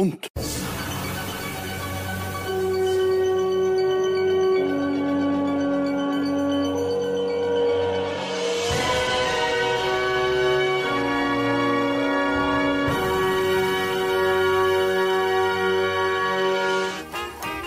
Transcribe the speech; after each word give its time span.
Skunt. 0.00 0.28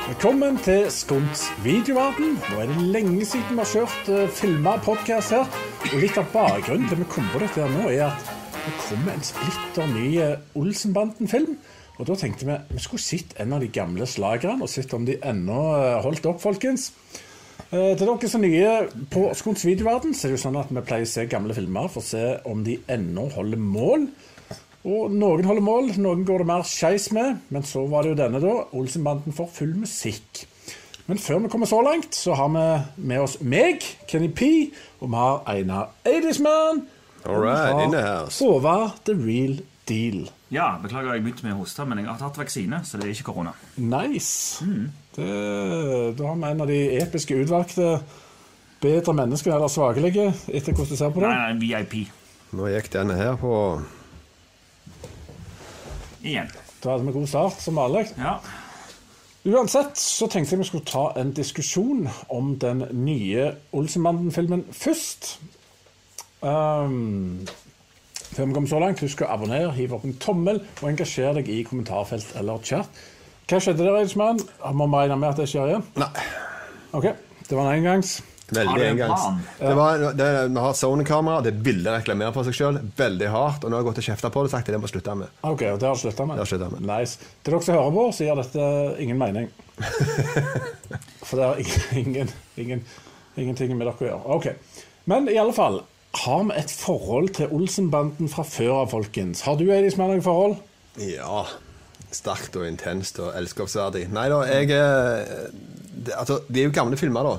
Velkommen 0.07 0.57
til 0.57 0.91
Skunts 0.91 1.51
videoverden. 1.63 2.39
Nå 2.49 2.61
er 2.61 2.65
det 2.65 2.77
lenge 2.81 3.25
siden 3.25 3.43
vi 3.51 3.57
har 3.57 3.65
kjørt 3.65 4.09
uh, 4.09 4.29
filma 4.29 4.79
podkast 4.81 5.35
her. 5.37 5.45
Og 5.91 6.01
litt 6.01 6.17
av 6.17 6.33
bakgrunnen 6.33 6.89
til 6.89 7.03
vi 7.03 7.09
kom 7.13 7.29
på 7.29 7.45
dette 7.45 7.61
her 7.61 7.77
nå, 7.77 7.93
er 7.93 8.07
at 8.09 8.33
det 8.63 8.75
kommer 8.87 9.13
en 9.13 9.29
splitter 9.29 9.93
ny 9.93 10.09
uh, 10.17 10.57
Olsenbanden-film. 10.57 11.59
Og 11.99 12.07
da 12.09 12.17
tenkte 12.17 12.47
vi 12.47 12.57
vi 12.73 12.81
skulle 12.81 13.03
sett 13.03 13.35
en 13.41 13.53
av 13.53 13.61
de 13.61 13.69
gamle 13.73 14.07
slagerne, 14.09 14.65
og 14.65 14.71
sett 14.71 14.93
om 14.97 15.05
de 15.05 15.19
ennå 15.21 15.59
uh, 15.77 16.01
holdt 16.05 16.25
opp, 16.29 16.41
folkens. 16.41 16.91
Uh, 17.69 17.93
til 17.97 18.05
dere 18.07 18.29
som 18.29 18.45
er 18.45 18.53
nye 18.53 19.05
på 19.13 19.27
Skons 19.37 19.65
videoverden, 19.67 20.15
så 20.17 20.27
er 20.27 20.33
det 20.33 20.39
jo 20.39 20.45
sånn 20.47 20.61
at 20.61 20.73
vi 20.73 20.85
pleier 20.85 21.05
å 21.05 21.13
se 21.13 21.27
gamle 21.29 21.57
filmer 21.57 21.91
for 21.93 22.01
å 22.01 22.07
se 22.07 22.23
om 22.49 22.65
de 22.65 22.79
ennå 22.91 23.27
holder 23.35 23.61
mål. 23.61 24.07
Og 24.83 25.13
noen 25.15 25.45
holder 25.47 25.63
mål, 25.63 25.93
noen 26.03 26.25
går 26.27 26.43
det 26.43 26.49
mer 26.49 26.65
skeis 26.67 27.07
med. 27.15 27.37
Men 27.53 27.63
så 27.67 27.85
var 27.87 28.03
det 28.03 28.13
jo 28.13 28.19
denne, 28.19 28.41
da. 28.43 28.55
Olsenbanden 28.75 29.35
for 29.35 29.51
full 29.51 29.71
musikk. 29.79 30.43
Men 31.07 31.19
før 31.19 31.39
vi 31.43 31.51
kommer 31.51 31.67
så 31.67 31.79
langt, 31.83 32.15
så 32.15 32.35
har 32.39 32.51
vi 32.51 32.65
med 33.07 33.23
oss 33.23 33.37
meg, 33.41 33.83
Kenny 34.07 34.29
P, 34.31 34.49
og 35.01 35.09
vi 35.09 35.19
har 35.19 35.41
Einar 35.51 35.89
Eidisman. 36.07 36.85
Og 37.23 37.43
vi 37.43 37.55
har 37.55 37.91
the 37.91 38.03
house. 38.03 38.43
Håvard 38.43 39.03
The 39.07 39.15
Real 39.15 39.59
Deal. 39.87 40.27
Ja, 40.53 40.75
beklager 40.81 41.15
jeg 41.15 41.23
begynte 41.25 41.47
med 41.47 41.55
å 41.55 41.63
hoste, 41.63 41.85
men 41.89 42.03
jeg 42.03 42.11
har 42.11 42.19
tatt 42.19 42.37
vaksine, 42.37 42.83
så 42.85 42.99
det 42.99 43.07
er 43.07 43.15
ikke 43.15 43.31
korona. 43.31 43.55
Nice. 43.81 44.61
Det, 45.15 45.29
da 46.17 46.27
har 46.29 46.37
vi 46.37 46.51
en 46.51 46.61
av 46.61 46.69
de 46.69 46.81
episke 46.99 47.39
utvalgte 47.41 47.87
bedre 48.83 49.15
mennesker 49.17 49.55
eller 49.55 49.71
svakelige, 49.71 50.27
etter 50.47 50.75
hvordan 50.75 50.91
du 50.91 50.99
ser 50.99 51.13
på 51.15 51.23
det. 51.23 51.31
Nei, 51.31 51.53
nei, 51.53 51.71
VIP. 51.71 51.95
Nå 52.53 52.69
gikk 52.69 52.91
denne 52.93 53.17
her 53.17 53.37
på 53.41 53.53
Igjen. 56.23 56.51
Da 56.83 56.93
hadde 56.93 57.07
vi 57.07 57.15
god 57.15 57.27
start, 57.27 57.57
som 57.59 57.79
vanlig. 57.79 58.05
Ja. 58.19 58.37
Uansett 59.43 59.97
så 59.99 60.29
tenkte 60.31 60.53
jeg 60.53 60.61
vi 60.61 60.67
skulle 60.69 60.87
ta 60.87 61.09
en 61.19 61.33
diskusjon 61.35 62.05
om 62.31 62.53
den 62.61 62.85
nye 62.95 63.49
Olsenbanden-filmen 63.75 64.63
først. 64.71 65.33
Um, 66.39 67.43
før 68.35 68.49
vi 68.49 68.57
kommer 68.57 68.71
så 68.71 68.81
langt, 68.83 69.03
husk 69.03 69.23
å 69.25 69.29
abonnere, 69.33 69.71
hive 69.77 69.97
opp 69.97 70.05
en 70.07 70.17
tommel 70.21 70.61
og 70.81 70.89
engasjer 70.89 71.39
deg 71.39 71.49
i 71.53 71.61
kommentarfelt 71.67 72.35
eller 72.39 72.61
chat. 72.65 73.03
Hva 73.49 73.59
skjedde 73.59 73.83
der, 73.83 73.97
Eidsmann? 73.99 74.39
Må 74.73 74.87
vi 74.87 75.01
regne 75.03 75.17
med 75.19 75.33
at 75.33 75.41
det 75.43 75.49
skjer 75.51 75.73
igjen? 75.73 75.87
Nei, 75.99 76.11
Ok, 76.93 77.07
det 77.49 77.57
var 77.57 77.65
en 77.71 77.79
engangs. 77.79 78.19
Veldig 78.53 78.81
en 78.83 78.91
engangs. 78.91 79.23
Det 79.57 79.73
var, 79.73 80.03
det, 80.13 80.27
vi 80.53 80.59
har 80.61 80.73
Sony-kamera, 80.77 81.41
det 81.41 81.55
ville 81.65 81.93
reklamere 81.95 82.33
for 82.35 82.45
seg 82.45 82.57
sjøl. 82.57 82.77
Veldig 82.97 83.29
hardt. 83.33 83.63
Og 83.65 83.71
nå 83.71 83.77
har 83.79 83.81
jeg 83.81 83.87
gått 83.87 84.01
og 84.03 84.07
kjefta 84.09 84.29
på 84.29 84.43
det 84.43 84.51
og 84.51 84.53
sagt 84.53 84.69
at 84.69 84.75
det 84.75 84.81
må 84.83 84.89
slutte 84.91 85.15
med. 85.17 85.31
Ok, 85.41 85.63
og 85.71 85.79
det 85.81 85.87
har 85.89 85.97
slutta 85.97 86.27
med? 86.29 86.37
Det 86.37 86.43
har 86.43 86.45
jeg 86.45 86.51
sluttet 86.53 86.75
med. 86.75 86.85
Nice. 86.91 87.31
Til 87.41 87.55
dere 87.55 87.65
som 87.65 87.77
hører 87.79 87.95
på, 87.97 88.03
så 88.13 88.27
gir 88.27 88.41
dette 88.43 88.67
ingen 89.07 89.21
mening. 89.23 89.49
For 91.27 91.39
det 91.39 91.47
har 91.49 91.63
ingen, 92.03 92.29
ingen, 92.61 92.85
ingenting 93.41 93.73
med 93.73 93.87
dere 93.87 93.95
å 93.97 94.09
gjøre. 94.11 94.37
Ok. 94.37 94.85
Men 95.09 95.27
i 95.33 95.39
alle 95.41 95.55
fall, 95.57 95.81
har 96.13 96.43
vi 96.47 96.55
et 96.61 96.71
forhold 96.71 97.33
til 97.39 97.53
Olsenbanden 97.55 98.29
fra 98.29 98.45
før 98.45 98.83
av, 98.83 98.91
folkens? 98.93 99.43
Har 99.47 99.57
du, 99.57 99.65
Eidis, 99.73 99.97
med 99.97 100.11
noe 100.13 100.25
forhold? 100.25 100.57
Ja. 101.01 101.45
Sterkt 102.13 102.55
og 102.59 102.67
intenst 102.69 103.17
og 103.23 103.31
elskapsverdig. 103.37 104.05
Nei 104.13 104.27
da, 104.29 104.43
jeg 104.45 104.69
eh, 104.77 105.47
det, 106.03 106.13
altså, 106.17 106.41
De 106.47 106.61
er 106.61 106.67
jo 106.67 106.75
gamle 106.75 106.99
filmer, 106.99 107.25
da. 107.25 107.35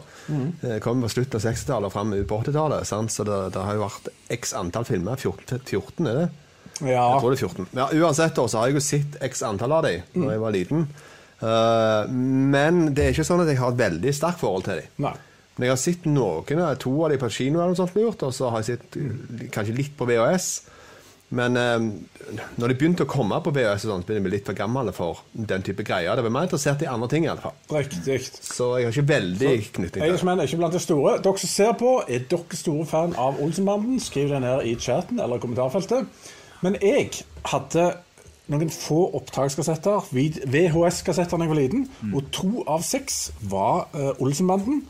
Det 0.63 0.79
kom 0.83 1.03
på 1.05 1.11
slutten 1.13 1.39
av 1.39 1.45
60-tallet 1.47 1.91
og 1.91 1.95
fram 1.95 2.15
på 2.27 2.41
80-tallet. 2.43 2.89
Så 2.89 3.27
det, 3.29 3.41
det 3.55 3.67
har 3.67 3.79
jo 3.79 3.85
vært 3.85 4.11
x 4.35 4.55
antall 4.59 4.89
filmer. 4.89 5.21
14, 5.21 5.61
14 5.63 6.11
er 6.11 6.21
det? 6.23 6.29
Ja. 6.83 7.05
Jeg 7.15 7.21
tror 7.23 7.35
det 7.35 7.39
er 7.39 7.47
14. 7.47 7.69
Ja, 7.79 7.89
uansett 8.03 8.35
da, 8.35 8.47
så 8.51 8.61
har 8.61 8.71
jeg 8.71 8.81
jo 8.81 8.85
sett 8.85 9.19
x 9.23 9.45
antall 9.47 9.77
av 9.77 9.85
dem 9.87 10.25
da 10.25 10.33
jeg 10.33 10.43
var 10.43 10.55
liten. 10.55 10.89
Uh, 11.45 12.09
men 12.11 12.89
det 12.97 13.05
er 13.05 13.15
ikke 13.15 13.27
sånn 13.27 13.43
at 13.45 13.51
jeg 13.51 13.61
har 13.61 13.75
et 13.75 13.79
veldig 13.79 14.15
sterkt 14.17 14.41
forhold 14.41 14.67
til 14.67 14.81
dem. 14.81 15.15
Men 15.57 15.69
jeg 15.69 15.75
har 15.75 15.81
sett 15.81 16.07
noen, 16.11 16.63
to 16.83 16.95
av 17.05 17.13
de 17.13 17.19
på 17.21 17.31
kino 17.31 17.61
eller 17.61 17.75
noe 17.75 17.79
sånt 17.79 17.95
gjort, 18.09 18.27
og 18.27 18.35
så 18.35 18.51
har 18.51 18.63
jeg 18.63 18.75
sett 18.75 18.97
eh, 18.99 19.51
kanskje 19.55 19.77
litt 19.77 19.93
på 19.99 20.09
VHS. 20.09 20.49
Men 21.35 21.57
eh, 21.57 21.85
når 22.61 22.71
de 22.71 22.77
begynte 22.79 23.07
å 23.07 23.11
komme 23.11 23.39
på 23.43 23.53
VHS, 23.55 23.87
sånt, 23.87 24.05
så 24.05 24.11
begynte 24.11 24.27
bli 24.27 24.35
litt 24.37 24.49
for 24.51 24.59
gammel 24.59 24.91
for 24.95 25.23
den 25.33 25.65
type 25.67 25.87
greier. 25.87 26.15
Det 26.19 26.25
var 26.27 26.35
mer 26.35 26.49
interessert 26.49 26.83
i 26.85 26.91
andre 26.91 27.09
ting, 27.11 27.27
i 27.27 27.31
alle 27.33 27.43
fall. 27.43 27.57
Riktig. 27.71 28.19
Så 28.35 28.75
jeg 28.79 28.89
har 28.89 28.95
ikke 28.95 29.13
veldig 29.15 29.53
knytting 29.79 30.01
til 30.01 30.17
det. 30.17 30.27
menn 30.27 30.43
er 30.43 30.51
ikke 30.51 30.61
blant 30.63 30.77
de 30.77 30.83
store. 30.83 31.17
Dere 31.25 31.45
som 31.45 31.55
ser 31.55 31.75
på, 31.81 31.97
er 32.07 32.27
dere 32.31 32.61
store 32.61 32.89
fan 32.91 33.15
av 33.21 33.39
Olsenbanden? 33.45 34.03
Skriv 34.03 34.35
det 34.35 34.43
ned 34.45 34.67
i 34.69 34.75
chatten 34.75 35.23
eller 35.23 35.43
kommentarfeltet. 35.43 36.11
Men 36.65 36.79
jeg 36.83 37.11
hadde 37.51 37.91
noen 38.53 38.71
få 38.73 39.07
opptakskassetter, 39.17 40.11
VHS-kassetter 40.13 41.41
da 41.41 41.47
jeg 41.47 41.53
var 41.55 41.59
liten, 41.59 41.87
og 42.13 42.27
to 42.35 42.65
av 42.69 42.83
seks 42.85 43.31
var 43.49 43.87
uh, 43.97 44.11
Olsenbanden. 44.21 44.83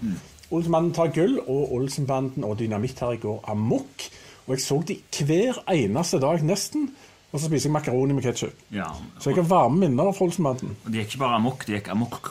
Olsenbanden 0.55 0.93
tar 0.97 1.11
gull, 1.15 1.39
og 1.45 1.73
Olsenbanden 1.75 2.45
og 2.47 2.59
Dynamitt 2.61 3.01
her 3.03 3.17
i 3.17 3.21
går 3.23 3.43
amok. 3.51 4.07
Og 4.47 4.55
jeg 4.55 4.63
så 4.65 4.79
de 4.87 4.99
hver 5.25 5.59
eneste 5.73 6.21
dag, 6.23 6.43
nesten. 6.45 6.91
Og 7.35 7.41
så 7.41 7.49
spiser 7.49 7.67
jeg 7.67 7.75
makaroni 7.75 8.15
med 8.15 8.23
ketsjup. 8.23 8.61
ja. 8.71 8.87
Så 9.19 9.33
jeg 9.33 9.41
har 9.41 9.49
varme 9.51 9.81
minner 9.83 10.13
fra 10.15 10.29
Olsenbanden. 10.29 10.77
Og 10.85 10.93
de 10.93 11.01
gikk 11.01 11.15
ikke 11.17 11.23
bare 11.25 11.39
amok, 11.41 11.65
de 11.67 11.73
gikk 11.75 11.89
amok, 11.91 12.29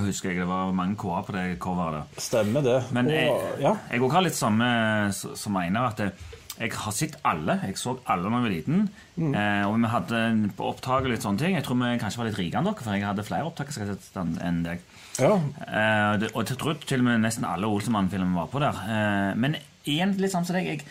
husker 0.00 0.30
jeg. 0.30 0.38
Det 0.40 0.48
var 0.48 0.72
mange 0.72 0.96
k-er 0.96 1.26
på 1.26 1.34
det 1.36 1.58
coveret. 1.60 2.16
Stemmer 2.16 2.64
det. 2.64 2.78
Men 2.96 3.10
jeg, 3.12 3.28
òg 3.28 3.60
ja. 3.60 3.74
har 4.14 4.24
litt 4.24 4.38
samme 4.38 4.68
som 5.12 5.58
Einar, 5.60 5.90
at 5.92 5.98
det- 5.98 6.38
jeg 6.60 6.74
har 6.76 6.92
sett 6.92 7.14
alle. 7.24 7.56
Jeg 7.64 7.78
så 7.80 7.94
alle 8.04 8.28
da 8.28 8.36
jeg 8.36 8.44
var 8.44 8.52
liten. 8.52 8.80
Mm. 9.16 9.32
Eh, 9.32 9.62
og 9.64 9.78
vi 9.80 9.90
hadde 9.94 10.18
på 10.58 10.68
og 10.68 11.08
litt 11.08 11.24
sånne 11.24 11.40
ting. 11.40 11.54
Jeg 11.56 11.64
tror 11.64 11.78
vi 11.80 11.92
kanskje 12.02 12.20
var 12.20 12.28
litt 12.28 12.40
rikere 12.40 12.60
enn 12.60 12.68
dere, 12.68 12.84
for 12.84 12.96
jeg 12.96 13.06
hadde 13.06 13.24
flere 13.24 13.48
opptak 13.48 13.72
skal 13.72 13.88
jeg 13.88 13.96
si, 14.04 14.24
enn 14.44 14.58
deg. 14.66 14.82
ja. 15.22 15.32
Eh, 15.64 16.18
det, 16.20 16.32
og 16.34 16.44
jeg 16.44 16.58
tror 16.60 16.76
til 16.84 17.00
og 17.00 17.06
med 17.08 17.24
nesten 17.24 17.48
alle 17.48 17.70
Olsemann-filmer 17.70 18.42
var 18.42 18.50
på 18.52 18.60
der. 18.60 18.82
Eh, 18.92 19.30
men 19.40 19.56
igjen, 19.88 20.12
litt 20.20 20.34
sånn 20.34 20.44
som 20.44 20.58
deg 20.58 20.68
jeg, 20.68 20.84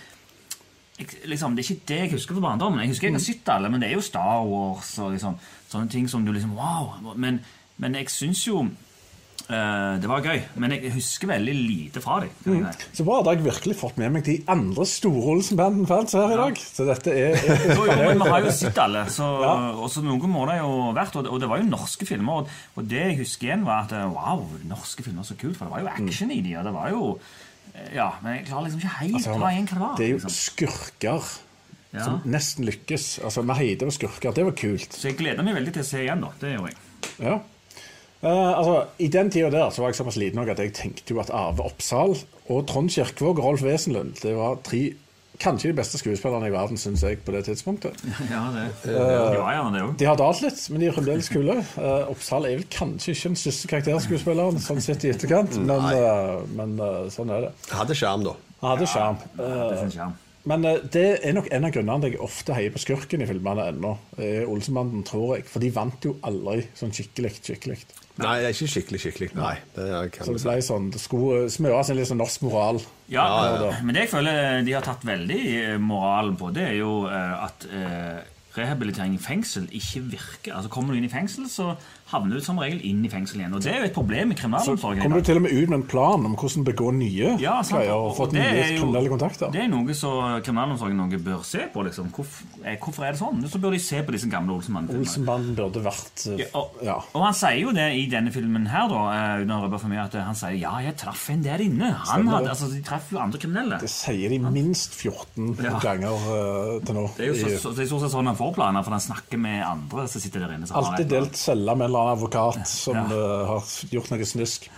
jeg, 0.98 1.14
liksom, 1.30 1.54
Det 1.56 1.64
er 1.64 1.72
ikke 1.76 1.90
det 1.94 2.02
jeg 2.02 2.14
husker 2.18 2.40
fra 2.40 2.48
barndommen. 2.50 2.82
Jeg 2.82 2.96
husker 2.96 3.12
jeg 3.12 3.20
har 3.20 3.28
sett 3.28 3.54
alle, 3.54 3.70
men 3.70 3.84
det 3.84 3.92
er 3.92 4.00
jo 4.00 4.06
Star 4.10 4.42
Wars 4.50 4.96
og 4.98 5.14
liksom, 5.14 5.38
sånne 5.70 5.94
ting 5.94 6.10
som 6.10 6.26
du 6.26 6.34
liksom 6.34 6.58
Wow! 6.58 7.14
Men, 7.14 7.44
men 7.78 8.02
jeg 8.02 8.10
syns 8.10 8.42
jo 8.48 8.66
det 9.50 10.06
var 10.06 10.22
gøy, 10.22 10.44
men 10.62 10.76
jeg 10.76 10.92
husker 10.94 11.32
veldig 11.32 11.54
lite 11.58 12.02
fra 12.04 12.20
dem. 12.22 12.30
Mm. 12.46 12.68
Så 12.94 13.02
bra, 13.08 13.16
da 13.26 13.32
har 13.32 13.40
jeg 13.40 13.48
virkelig 13.48 13.76
fått 13.80 13.98
med 13.98 14.12
meg 14.14 14.24
de 14.28 14.36
andre 14.54 14.86
store 14.86 15.24
Olsenbanden-fans 15.34 16.14
her 16.14 16.34
i 16.36 16.38
dag. 16.38 16.60
Så 16.62 16.86
dette 16.86 17.16
er 17.18 17.34
Jo, 17.74 17.88
jo, 17.88 17.96
men 17.98 18.22
vi 18.22 18.30
har 18.30 18.46
jo 18.46 18.54
sett 18.54 18.78
alle, 18.84 19.08
så, 19.10 19.26
Ja. 19.48 19.56
og 19.74 19.90
så 19.90 20.04
noen 20.06 20.30
må 20.30 20.46
det 20.52 20.60
jo 20.60 20.70
vært. 20.94 21.18
Og 21.18 21.26
det, 21.26 21.34
og 21.34 21.42
det 21.42 21.50
var 21.50 21.64
jo 21.64 21.70
norske 21.72 22.06
filmer. 22.06 22.44
Og, 22.44 22.54
og 22.78 22.88
det 22.94 23.02
jeg 23.08 23.18
husker 23.24 23.50
igjen, 23.50 23.66
var 23.66 23.88
at 23.88 23.98
eh, 23.98 24.06
wow, 24.14 24.46
norske 24.70 25.06
filmer 25.08 25.26
så 25.26 25.34
kult. 25.42 25.58
For 25.58 25.66
det 25.66 25.74
var 25.74 25.82
jo 25.88 25.92
action 25.98 26.34
i 26.38 26.42
de, 26.46 26.54
og 26.62 26.70
det 26.70 26.78
var 26.78 26.94
jo 26.94 27.04
eh, 27.74 27.92
Ja, 27.98 28.10
men 28.22 28.38
jeg 28.38 28.48
klarer 28.52 28.70
liksom 28.70 28.84
ikke 28.86 28.96
helt 29.02 29.30
å 29.34 29.38
dra 29.42 29.54
igjen 29.56 29.70
hva 29.70 29.78
det 29.80 29.86
var. 29.88 29.98
Det 29.98 30.06
er 30.06 30.14
jo 30.14 30.22
liksom. 30.22 30.38
skurker 30.38 31.30
Ja. 31.90 32.04
som 32.06 32.20
nesten 32.30 32.70
lykkes. 32.70 33.16
Altså, 33.26 33.42
Heide 33.58 33.88
og 33.90 33.96
skurker, 33.98 34.30
det 34.38 34.46
var 34.46 34.54
kult. 34.62 34.94
Så 34.94 35.10
jeg 35.10 35.18
gleder 35.24 35.42
meg 35.42 35.58
veldig 35.58 35.74
til 35.80 35.82
å 35.82 35.90
se 35.90 36.04
igjen, 36.06 36.22
da. 36.22 36.30
Det 36.38 36.54
gjør 36.54 36.68
jeg. 36.70 36.84
Ja. 37.26 37.40
Eh, 38.20 38.58
altså, 38.58 38.86
I 39.00 39.08
den 39.08 39.30
tida 39.32 39.50
der 39.54 39.70
så 39.72 39.82
var 39.82 39.94
jeg 39.94 40.02
såpass 40.02 40.18
liten 40.20 40.42
at 40.44 40.60
jeg 40.60 40.74
tenkte 40.76 41.14
jo 41.14 41.22
at 41.24 41.30
Arve 41.32 41.64
Oppsal 41.70 42.18
og 42.52 42.66
Trond 42.68 42.92
Kirkevåg 42.92 43.40
og 43.40 43.46
Rolf 43.46 43.64
Wesenlund 43.64 44.20
det 44.24 44.34
var 44.36 44.60
tre 44.66 44.90
kanskje 45.40 45.70
de 45.72 45.78
beste 45.78 45.96
skuespillerne 45.96 46.50
i 46.50 46.52
verden, 46.52 46.76
syns 46.76 47.00
jeg, 47.06 47.22
på 47.24 47.32
det 47.32 47.46
tidspunktet. 47.48 47.96
Ja, 48.34 48.42
det, 48.52 48.66
det 48.84 48.96
ja, 48.98 49.52
ja, 49.56 49.62
det. 49.72 49.84
De 50.02 50.08
har 50.10 50.18
dalt 50.20 50.42
litt, 50.44 50.60
men 50.68 50.84
de 50.84 50.90
er 50.90 50.98
fremdeles 50.98 51.30
kule. 51.32 51.56
Uh, 51.78 52.10
Oppsal 52.12 52.50
er 52.50 52.58
vel 52.58 52.66
kanskje 52.74 53.16
ikke 53.16 53.32
den 53.32 53.40
største 53.40 53.70
karakterskuespilleren 53.72 54.60
sånn 54.60 54.84
sett 54.84 55.06
i 55.08 55.14
etterkant, 55.14 55.56
men, 55.64 55.88
uh, 55.96 56.44
men 56.60 56.76
sånn 57.16 57.32
er 57.32 57.48
det. 57.48 57.54
Hadde 57.72 57.96
sjarm, 57.96 58.28
da. 58.28 58.36
Hadde 58.66 58.90
sjarm. 58.92 59.24
Ja. 59.96 60.10
Men 60.50 60.68
det 60.92 61.08
er 61.24 61.38
nok 61.38 61.48
en 61.56 61.70
av 61.70 61.72
grunnene 61.72 62.04
til 62.04 62.18
jeg 62.18 62.24
ofte 62.26 62.56
heier 62.58 62.76
på 62.76 62.84
skurken 62.84 63.24
i 63.24 63.30
filmene 63.30 63.70
ennå. 63.72 63.96
Olsenbanden, 64.52 65.08
tror 65.08 65.38
jeg. 65.38 65.48
For 65.48 65.64
de 65.64 65.72
vant 65.72 66.04
jo 66.04 66.18
aldri 66.28 66.68
sånn 66.76 66.92
skikkelig. 66.96 67.38
skikkelig. 67.40 67.80
Nei, 68.20 68.34
det 68.42 68.50
er 68.50 68.56
ikke 68.56 68.68
skikkelig 68.74 69.00
skikkelig. 69.04 69.30
Nei, 69.38 69.54
det 69.76 69.86
er, 69.90 70.10
Så 70.26 70.34
det 70.36 70.42
ble 70.44 70.56
sånn, 70.66 70.90
det 70.94 71.00
skulle 71.04 71.46
smøres 71.54 71.90
en 71.94 72.00
litt 72.00 72.10
sånn 72.10 72.20
norsk 72.22 72.42
moral. 72.48 72.82
Ja, 73.10 73.26
Ja, 73.26 73.54
ja. 73.64 73.70
men 73.84 73.96
det 73.96 74.04
jeg 74.08 74.12
føler 74.12 74.62
de 74.68 74.76
har 74.76 74.86
tatt 74.86 75.06
veldig 75.08 75.42
moralen 75.82 76.36
på, 76.40 76.52
det 76.54 76.68
er 76.72 76.76
jo 76.82 76.92
eh, 77.10 77.46
at 77.48 77.66
eh, 77.72 78.20
rehabilitering 78.58 79.14
i 79.16 79.22
fengsel 79.22 79.68
ikke 79.72 80.02
virker. 80.12 80.56
Altså 80.58 80.70
Kommer 80.74 80.94
du 80.94 80.98
inn 81.00 81.06
i 81.06 81.12
fengsel, 81.12 81.46
så 81.52 81.76
havner 82.10 82.40
du 82.40 82.42
som 82.42 82.58
regel 82.58 82.80
inn 82.90 83.04
i 83.06 83.10
fengsel 83.12 83.38
igjen. 83.44 83.54
Og 83.54 83.62
det 83.62 83.70
er 83.72 83.84
jo 83.84 83.90
et 83.92 83.94
problem 83.94 84.32
i 84.34 84.36
kriminalomsorgen. 84.40 84.98
Så 84.98 85.04
kommer 85.06 85.22
du 85.22 85.26
til 85.28 85.38
og 85.38 85.44
med 85.46 85.52
ut 85.54 85.70
med 85.70 85.78
en 85.78 85.84
plan 85.92 86.26
om 86.26 86.34
hvordan 86.36 86.66
begå 86.66 86.88
nye 86.98 87.36
Ja, 87.40 87.60
greier 87.62 87.94
og 87.94 88.16
fått 88.18 88.34
nye 88.34 88.48
jo- 88.74 88.80
kriminelle 88.82 89.12
kontakter. 89.14 89.52
Det 89.54 89.62
er 89.62 89.68
noe 89.70 89.94
som 89.94 90.42
kriminalomsorgen 90.42 90.98
noe 90.98 91.20
bør 91.22 91.44
se 91.46 91.68
på. 91.74 91.84
liksom. 91.86 92.10
Hvorfor, 92.16 92.48
eh, 92.66 92.78
hvorfor 92.82 93.06
er 93.06 93.12
det 93.14 93.20
sånn? 93.22 93.44
Så 93.50 93.62
bør 93.62 93.72
de 93.78 93.80
se 93.80 94.02
på 94.02 94.12
disse 94.12 94.30
gamle 94.32 94.56
Olsenmann-filmene. 94.58 95.06
Olsenbanden 95.06 95.56
burde 95.56 95.84
vært 95.86 96.26
eh, 96.34 96.40
Ja, 96.42 96.50
og, 96.58 96.82
ja. 96.84 96.98
og 97.14 97.24
han 97.28 97.34
sier 97.38 97.60
jo 97.62 97.72
det 97.78 97.88
i 98.02 98.08
denne 98.10 98.32
filmen 98.34 98.66
her, 98.68 98.88
da, 98.90 99.04
eh, 99.14 99.44
uten 99.46 99.54
å 99.54 99.62
røpe 99.68 99.80
for 99.80 99.88
mye, 99.94 100.06
at 100.10 100.14
han 100.18 100.36
sier 100.36 100.58
ja, 100.60 100.74
jeg 100.82 100.98
traff 100.98 101.30
en 101.30 101.44
der 101.46 101.62
inne. 101.62 101.94
Han 102.10 102.26
hadde, 102.28 102.50
altså, 102.50 102.72
De 102.74 102.82
treffer 102.82 103.14
jo 103.18 103.22
andre 103.22 103.38
kriminelle. 103.40 103.80
Det 103.80 103.90
sier 103.90 104.30
de 104.34 104.40
minst 104.40 104.98
14 104.98 105.56
Ja. 105.62 105.78
ganger 105.80 106.10
uh, 106.18 106.80
til 106.84 106.96
nå. 106.96 107.06
Det 107.18 107.28
er 107.30 107.34
jo 107.34 107.38
så, 107.38 107.62
så, 107.70 107.76
det 107.76 107.86
er 107.86 107.92
så, 107.94 108.10
sånn 108.10 108.26
han 108.26 108.36
får 108.40 108.54
planer, 108.56 108.84
for 108.88 108.96
han 108.96 109.04
snakker 109.04 109.40
med 109.42 109.60
andre 109.68 110.06
som 110.10 110.24
sitter 110.24 110.44
der 110.46 110.54
inne. 110.56 110.70
Alltid 110.80 111.10
delt 111.12 111.36
celle 111.40 111.76
med 111.76 111.86
en 111.86 111.90
eller 111.92 112.06
annen 112.06 112.18
advokat 112.18 112.68
som 112.72 112.96
Ja. 112.96 113.04
uh, 113.12 113.48
har 113.52 113.74
gjort 113.94 114.10
noe 114.14 114.28
snusk. 114.30 114.70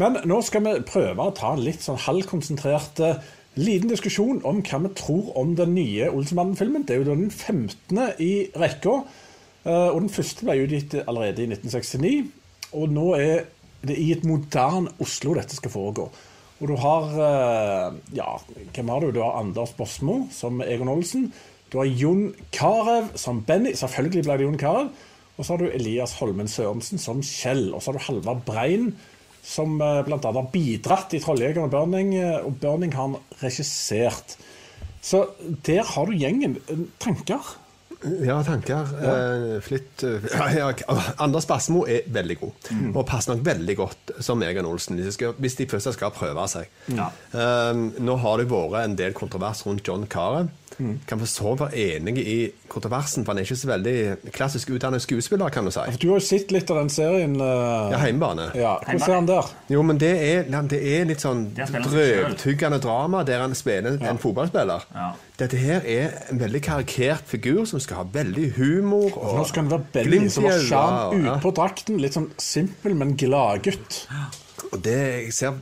Men 0.00 0.18
nå 0.28 0.40
skal 0.46 0.64
vi 0.64 0.72
prøve 0.88 1.26
å 1.28 1.34
ta 1.36 1.52
en 1.54 1.62
litt 1.64 1.84
sånn 1.84 2.00
halvkonsentrert 2.06 3.02
uh, 3.04 3.20
liten 3.60 3.90
diskusjon 3.90 4.40
om 4.46 4.60
hva 4.62 4.78
vi 4.86 4.92
tror 4.96 5.32
om 5.40 5.54
den 5.58 5.74
nye 5.74 6.08
Olsenmannen-filmen. 6.14 6.84
Det 6.86 6.94
er 6.96 7.02
jo 7.04 7.12
den 7.14 7.30
15. 7.30 7.98
i 8.22 8.32
rekka. 8.56 9.02
Uh, 9.66 9.90
Og 9.92 10.00
den 10.06 10.12
første 10.14 10.46
ble 10.46 10.58
utgitt 10.64 10.94
allerede 11.04 11.42
i 11.44 11.50
1969. 11.50 12.30
Og 12.72 12.88
nå 12.94 13.08
er 13.18 13.44
det 13.82 13.96
i 13.98 14.10
et 14.14 14.24
moderne 14.28 14.92
Oslo 15.02 15.34
dette 15.36 15.56
skal 15.58 15.72
foregå. 15.72 16.08
Og 16.60 16.68
du 16.68 16.74
har 16.76 17.04
Ja, 18.12 18.34
hvem 18.74 18.88
har 18.92 19.00
du? 19.00 19.10
Du 19.16 19.22
har 19.22 19.38
Anders 19.40 19.70
Bosmo 19.78 20.26
som 20.30 20.60
Egon 20.60 20.90
Olsen. 20.92 21.30
Du 21.70 21.78
har 21.78 21.86
Jon 21.86 22.34
Carew 22.52 23.08
som 23.14 23.40
Benny. 23.46 23.72
Selvfølgelig 23.78 24.24
ble 24.26 24.36
det 24.40 24.46
Jon 24.48 24.58
Carew. 24.58 24.90
Og 25.38 25.46
så 25.46 25.54
har 25.54 25.62
du 25.62 25.70
Elias 25.70 26.12
Holmen 26.18 26.48
Sørensen 26.50 26.98
som 27.00 27.22
Kjell. 27.24 27.70
Og 27.74 27.80
så 27.82 27.92
har 27.92 27.98
du 27.98 28.04
Halvard 28.08 28.42
Brein 28.44 28.90
som 29.46 29.78
bl.a. 29.78 30.18
har 30.20 30.50
bidratt 30.52 31.14
i 31.16 31.20
'Trolljegeren' 31.22 31.64
og 31.64 31.70
Burning. 31.72 32.14
eh, 32.14 32.44
Og 32.44 32.58
Burning 32.60 32.92
har 32.92 33.08
han 33.08 33.16
regissert. 33.42 34.36
Så 35.02 35.26
der 35.64 35.82
har 35.82 36.04
du 36.06 36.12
gjengen. 36.12 36.58
Eh, 36.68 36.76
Tanker? 36.98 37.40
Ja, 38.24 38.42
tanker. 38.42 38.86
Eh, 38.96 39.60
flytt 39.60 40.02
ja, 40.56 40.70
ja, 40.70 41.02
Anders 41.18 41.44
Basmo 41.46 41.82
er 41.86 42.00
veldig 42.08 42.36
god, 42.40 42.52
Mm. 42.70 42.96
og 42.96 43.06
passer 43.06 43.34
nok 43.34 43.44
veldig 43.44 43.76
godt 43.76 44.12
som 44.24 44.40
Egan 44.42 44.64
Olsen, 44.64 44.96
hvis 44.96 45.04
de, 45.04 45.12
skal, 45.12 45.32
hvis 45.38 45.56
de 45.56 45.66
først 45.66 45.92
skal 45.92 46.10
prøve 46.10 46.46
seg. 46.48 46.66
Ja. 46.88 47.10
Eh, 47.34 47.74
nå 48.00 48.16
har 48.18 48.38
det 48.38 48.48
vært 48.48 48.84
en 48.84 48.96
del 48.96 49.12
kontrovers 49.12 49.66
rundt 49.66 49.84
John 49.86 50.06
Carew. 50.06 50.48
Mm. 50.78 51.00
Kan 51.06 51.20
for 51.20 51.30
så 51.30 51.50
vidt 51.50 51.60
være 51.60 51.96
enig 51.96 52.22
i 52.22 52.36
kontroversen, 52.70 53.24
for 53.24 53.32
han 53.32 53.40
er 53.40 53.48
ikke 53.48 53.58
så 53.60 53.70
veldig 53.70 53.96
klassisk 54.32 54.70
utdannet 54.74 55.02
skuespiller, 55.02 55.50
kan 55.52 55.66
du 55.66 55.72
si. 55.74 55.82
For 55.82 56.00
Du 56.00 56.08
har 56.12 56.20
jo 56.20 56.26
sett 56.26 56.52
litt 56.54 56.70
av 56.70 56.80
den 56.82 56.92
serien. 56.92 57.34
Uh... 57.40 57.90
Ja, 57.92 58.00
Heimebane. 58.04 58.50
ja. 58.54 58.76
Hvordan 58.86 59.10
er 59.10 59.14
han 59.14 59.30
der? 59.30 59.50
Jo, 59.74 59.82
men 59.86 60.00
det 60.00 60.12
er, 60.28 60.46
det 60.70 60.80
er 60.94 61.08
litt 61.10 61.24
sånn 61.24 61.48
drøvtyggende 61.56 62.80
drama 62.82 63.24
der 63.28 63.44
han 63.44 63.56
spiller 63.58 63.98
en 64.00 64.22
fotballspiller. 64.22 64.86
Ja. 64.94 65.10
Dette 65.40 65.56
her 65.56 65.86
er 65.88 66.18
en 66.28 66.40
veldig 66.40 66.60
karikert 66.64 67.28
figur 67.28 67.64
som 67.68 67.80
skal 67.80 68.02
ha 68.02 68.06
veldig 68.12 68.50
humor. 68.58 69.08
Og 69.16 69.40
Nå 69.40 69.46
skal 69.48 69.64
han 69.64 69.72
være 69.72 69.86
Benny 69.94 70.28
som 70.32 70.48
har 70.48 70.60
sjarm 70.64 71.24
ja. 71.24 71.38
utpå 71.38 71.54
drakten. 71.56 72.00
Litt 72.02 72.16
sånn 72.18 72.28
simpel, 72.40 72.96
men 72.98 73.16
gladgutt. 73.20 74.04
Og 74.70 74.78
det, 74.84 74.98
jeg 75.26 75.32
ser, 75.36 75.56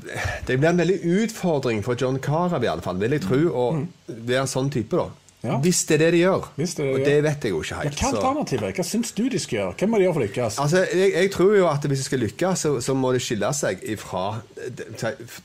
det 0.48 0.58
blir 0.58 0.72
en 0.72 0.82
veldig 0.82 0.98
utfordring 1.22 1.84
for 1.86 1.98
John 2.00 2.18
Carew, 2.22 2.58
i 2.64 2.70
alle 2.70 2.84
fall, 2.84 2.98
vil 3.00 3.16
jeg 3.16 3.24
tro, 3.24 3.40
å 3.48 3.64
være 4.08 4.44
en 4.44 4.50
sånn 4.50 4.70
type, 4.74 4.98
da. 4.98 5.08
Mm. 5.08 5.24
Ja. 5.38 5.54
Hvis 5.62 5.84
det 5.86 5.94
er 5.94 6.00
det 6.02 6.06
de 6.16 6.20
gjør. 6.24 6.46
Det 6.56 6.64
og 6.82 6.96
de 6.98 7.04
det 7.06 7.18
vet 7.22 7.44
jeg 7.46 7.52
jo 7.52 7.60
ikke 7.62 7.76
Ja, 7.76 7.82
helt. 7.84 8.00
hva 8.00 8.08
er 8.08 8.16
alternativet? 8.16 8.72
Hva 8.74 8.84
syns 8.88 9.12
du 9.14 9.22
de 9.30 9.38
skal 9.38 9.58
gjøre? 9.58 9.74
Hva 9.78 9.86
må 9.86 10.00
de 10.00 10.06
gjøre 10.08 10.16
for 10.16 10.22
å 10.22 10.26
lykkes? 10.26 10.56
Altså, 10.64 10.80
jeg, 10.98 11.12
jeg 11.14 11.30
tror 11.36 11.52
jo 11.54 11.68
at 11.70 11.86
hvis 11.86 12.02
de 12.02 12.06
skal 12.08 12.22
lykkes, 12.24 12.64
så, 12.64 12.72
så 12.82 12.96
må 12.98 13.12
det 13.14 13.20
skille 13.22 13.52
seg 13.54 13.84
ifra 13.94 14.24
det, 14.56 14.88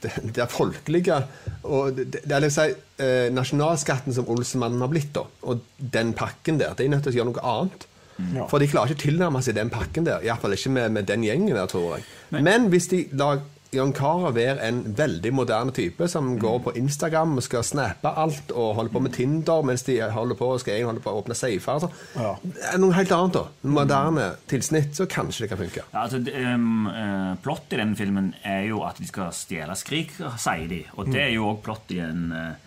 det, 0.02 0.14
det 0.40 0.50
folkelige 0.50 1.20
og 1.62 1.94
det, 2.00 2.08
det, 2.16 2.26
det, 2.26 2.50
si, 2.56 2.66
eh, 3.06 3.30
nasjonalskatten 3.38 4.18
som 4.18 4.34
Olsenmannen 4.34 4.82
har 4.82 4.90
blitt, 4.90 5.14
da, 5.14 5.28
og 5.46 5.62
den 5.78 6.16
pakken 6.18 6.58
der. 6.58 6.74
De 6.74 6.88
er 6.88 6.96
nødt 6.96 7.06
til 7.06 7.14
å 7.14 7.20
gjøre 7.20 7.30
noe 7.30 7.46
annet. 7.54 7.86
Ja. 8.34 8.48
For 8.52 8.62
de 8.62 8.70
klarer 8.72 8.94
ikke 8.94 9.02
å 9.02 9.06
tilnærme 9.08 9.42
seg 9.46 9.58
den 9.58 9.72
pakken 9.74 10.08
der. 10.08 10.24
Iallfall 10.26 10.56
ikke 10.58 10.74
med, 10.76 10.94
med 10.98 11.10
den 11.10 11.26
gjengen 11.26 11.56
der, 11.56 11.68
tror 11.72 11.98
jeg. 11.98 12.08
Men 12.34 12.70
hvis 12.74 12.90
de 12.92 13.06
lar 13.18 13.44
Jan 13.74 13.94
Cara 13.94 14.30
være 14.34 14.62
en 14.68 14.82
veldig 14.98 15.32
moderne 15.34 15.74
type 15.74 16.08
som 16.12 16.36
går 16.42 16.60
på 16.66 16.74
Instagram 16.78 17.38
og 17.40 17.46
skal 17.46 17.66
snappe 17.66 18.12
alt 18.22 18.52
og 18.54 18.76
holder 18.78 18.94
på 18.94 19.02
med 19.06 19.16
Tinder 19.16 19.66
mens 19.66 19.86
de 19.88 19.98
holder 20.14 20.38
på 20.38 20.52
og 20.54 20.62
skal 20.62 20.84
holde 20.86 21.02
på 21.04 21.14
å 21.14 21.22
åpne 21.24 21.38
safer. 21.38 21.72
Altså. 21.74 21.90
Ja. 22.14 22.34
Er 22.74 22.82
Noe 22.84 22.94
helt 22.98 23.14
annet, 23.16 23.40
da. 23.40 23.72
Moderne 23.80 24.28
tilsnitt, 24.52 24.94
så 24.98 25.08
kanskje 25.10 25.46
det 25.46 25.54
kan 25.54 25.62
funke. 25.64 25.86
Ja, 25.94 26.06
altså, 26.06 26.20
um, 26.20 26.86
uh, 26.90 27.34
plott 27.44 27.74
i 27.74 27.82
den 27.82 27.96
filmen 27.98 28.34
er 28.46 28.68
jo 28.70 28.84
at 28.86 29.02
de 29.02 29.10
skal 29.10 29.34
stjele 29.36 29.78
skrik, 29.80 30.14
sier 30.38 30.70
de. 30.70 30.84
Og 30.98 31.10
det 31.10 31.26
er 31.28 31.34
jo 31.38 31.50
òg 31.54 31.64
plott 31.66 31.94
i 31.96 32.02
en, 32.04 32.28
uh, 32.30 32.63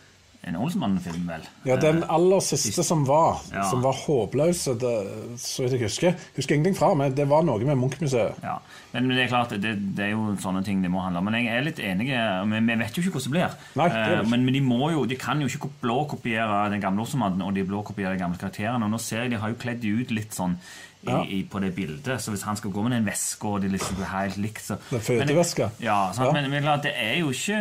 en 0.47 0.57
Olsenmannen-film, 0.63 1.25
vel. 1.27 1.43
Ja, 1.67 1.75
Den 1.83 2.05
aller 2.09 2.41
siste 2.41 2.85
som 2.87 3.05
var, 3.09 3.41
Ja. 3.53 3.65
som 3.71 3.83
var 3.83 3.93
håpløs, 3.99 4.61
så 4.63 4.75
vidt 4.77 5.73
jeg 5.75 5.83
husker 5.83 6.15
Husker 6.37 6.55
ingenting 6.55 6.77
fra, 6.79 6.93
men 6.95 7.15
det 7.19 7.27
var 7.29 7.43
noe 7.43 7.59
med 7.67 7.77
Munch-museet. 7.81 8.39
Ja, 8.45 8.59
men 8.93 9.09
det 9.11 9.25
er 9.25 9.33
klart, 9.33 9.51
det, 9.61 9.75
det 9.97 10.05
er 10.07 10.11
jo 10.15 10.37
sånne 10.41 10.63
ting 10.65 10.83
det 10.85 10.91
må 10.91 11.03
handle 11.03 11.19
om. 11.19 11.25
Men 11.31 11.41
jeg 11.45 11.51
er 11.57 11.67
litt 11.67 11.81
enig, 11.83 12.07
vi, 12.13 12.61
vi 12.71 12.79
vet 12.85 12.95
jo 12.97 13.03
ikke 13.03 13.17
hvordan 13.19 13.33
det 13.33 13.37
blir. 13.37 13.59
Nei, 13.83 13.89
det 13.91 13.97
er 14.05 14.17
Eh, 14.21 14.29
men, 14.31 14.45
men 14.47 14.55
de 14.55 14.61
må 14.65 14.91
jo, 14.95 15.05
de 15.05 15.17
kan 15.19 15.41
jo 15.43 15.51
ikke 15.51 15.69
blåkopiere 15.83 16.71
den 16.71 16.81
gamle 16.81 17.03
Olsenmannen, 17.03 17.43
og 17.43 17.55
de 17.57 17.65
blåkopierer 17.67 18.15
de 18.17 18.23
gamle 18.23 18.39
karakterene. 18.41 18.85
Og 18.87 18.91
nå 18.95 19.01
ser 19.03 19.25
jeg 19.27 19.35
de 19.35 19.41
har 19.43 19.51
jo 19.53 19.59
kledd 19.61 19.83
de 19.83 19.93
ut 19.99 20.11
litt 20.15 20.33
sånn 20.37 20.57
i, 21.03 21.09
Ja. 21.11 21.21
i, 21.23 21.43
på 21.51 21.61
det 21.63 21.75
bildet. 21.77 22.21
Så 22.21 22.31
hvis 22.33 22.43
han 22.43 22.57
skal 22.57 22.71
gå 22.71 22.83
med 22.83 22.93
den 22.93 23.05
veska, 23.07 23.47
og 23.49 23.61
de 23.63 23.69
liksom 23.69 23.97
blir 23.97 24.09
helt 24.11 24.37
likt 24.43 24.63
så 24.65 24.77
Den 24.91 25.01
føteveska? 25.01 25.69
Ja, 25.81 26.11
sant? 26.13 26.27
Ja. 26.27 26.33
Men, 26.43 26.51
men 26.51 26.65
det 26.83 26.93
er 26.97 27.19
jo 27.21 27.31
ikke 27.31 27.59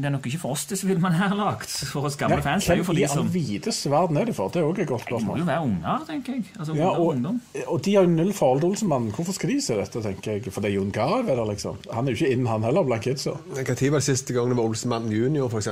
Det 0.00 0.04
er 0.06 0.10
nok 0.14 0.26
ikke 0.26 0.38
for 0.38 0.50
oss 0.54 0.66
disse 0.70 0.86
filmene 0.86 1.14
her 1.18 1.34
lagt. 1.34 1.70
For 1.92 2.06
oss 2.06 2.16
gamle 2.20 2.36
Nei, 2.36 2.42
fans. 2.44 2.64
Det 2.66 2.76
er 2.76 2.82
jo 2.82 2.84
for 2.84 2.94
hvem 2.94 3.02
i 3.02 3.08
all 3.10 3.30
vides 3.34 3.80
verden 3.90 4.16
er 4.20 4.24
det 4.30 4.36
for? 4.36 4.48
Det 4.54 4.62
er 4.62 4.68
òg 4.68 4.78
et 4.84 4.88
godt 4.88 5.08
De 5.10 5.24
må 5.24 5.36
jo 5.40 5.44
være 5.48 5.62
unger, 5.66 6.04
tenker 6.08 6.32
jeg. 6.38 6.44
Altså, 6.58 6.74
Ja, 6.76 6.88
og 6.90 7.00
og, 7.00 7.14
ungdom. 7.16 7.40
og 7.66 7.84
de 7.84 7.94
har 7.94 8.02
jo 8.02 8.08
null 8.10 8.32
forhold 8.32 8.60
til 8.60 8.68
Olsenmannen. 8.70 9.10
Hvorfor 9.16 9.32
skal 9.32 9.50
de 9.50 9.60
se 9.60 9.74
dette, 9.80 10.02
tenker 10.02 10.32
jeg? 10.32 10.52
For 10.52 10.60
det 10.60 10.70
er 10.70 10.74
Jon 10.74 10.90
er 10.96 11.44
liksom. 11.50 11.76
Han 11.92 12.06
er 12.08 12.12
jo 12.12 12.24
ikke 12.24 12.32
inn, 12.32 12.46
han 12.46 12.62
heller, 12.62 12.82
blant 12.82 13.02
kidsa. 13.02 13.30
Når 13.50 13.90
var 13.90 13.98
det 13.98 14.04
siste 14.10 14.32
gang 14.32 14.48
det 14.52 14.56
var 14.56 14.64
Olsenmannen 14.68 15.12
junior, 15.12 15.48
f.eks.? 15.48 15.68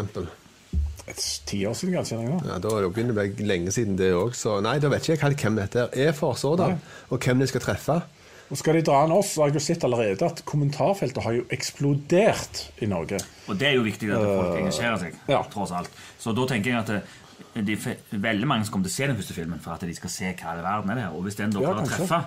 Et 1.10 1.22
Ti 1.44 1.64
år 1.68 1.74
siden, 1.76 1.94
kanskje? 1.98 2.18
Ja, 2.48 2.58
da 2.58 2.74
er 2.74 2.84
det 2.86 2.92
begynner 2.96 3.16
å 3.16 3.24
bli 3.36 3.48
lenge 3.48 3.72
siden 3.74 3.98
det 4.00 4.12
òg, 4.16 4.36
så 4.38 4.58
nei, 4.64 4.78
da 4.80 4.88
vet 4.92 5.04
ikke 5.04 5.16
jeg 5.16 5.24
helt 5.24 5.42
hvem 5.44 5.58
dette 5.60 5.88
er 5.92 6.14
for 6.16 6.38
sådan, 6.40 6.78
og 7.10 7.26
hvem 7.26 7.42
de 7.44 7.48
skal 7.50 7.64
treffe. 7.64 7.98
Og 8.52 8.60
skal 8.60 8.76
de 8.76 8.84
dra 8.84 9.02
an 9.06 9.12
oss, 9.16 9.32
så 9.34 9.42
har 9.42 9.50
jeg 9.50 9.58
jo 9.58 9.64
sett 9.64 9.84
allerede 9.86 10.26
at 10.26 10.42
kommentarfeltet 10.48 11.24
har 11.24 11.36
jo 11.36 11.44
eksplodert 11.52 12.60
i 12.84 12.88
Norge. 12.88 13.18
Og 13.48 13.56
det 13.60 13.70
er 13.70 13.78
jo 13.78 13.84
viktig 13.86 14.10
at 14.12 14.24
folk 14.24 14.58
engasjerer 14.60 15.00
seg, 15.00 15.20
ja. 15.32 15.40
tross 15.52 15.72
alt. 15.76 16.02
Så 16.20 16.34
da 16.36 16.44
tenker 16.50 16.72
jeg 16.72 16.82
at 16.82 16.92
det 16.92 17.02
de, 17.54 17.76
veldig 18.10 18.48
mange 18.48 18.66
som 18.66 18.74
kommer 18.74 18.88
til 18.88 18.94
å 18.94 18.96
se 18.96 19.08
den 19.10 19.18
første 19.18 19.36
filmen 19.36 19.62
for 19.62 19.74
at 19.76 19.86
de 19.86 19.94
skal 19.94 20.12
se 20.12 20.32
hva 20.32 20.56
i 20.58 20.64
verden 20.64 20.92
er 20.92 20.98
det 20.98 21.06
her. 21.06 21.16
Og 21.16 21.26
hvis 21.26 21.38
den 21.38 21.54
da 21.54 21.62
Ja, 21.62 21.72
å 21.72 21.86
treffe, 21.86 22.20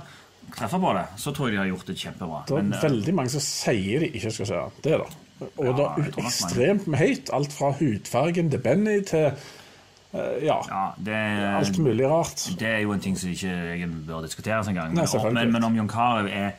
treffe 0.55 0.79
på 0.83 0.93
det, 0.97 1.05
så 1.19 1.33
tror 1.35 1.49
jeg 1.49 1.57
de 1.57 1.61
har 1.61 1.71
gjort 1.71 1.91
det 1.91 1.97
kjempebra. 2.01 2.43
Det 2.47 2.57
er 2.57 2.61
Men, 2.63 2.73
eh, 2.73 2.83
veldig 2.87 3.15
mange 3.15 3.33
som 3.35 3.43
sier 3.43 4.05
de 4.05 4.11
ikke 4.11 4.31
skal 4.31 4.51
se. 4.51 4.61
Det 4.83 4.93
er 4.93 5.03
det. 5.03 5.26
Og 5.39 5.65
Ja, 5.65 5.87
er 5.93 6.19
ekstremt 6.23 6.87
høyt. 6.97 7.29
Alt 7.33 7.53
fra 7.53 7.71
hudfargen 7.77 8.51
til 8.51 8.59
Benny 8.59 9.01
til 9.05 9.25
eh, 9.27 10.45
ja, 10.45 10.57
ja, 10.69 10.85
det, 11.05 11.17
alt 11.59 11.77
mulig 11.77 12.07
rart. 12.09 12.47
det 12.59 12.67
er 12.67 12.79
jo 12.79 12.93
en 12.93 13.03
ting 13.03 13.19
som 13.19 13.29
ikke 13.29 13.89
bør 14.07 14.21
diskuteres 14.25 14.67
engang. 14.67 14.95
Nei, 14.95 15.05
Men, 15.31 15.51
men, 15.51 15.63
om 15.63 15.75
Jon 15.75 15.89
Carew 15.89 16.27
er 16.27 16.51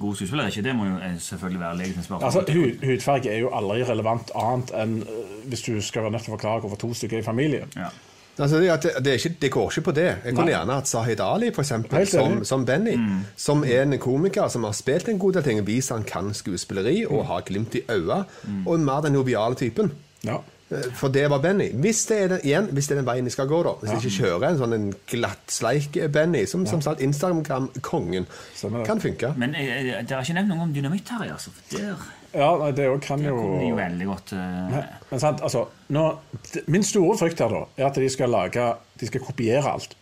god 0.00 0.14
skuespiller 0.14 0.46
ikke, 0.46 0.62
det 0.62 0.76
må 0.76 0.84
jo 0.84 0.96
eh, 0.96 1.18
selvfølgelig 1.18 1.60
være 1.60 1.76
legitimt 1.76 2.04
spørsmål. 2.04 2.24
Altså, 2.24 2.52
hud, 2.52 2.86
Hudfarge 2.86 3.30
er 3.30 3.38
jo 3.38 3.52
aldri 3.54 3.84
relevant 3.84 4.34
annet 4.34 4.74
enn 4.82 4.98
eh, 5.02 5.38
hvis 5.46 5.62
du 5.62 5.78
skal 5.80 6.02
være 6.02 6.16
nødt 6.16 6.26
til 6.26 6.34
å 6.34 6.36
forklare 6.38 6.64
hvorfor 6.64 6.80
to 6.86 6.94
stykker 6.94 7.20
er 7.20 7.22
i 7.22 7.30
familie. 7.30 7.70
ja. 7.76 7.92
Altså, 8.38 8.58
det, 8.58 8.70
det, 8.82 8.92
det, 9.04 9.12
er 9.12 9.20
ikke, 9.20 9.36
det 9.42 9.50
går 9.54 9.70
ikke 9.70 9.84
på 9.86 9.92
det. 9.94 10.06
Jeg 10.24 10.32
kunne 10.34 10.46
Nei. 10.48 10.54
gjerne 10.56 10.78
hatt 10.80 10.88
Sahid 10.90 11.20
Ali 11.22 11.52
for 11.54 11.62
eksempel, 11.62 12.06
som, 12.10 12.40
som 12.44 12.64
Benny, 12.66 12.96
som 13.36 13.62
er 13.64 13.84
en 13.84 13.98
komiker 14.02 14.48
som 14.50 14.64
har 14.66 14.72
spilt 14.74 15.08
en 15.08 15.20
god 15.22 15.38
del 15.38 15.46
ting, 15.46 15.60
vist 15.66 15.92
han 15.94 16.02
kan 16.08 16.32
skuespilleri 16.34 17.04
og 17.06 17.26
har 17.30 17.44
glimt 17.46 17.74
i 17.78 17.84
øynene, 17.88 18.24
og 18.66 18.74
er 18.74 18.82
mer 18.88 19.06
den 19.06 19.14
joviale 19.20 19.54
typen. 19.60 19.92
Ja. 20.26 20.40
Eh, 20.72 20.90
For 20.96 21.12
det 21.12 21.28
var 21.30 21.38
Benny. 21.44 21.68
Hvis 21.78 22.06
det 22.10 22.18
er 22.22 22.28
den, 22.28 22.40
igjen, 22.44 22.68
hvis 22.72 22.88
det 22.88 22.96
er 22.96 23.02
den 23.02 23.06
veien 23.06 23.24
de 23.28 23.30
skal 23.30 23.46
gå, 23.46 23.62
da. 23.62 23.76
Hvis 23.80 23.90
de 23.90 23.96
ikke 24.00 24.24
kjører 24.24 24.48
en 24.48 24.58
sånn 24.58 24.76
en 24.78 24.90
glattsleik 25.12 25.98
Benny, 26.12 26.46
som, 26.50 26.66
som 26.66 26.82
sagt 26.82 27.04
Instagram-kongen, 27.04 28.26
det. 28.26 28.84
kan 28.86 29.00
funke. 29.00 29.34
Men 29.36 29.54
det 29.54 29.66
dere 30.08 30.18
har 30.18 30.24
ikke 30.24 30.38
nevnt 30.40 30.54
noe 30.54 30.66
om 30.66 30.74
dynamitt 30.74 31.14
her, 31.14 31.28
altså. 31.36 31.52
Der 31.70 31.94
ja, 32.34 32.48
nei, 32.60 32.70
det 32.76 32.88
òg 32.90 33.02
kan 33.04 33.22
jo 33.22 33.34
kommer 33.38 33.62
de 33.62 33.68
jo 33.70 33.76
veldig 33.78 34.08
godt 34.08 34.32
uh... 34.36 34.78
Men 35.10 35.22
sant, 35.22 35.42
altså 35.46 35.66
nå, 35.94 36.06
Min 36.72 36.86
store 36.86 37.16
frykt 37.20 37.42
her 37.44 37.54
da 37.54 37.62
er 37.78 37.86
at 37.88 38.00
de 38.00 38.08
skal 38.12 38.32
lage 38.34 38.64
De 39.00 39.08
skal 39.10 39.22
kopiere 39.24 39.70
alt. 39.70 39.94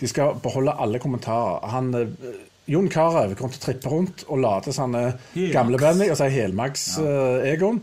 De 0.00 0.08
skal 0.08 0.36
beholde 0.42 0.72
alle 0.80 1.00
kommentarer. 1.02 1.64
Han, 1.72 1.90
eh, 1.94 2.42
Jon 2.68 2.88
Carew 2.92 3.34
kommer 3.36 3.54
til 3.54 3.60
å 3.60 3.64
trippe 3.66 3.92
rundt 3.92 4.24
og 4.28 4.40
late 4.40 4.72
som 4.76 4.94
han 4.94 5.12
er 5.12 5.50
gamlebandy 5.52 6.08
og 6.08 6.16
sier 6.20 6.32
Helmaks-Egon. 6.32 7.82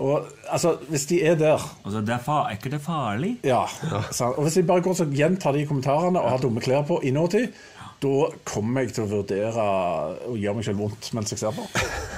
Og 0.00 0.30
altså, 0.48 0.76
hvis 0.88 1.04
de 1.10 1.20
er 1.28 1.36
der 1.36 1.60
Altså, 1.84 2.00
det 2.00 2.14
er, 2.14 2.22
far, 2.24 2.48
er 2.48 2.56
ikke 2.56 2.72
det 2.72 2.80
farlig? 2.80 3.34
Ja. 3.44 3.64
ja. 3.84 4.00
Og 4.30 4.42
hvis 4.46 4.56
de 4.56 4.64
bare 4.68 4.84
går 4.84 4.96
så 4.96 5.06
gjentar 5.12 5.52
de 5.52 5.66
kommentarene 5.68 6.20
og 6.20 6.30
har 6.30 6.40
dumme 6.40 6.64
klær 6.64 6.86
på 6.88 7.00
i 7.04 7.12
nåtid, 7.12 7.52
da 8.00 8.30
kommer 8.48 8.86
jeg 8.86 8.94
til 8.96 9.04
å 9.04 9.10
vurdere 9.10 9.64
å 10.30 10.36
gjøre 10.38 10.56
meg 10.56 10.64
selv 10.64 10.80
vondt 10.80 11.10
mens 11.16 11.32
jeg 11.34 11.40
ser 11.42 11.52
på. 11.52 11.66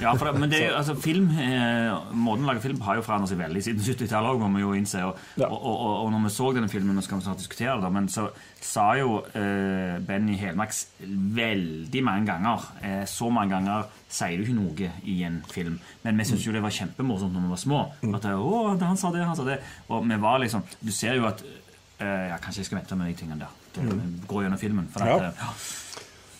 Ja, 0.03 0.13
det, 0.19 0.33
men 0.39 0.51
det, 0.51 0.61
altså, 0.71 0.95
film, 0.99 1.27
eh, 1.35 1.91
måten 2.15 2.47
å 2.47 2.53
lage 2.53 2.63
film 2.63 2.81
har 2.87 2.99
jo 2.99 3.05
forandret 3.07 3.33
seg 3.33 3.41
veldig 3.41 3.63
siden 3.67 3.83
70-tallet 3.83 4.31
òg, 4.31 4.45
må 4.45 4.61
vi 4.61 4.63
jo 4.63 4.75
innse. 4.79 5.03
Og, 5.09 5.19
Ja. 5.41 5.49
og, 5.49 5.59
og, 5.59 5.95
og, 6.05 6.11
når 6.15 6.25
vi 6.29 6.33
så 6.37 6.51
denne 6.55 6.71
filmen, 6.71 6.95
nå 6.95 7.03
skal 7.03 7.19
vi 7.19 7.27
snart 7.27 7.43
diskutere 7.43 7.81
det, 7.83 7.91
men 7.95 8.07
så 8.13 8.29
sa 8.63 8.85
jo 8.99 9.17
eh, 9.39 9.97
Benny 10.07 10.37
Helmarks 10.39 10.85
veldig 11.03 12.03
mange 12.07 12.29
ganger 12.31 12.67
eh, 12.83 13.01
Så 13.11 13.31
mange 13.35 13.51
ganger 13.57 13.89
sier 14.13 14.39
du 14.39 14.45
ikke 14.47 14.59
noe 14.59 14.91
i 15.09 15.17
en 15.27 15.41
film. 15.51 15.81
Men 16.05 16.21
vi 16.21 16.29
syntes 16.29 16.47
jo 16.47 16.55
det 16.55 16.63
var 16.63 16.75
kjempemorsomt 16.77 17.35
når 17.35 17.47
vi 17.49 17.55
var 17.57 17.63
små. 17.65 17.81
At 18.13 18.29
det, 18.29 18.37
å, 18.39 18.63
han 18.79 19.01
sa 19.01 19.11
det, 19.15 19.25
han 19.27 19.39
sa 19.39 19.49
det. 19.49 19.59
Og 19.91 20.07
vi 20.07 20.21
var 20.23 20.39
liksom 20.45 20.63
Du 20.79 20.93
ser 20.95 21.19
jo 21.19 21.27
at 21.31 21.43
eh, 21.43 22.29
ja, 22.31 22.39
Kanskje 22.43 22.63
jeg 22.63 22.71
skal 22.71 22.81
vente 22.83 22.99
med 23.01 23.11
de 23.11 23.19
tingene 23.23 23.43
der. 23.43 23.59
Det 23.75 24.29
går 24.29 24.45
gjennom 24.47 24.61
filmen. 24.61 24.89
For 24.93 25.07
Ja. 25.07 25.17
at, 25.17 25.23
eh, 25.23 25.47
ja. 25.47 25.53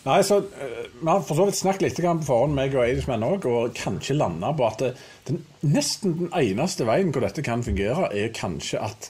Nei, 0.03 0.17
så 0.27 0.37
eh, 0.43 0.87
Vi 0.99 1.07
har 1.07 1.21
for 1.23 1.39
så 1.39 1.45
vidt 1.47 1.55
snakket 1.55 1.81
litt 1.81 2.01
på 2.01 2.25
forhånd, 2.27 2.55
meg 2.57 2.73
og 2.75 2.83
Eidismenn 2.83 3.23
òg, 3.23 3.45
og 3.47 3.75
kanskje 3.77 4.17
landa 4.17 4.51
på 4.53 4.65
at 4.67 4.81
det, 4.83 4.95
den, 5.29 5.43
nesten 5.63 6.17
den 6.17 6.33
eneste 6.35 6.85
veien 6.85 7.13
hvor 7.13 7.23
dette 7.23 7.45
kan 7.45 7.63
fungere, 7.63 8.09
er 8.11 8.33
kanskje 8.35 8.81
at 8.83 9.09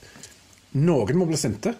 noen 0.74 1.18
må 1.18 1.25
bli 1.30 1.38
sinte. 1.38 1.74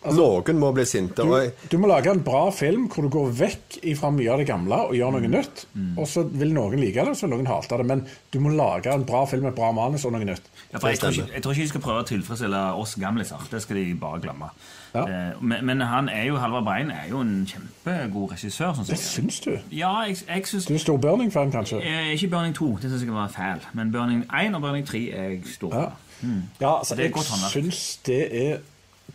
Noen 0.00 0.56
må 0.56 0.70
bli 0.72 0.86
sinte. 0.88 1.22
Du, 1.28 1.66
du 1.68 1.76
må 1.78 1.88
lage 1.90 2.08
en 2.08 2.22
bra 2.24 2.46
film 2.56 2.86
hvor 2.88 3.04
du 3.04 3.10
går 3.12 3.34
vekk 3.36 3.76
fra 3.98 4.08
mye 4.14 4.30
av 4.32 4.40
det 4.40 4.46
gamle 4.48 4.78
og 4.88 4.94
gjør 4.96 5.12
noe 5.18 5.28
nytt. 5.28 5.66
Og 6.00 6.08
så 6.08 6.24
vil 6.24 6.54
noen 6.56 6.80
like 6.80 6.96
det, 7.04 7.12
og 7.12 7.18
så 7.20 7.28
vil 7.28 7.36
noen 7.36 7.50
hate 7.50 7.76
det. 7.82 7.86
Men 7.90 8.06
du 8.32 8.38
må 8.40 8.54
lage 8.56 8.94
en 8.94 9.04
bra 9.04 9.26
film 9.28 9.44
med 9.50 9.58
bra 9.58 9.68
manus 9.76 10.06
og 10.08 10.14
noe 10.16 10.24
nytt. 10.24 10.48
Ja, 10.72 10.78
for 10.80 10.88
jeg, 10.88 11.02
tror 11.02 11.12
ikke, 11.12 11.28
jeg 11.36 11.44
tror 11.44 11.52
ikke 11.52 11.66
de 11.66 11.72
skal 11.74 11.84
prøve 11.84 12.04
å 12.04 12.08
tilfredsstille 12.08 12.62
oss 12.80 12.96
gamliser. 13.02 13.44
Det 13.52 13.60
skal 13.66 13.82
de 13.82 13.86
bare 14.00 14.22
glemme. 14.24 14.48
Ja. 14.94 15.04
Eh, 15.30 15.42
Men, 15.42 15.64
men 15.66 15.80
han 15.80 16.08
er 16.08 16.24
jo, 16.24 16.36
Halvard 16.36 16.64
Brein 16.64 16.90
er 16.90 17.06
jo 17.10 17.20
en 17.20 17.46
kjempegod 17.46 18.32
regissør. 18.32 18.72
Sånn 18.74 18.86
Det 18.88 18.98
syns 18.98 19.40
du? 19.40 19.52
Ja, 19.72 20.00
jeg, 20.08 20.16
jeg 20.28 20.46
synes, 20.46 20.66
Du 20.66 20.74
er 20.74 20.78
stor 20.78 20.96
Burning-fan, 20.98 21.52
kanskje? 21.52 21.78
eh, 21.84 22.12
Ikke 22.14 22.28
Burning 22.28 22.54
2, 22.56 22.78
det 22.82 22.90
syns 22.90 23.02
jeg 23.04 23.12
var 23.14 23.28
fæl. 23.28 23.62
Men 23.72 23.92
Burning 23.92 24.24
1 24.34 24.54
og 24.54 24.60
Burning 24.62 24.86
3 24.86 25.04
er 25.12 25.22
jeg 25.28 25.42
stor 25.54 25.74
Ja. 25.74 25.84
på. 25.84 26.26
Ja, 26.60 26.78
altså, 26.78 26.94
jeg 26.98 27.12
syns 27.50 27.98
det 28.06 28.50
er 28.50 28.58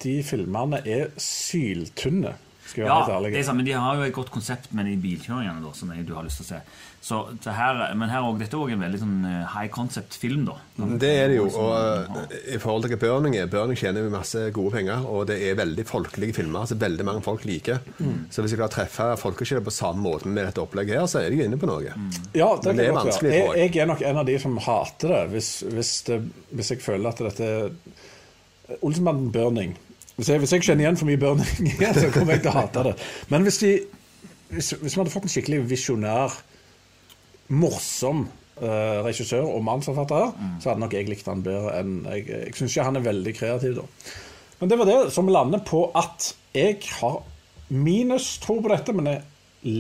De 0.04 0.24
filmene 0.24 0.80
er 0.88 1.06
syltynne, 1.18 2.34
skal 2.66 2.82
jeg 2.82 2.90
være 2.90 2.96
Ja, 2.96 3.06
helt 3.06 3.08
det 3.08 3.34
er 3.34 3.38
ærlig. 3.38 3.46
sant, 3.46 3.58
men 3.58 3.66
de 3.66 3.72
har 3.72 3.96
jo 3.96 4.02
et 4.04 4.14
godt 4.14 4.32
konsept 4.32 4.74
med 4.74 4.86
de 4.86 4.98
bilkjøringene 4.98 5.62
da, 5.66 5.72
som 5.74 5.92
jeg, 5.92 6.08
du 6.08 6.16
har 6.16 6.24
lyst 6.24 6.36
til 6.42 6.46
å 6.46 6.48
se. 6.48 6.60
Så 7.06 7.20
det 7.44 7.54
her, 7.54 7.94
men 7.94 8.10
her 8.10 8.24
også, 8.26 8.40
dette 8.42 8.58
er 8.58 8.64
òg 8.64 8.72
en 8.74 8.82
veldig 8.82 8.98
sånn 8.98 9.18
eh, 9.30 9.42
high 9.54 9.70
concept-film, 9.70 10.48
da. 10.48 10.56
det 10.98 11.12
er 11.14 11.28
det 11.30 11.36
jo. 11.38 11.44
Og 11.62 11.74
eh, 11.78 12.32
i 12.56 12.58
forhold 12.58 12.88
til 12.88 12.96
hva 12.96 12.98
Burning 13.04 13.36
er 13.38 13.52
Burning 13.52 13.78
tjener 13.78 14.08
masse 14.10 14.48
gode 14.56 14.74
penger, 14.74 15.04
og 15.06 15.28
det 15.30 15.38
er 15.46 15.60
veldig 15.60 15.86
folkelige 15.86 16.34
filmer. 16.40 16.64
altså 16.64 16.80
veldig 16.82 17.06
mange 17.06 17.22
folk 17.28 17.46
liker. 17.46 17.84
Mm. 18.00 18.26
Så 18.34 18.42
hvis 18.42 18.56
jeg 18.56 18.58
klarer 18.58 18.74
å 18.74 18.76
treffe 18.80 19.10
folkeskillet 19.22 19.68
på 19.68 19.76
samme 19.76 20.02
måte 20.02 20.32
med 20.32 20.48
dette 20.48 20.64
opplegget 20.64 20.98
her, 20.98 21.06
så 21.12 21.22
er 21.22 21.30
de 21.30 21.44
inne 21.46 21.60
på 21.62 21.70
noe. 21.70 21.94
Ja, 22.34 22.48
det, 22.58 22.72
Men 22.72 22.82
det 22.82 22.88
er 22.88 22.98
vanskelig, 22.98 23.36
jeg. 23.36 23.54
jeg. 23.62 23.76
er 23.84 23.92
nok 23.92 24.02
en 24.10 24.24
av 24.24 24.26
de 24.32 24.40
som 24.42 24.58
hater 24.66 25.14
det, 25.14 25.22
hvis, 25.36 25.52
hvis, 25.76 25.94
det, 26.10 26.20
hvis 26.58 26.74
jeg 26.74 26.82
føler 26.88 27.14
at 27.14 27.22
dette 27.28 28.80
Olsenbanden 28.82 29.30
Burning 29.36 29.78
hvis 30.16 30.32
jeg, 30.32 30.40
hvis 30.42 30.54
jeg 30.56 30.64
kjenner 30.64 30.86
igjen 30.86 30.98
for 30.98 31.10
mye 31.12 31.20
burning, 31.20 31.72
så 32.00 32.10
kommer 32.16 32.38
jeg 32.38 32.46
til 32.46 32.54
å 32.54 32.58
hate 32.58 32.84
det. 32.88 32.98
Men 33.30 33.46
hvis, 33.46 33.58
de, 33.62 33.72
hvis, 34.56 34.74
hvis 34.80 34.94
vi 34.96 35.02
hadde 35.02 35.12
fått 35.12 35.28
en 35.28 35.34
skikkelig 35.34 35.66
visjonær, 35.70 36.38
morsom 37.54 38.26
uh, 38.62 39.02
regissør 39.06 39.46
og 39.46 39.64
manusforfatter 39.68 40.24
her, 40.24 40.32
så 40.62 40.72
hadde 40.72 40.84
nok 40.86 40.96
jeg 40.98 41.10
likt 41.10 41.28
han 41.30 41.44
bedre 41.46 41.76
enn 41.80 42.00
Jeg, 42.10 42.26
jeg 42.32 42.56
syns 42.58 42.72
ikke 42.74 42.88
han 42.88 43.00
er 43.02 43.06
veldig 43.06 43.36
kreativ, 43.38 43.76
da. 43.82 44.16
Men 44.60 44.72
det 44.72 44.80
var 44.80 44.90
det 44.90 45.00
som 45.14 45.30
lander 45.30 45.62
på 45.68 45.84
at 46.00 46.32
jeg 46.56 46.80
har 47.02 47.20
minus 47.70 48.38
tro 48.44 48.62
på 48.64 48.72
dette, 48.72 48.94
men 48.96 49.12
jeg 49.12 49.24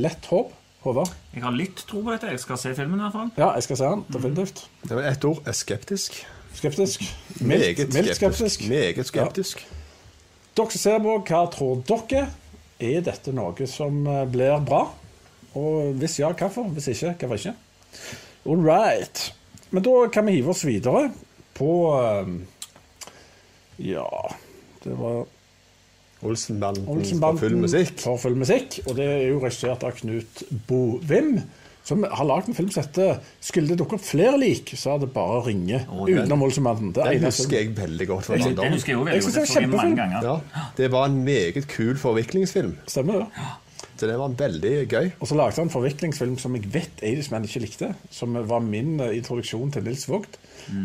lett 0.05 0.31
håp. 0.31 0.53
Håvard? 0.85 1.09
Jeg 1.33 1.41
har 1.41 1.53
litt 1.55 1.79
tro 1.89 2.03
på 2.05 2.11
dette. 2.13 2.29
Jeg 2.29 2.41
skal 2.43 2.59
se 2.61 2.71
filmen, 2.77 2.99
i 2.99 3.05
hvert 3.07 3.15
fall. 3.15 3.29
Ja, 3.41 3.47
jeg 3.57 3.65
skal 3.65 3.79
se 3.79 3.87
den. 3.89 4.03
Definitivt. 4.13 4.59
Det 4.85 4.97
var 4.99 5.07
ett 5.09 5.25
ord 5.25 5.39
er 5.49 5.55
skeptisk. 5.57 6.19
Skeptisk. 6.53 7.01
Meget 7.41 7.79
Mildt, 7.79 7.93
mildt 7.95 8.15
skeptisk. 8.19 8.67
Meget 8.69 9.09
skeptisk. 9.09 9.63
Dere 10.55 10.71
som 10.75 10.83
ser 10.83 11.01
på, 11.01 11.15
hva 11.25 11.41
tror 11.51 11.81
dere? 11.89 12.27
Er 12.79 13.01
dette 13.01 13.33
noe 13.33 13.67
som 13.71 14.03
eh, 14.07 14.21
blir 14.29 14.61
bra? 14.67 14.83
Og 15.55 15.93
hvis 16.01 16.19
ja, 16.19 16.31
hvorfor? 16.35 16.63
Hvis 16.75 16.87
ikke, 16.87 17.13
hvorfor 17.27 17.35
ikke? 17.35 17.55
All 18.45 18.61
right. 18.67 19.33
Men 19.71 19.83
da 19.83 19.93
kan 20.13 20.25
vi 20.27 20.37
hive 20.37 20.49
oss 20.53 20.65
videre 20.67 21.09
på 21.57 21.69
eh, 21.99 22.33
Ja, 23.91 24.07
det 24.83 24.93
var 24.99 25.25
Olsenbanden, 26.25 26.87
Olsenbanden 26.89 27.37
for 27.39 27.47
full 27.49 27.57
musikk. 27.59 27.99
For 28.01 28.17
full 28.21 28.35
musikk. 28.39 28.79
Og 28.87 28.95
det 28.97 29.05
er 29.05 29.27
jo 29.29 29.39
regissert 29.43 29.83
av 29.85 29.91
Knut 29.99 30.43
Bovim, 30.67 31.35
som 31.85 32.01
har 32.07 32.25
lagd 32.25 32.47
en 32.49 32.55
film 32.57 32.71
som 32.73 32.83
heter 32.83 33.19
'Skulle 33.41 33.67
det 33.69 33.77
dukke 33.79 33.93
opp 33.99 34.01
flere 34.05 34.39
lik', 34.41 34.71
så 34.77 34.95
er 34.95 35.03
det 35.03 35.11
bare 35.13 35.41
å 35.41 35.45
ringe. 35.45 35.85
oh, 35.91 36.07
utenom 36.07 36.41
Olsenbanden. 36.47 36.93
Det 36.95 37.03
er 37.03 37.11
Den 37.19 37.23
husker 37.29 37.57
jeg 37.57 37.75
veldig 37.77 38.07
godt. 38.07 38.25
fra 38.25 38.33
Den 38.33 38.43
barndommen. 38.43 38.73
husker 38.73 38.91
jeg 38.93 38.97
jo 38.99 39.03
veldig 39.03 39.23
synes 39.23 39.49
godt. 39.53 39.61
det 39.61 39.69
mange 39.69 40.21
Ja, 40.23 40.39
det 40.77 40.91
var 40.91 41.05
en 41.05 41.23
meget 41.23 41.67
kul 41.67 41.95
forviklingsfilm. 41.97 42.77
Stemmer 42.87 43.13
det? 43.13 43.27
Så 43.95 44.09
det 44.09 44.15
var 44.19 44.33
veldig 44.39 44.73
gøy. 44.91 45.11
Og 45.19 45.29
så 45.29 45.37
lagde 45.39 45.55
han 45.55 45.69
en 45.69 45.73
forviklingsfilm 45.73 46.35
som 46.41 46.55
jeg 46.57 46.71
vet 46.73 47.03
Eidismenn 47.05 47.47
ikke 47.47 47.63
likte. 47.63 47.91
Som 48.11 48.35
var 48.49 48.63
min 48.63 48.97
eh, 48.99 49.13
introduksjon 49.19 49.71
til 49.71 49.85
Nils 49.87 50.07
Vogt. 50.11 50.39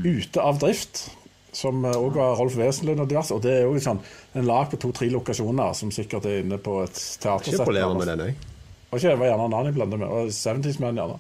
Ute 0.05 0.45
av 0.45 0.61
drift. 0.63 1.09
Som 1.57 1.83
òg 1.89 2.15
var 2.15 2.37
Rolf 2.39 2.55
Wesenlund 2.61 3.03
og 3.03 3.11
diverse. 3.11 3.35
Og 3.35 3.43
det 3.43 3.57
er 3.57 3.67
jo 3.67 3.83
sånn 3.83 4.03
en 4.39 4.47
lag 4.47 4.71
på 4.71 4.79
to-tre 4.79 5.11
lokasjoner 5.11 5.75
som 5.75 5.91
sikkert 5.95 6.29
er 6.31 6.45
inne 6.45 6.61
på 6.63 6.79
et 6.85 6.95
teatersett. 6.95 7.57
Ikke 7.57 7.67
problemer 7.67 7.99
med 7.99 8.13
den, 8.13 8.29
òg. 8.29 8.47
Og 8.91 8.99
ikke, 8.99 9.11
det 9.11 9.19
var 9.19 9.31
gjerne 9.31 9.47
en 9.49 9.53
annen 9.55 9.71
jeg 9.71 9.79
blander 9.79 10.03
med. 10.03 10.15
Og 10.15 10.31
70's 10.35 10.81
Man, 10.83 11.03
gjerne. 11.03 11.19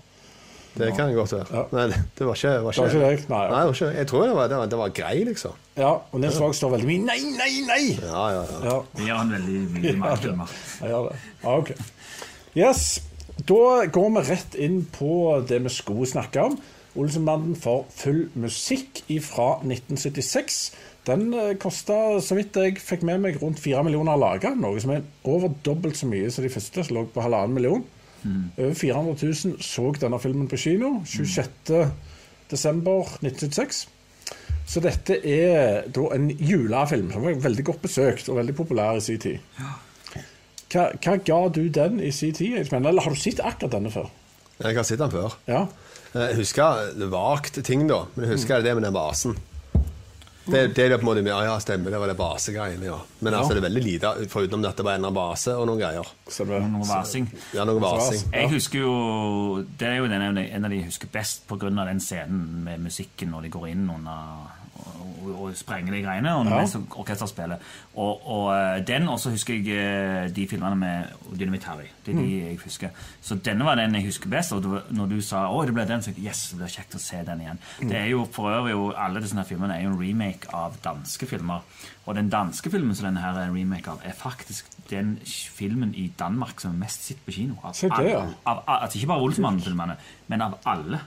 Det 0.78 0.92
kan 0.96 1.10
godt 1.14 1.32
være. 1.34 1.46
Ja. 1.50 1.62
Men 1.74 1.94
det 2.18 2.26
var 2.26 2.34
ikke, 2.38 2.52
var 2.64 2.72
Det 2.78 3.00
var 3.02 3.14
ikke? 3.16 3.28
Nei. 3.32 3.40
Nei, 3.50 3.60
det 3.60 3.66
var 3.66 3.74
ikke, 3.74 3.90
jeg 3.98 4.06
tror 4.10 4.22
det 4.26 4.34
var, 4.36 4.48
det 4.52 4.56
var, 4.60 4.66
det 4.70 4.78
var 4.78 4.92
grei, 5.00 5.14
liksom. 5.26 5.56
Ja, 5.76 5.92
og 6.12 6.20
Nils 6.22 6.38
Vogt 6.40 6.56
står 6.58 6.74
veldig 6.76 6.88
mye 6.90 7.04
Nei, 7.08 7.18
nei, 7.36 7.52
nei! 7.66 7.84
Ja, 8.04 8.26
ja, 8.36 8.42
ja. 8.44 8.60
Ja, 8.68 8.76
Det 8.96 9.06
gjør 9.08 9.22
han 9.22 9.32
veldig 9.34 9.60
mye 9.74 9.94
i 9.94 9.96
mange 9.98 10.20
filmer. 10.24 10.52
jeg. 10.80 10.90
Ja, 10.90 11.54
ok. 11.56 11.72
Yes. 12.56 12.84
Da 13.48 13.86
går 13.92 14.10
vi 14.18 14.22
rett 14.28 14.54
inn 14.60 14.82
på 14.92 15.14
det 15.48 15.62
vi 15.64 15.72
skulle 15.72 16.06
snakke 16.10 16.42
om. 16.50 16.58
Olsenbanden 16.98 17.54
for 17.56 17.86
full 17.94 18.24
musikk 18.34 19.04
fra 19.22 19.52
1976. 19.62 20.60
Den 21.06 21.30
eh, 21.34 21.54
kosta, 21.58 22.18
så 22.20 22.36
vidt 22.36 22.56
jeg 22.60 22.80
fikk 22.82 23.04
med 23.06 23.22
meg, 23.22 23.38
rundt 23.42 23.62
fire 23.62 23.82
millioner 23.86 24.18
å 24.18 24.20
lage. 24.20 24.50
Noe 24.58 24.80
som 24.82 24.92
er 24.94 25.06
over 25.24 25.54
dobbelt 25.64 25.96
så 25.96 26.08
mye 26.10 26.28
som 26.34 26.44
de 26.44 26.50
første, 26.52 26.84
som 26.84 26.98
lå 26.98 27.06
på 27.14 27.22
halvannen 27.24 27.56
million. 27.56 27.86
Over 28.24 28.74
400 28.74 29.16
000 29.22 29.62
så 29.64 29.86
denne 30.00 30.20
filmen 30.20 30.48
på 30.50 30.58
kino 30.60 31.00
26. 31.06 31.90
desember 32.50 33.14
1976. 33.20 33.88
Så 34.70 34.80
dette 34.84 35.16
er 35.26 35.88
da 35.90 36.06
en 36.14 36.28
julefilm 36.30 37.10
som 37.10 37.24
var 37.26 37.38
veldig 37.42 37.64
godt 37.66 37.82
besøkt 37.82 38.28
og 38.30 38.38
veldig 38.38 38.54
populær 38.54 38.98
i 38.98 39.02
sin 39.02 39.18
tid. 39.22 39.38
Hva, 40.70 40.90
hva 41.02 41.16
ga 41.26 41.38
du 41.50 41.64
den 41.74 41.98
i 41.98 42.12
sin 42.14 42.34
tid? 42.36 42.60
Eller 42.70 43.02
har 43.02 43.10
du 43.10 43.18
sett 43.18 43.42
akkurat 43.42 43.74
denne 43.74 43.90
før? 43.90 44.10
Jeg 44.60 44.76
har 44.76 44.86
sett 44.86 45.00
den 45.00 45.10
før. 45.10 45.34
Ja. 45.48 45.64
Jeg 46.14 46.36
husker 46.38 47.06
vagt 47.10 47.58
ting, 47.66 47.88
da. 47.90 48.04
Men 48.14 48.26
jeg 48.28 48.36
husker 48.36 48.62
det 48.62 48.74
med 48.76 48.86
den 48.86 48.94
basen. 48.94 49.38
Det, 50.50 50.62
det 50.76 50.84
er 50.84 50.92
det 50.94 50.98
på 51.00 51.06
en 51.06 51.10
måte 51.10 51.24
Ja, 51.30 51.40
ja, 51.46 51.56
stemmer, 51.62 51.92
det 51.94 52.00
var 52.02 52.10
det 52.10 52.16
basegreiene, 52.18 52.86
ja. 52.88 52.98
Men 53.20 53.36
altså, 53.38 53.54
det 53.54 53.62
er 53.62 53.68
veldig 53.68 53.82
lite 53.84 54.12
foruten 54.32 54.68
at 54.68 54.76
det 54.80 54.86
var 54.86 54.98
en 54.98 55.08
av 55.10 55.16
base 55.16 55.56
og 55.56 55.66
noen 55.70 55.82
greier. 55.82 56.12
Stemmer. 56.28 56.64
Noe 56.70 56.86
vasing. 56.88 57.28
Ja, 57.56 57.66
noe 57.68 57.82
vasing. 57.82 58.24
Jeg 58.34 58.52
husker 58.54 58.82
jo 58.84 58.94
Det 59.80 59.88
er 59.88 60.00
jo 60.00 60.08
den, 60.10 60.22
en 60.22 60.64
av 60.64 60.70
de 60.70 60.80
jeg 60.80 60.88
husker 60.90 61.10
best 61.12 61.46
pga. 61.48 61.70
den 61.70 62.00
scenen 62.00 62.64
med 62.64 62.80
musikken 62.80 63.30
når 63.30 63.46
de 63.46 63.52
går 63.56 63.68
inn 63.72 63.86
under 63.90 64.59
og, 64.80 65.30
og 65.42 65.56
sprenger 65.56 65.92
de 65.92 66.02
greiene, 66.02 66.32
og 66.36 66.46
Ja. 66.50 66.64
orkesterspillet. 66.96 67.58
Og, 67.94 68.26
og 68.30 68.46
eh, 68.54 68.80
den, 68.86 69.08
og 69.08 69.18
så 69.20 69.30
husker 69.30 69.54
jeg 69.54 69.68
eh, 69.76 70.28
de 70.34 70.46
filmene 70.48 70.76
med 70.76 71.04
Dynamitt 71.38 71.64
Harry. 71.64 71.88
Det 72.06 72.14
er 72.14 72.18
de 72.18 72.24
Mm. 72.24 72.46
jeg 72.48 72.58
husker. 72.64 72.88
Så 73.22 73.34
denne 73.44 73.64
var 73.64 73.74
den 73.76 73.94
jeg 73.94 74.04
husker 74.04 74.28
best. 74.30 74.52
Og 74.52 74.64
var- 74.64 74.82
når 74.90 75.06
du 75.08 75.20
sa 75.20 75.46
å, 75.48 75.64
det 75.66 75.74
ble 75.74 75.84
den, 75.88 76.02
så 76.02 76.12
yes, 76.18 76.50
det 76.50 76.58
blir 76.58 76.68
kjekt 76.72 76.94
å 76.94 77.00
se 77.00 77.22
den 77.26 77.40
igjen. 77.40 77.58
Mm. 77.80 77.88
Det 77.88 77.96
er 77.98 78.06
jo 78.10 78.24
for 78.32 78.50
øvrig 78.50 78.70
jo, 78.72 78.90
Alle 78.96 79.20
disse 79.20 79.44
filmene 79.44 79.74
er 79.78 79.82
jo 79.84 79.90
en 79.94 80.00
remake 80.00 80.48
av 80.54 80.76
danske 80.84 81.26
filmer. 81.26 81.60
Og 82.06 82.14
den 82.14 82.28
danske 82.30 82.70
filmen 82.70 82.94
som 82.96 83.06
denne 83.06 83.20
her 83.20 83.36
er 83.38 83.48
en 83.48 83.54
remake 83.56 83.88
av, 83.90 84.00
er 84.04 84.12
faktisk 84.12 84.66
den 84.90 85.18
filmen 85.24 85.94
i 85.94 86.08
Danmark 86.18 86.60
som 86.60 86.72
er 86.72 86.78
mest 86.86 87.04
sett 87.06 87.20
på 87.26 87.32
kino. 87.32 87.54
Av, 87.62 87.72
det, 87.72 88.10
ja. 88.10 88.24
av, 88.46 88.62
av, 88.66 88.82
altså 88.82 88.98
ikke 88.98 89.06
bare 89.12 89.20
Olsmann-filmene, 89.28 89.96
men 90.28 90.42
av 90.42 90.58
alle. 90.66 91.00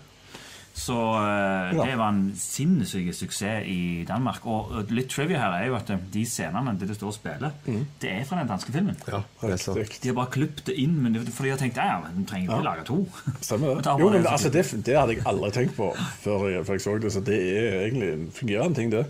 Så 0.74 0.96
eh, 0.98 1.76
Ja. 1.78 1.84
det 1.86 1.98
var 2.00 2.10
en 2.10 2.32
sinnssyk 2.36 3.12
suksess 3.14 3.68
i 3.70 4.06
Danmark. 4.10 4.46
Og, 4.50 4.72
litt 4.90 5.10
trivia 5.14 5.38
her 5.38 5.54
er 5.60 5.68
jo 5.68 5.76
at 5.78 5.90
eh, 5.94 6.00
de 6.14 6.24
scenene 6.26 6.74
det 6.80 6.88
det 6.90 6.96
står 6.98 7.12
og 7.12 7.14
spiller, 7.14 7.52
Mm. 7.66 7.86
det 8.02 8.10
er 8.12 8.24
fra 8.26 8.40
den 8.40 8.48
danske 8.50 8.72
filmen. 8.74 8.98
Ja, 9.08 9.22
er. 9.44 9.86
De 10.02 10.08
har 10.10 10.16
bare 10.18 10.32
klippet 10.34 10.66
det 10.66 10.76
inn, 10.82 10.96
men 11.04 11.14
det, 11.14 11.28
fordi 11.30 11.50
de 11.52 11.56
har 11.56 11.62
tenkt 11.62 11.78
ja, 11.78 12.00
men 12.02 12.24
de 12.24 12.30
trenger 12.30 12.50
ikke 12.50 12.64
lage 12.66 12.86
to. 12.90 13.08
Stemmer 13.42 13.76
det. 13.76 13.86
Jo, 14.02 14.10
men 14.10 14.26
altså, 14.26 14.50
det, 14.50 14.66
det 14.86 14.98
hadde 14.98 15.14
jeg 15.20 15.24
aldri 15.30 15.52
tenkt 15.52 15.76
på 15.78 15.94
før 16.24 16.50
jeg, 16.50 16.66
før 16.66 16.74
jeg 16.74 16.82
så 16.82 16.98
det, 16.98 17.14
så 17.14 17.22
det 17.22 17.38
er 17.38 17.82
egentlig 17.86 18.14
en 18.14 18.32
fungerende 18.34 18.76
ting, 18.76 18.92
det. 18.92 19.06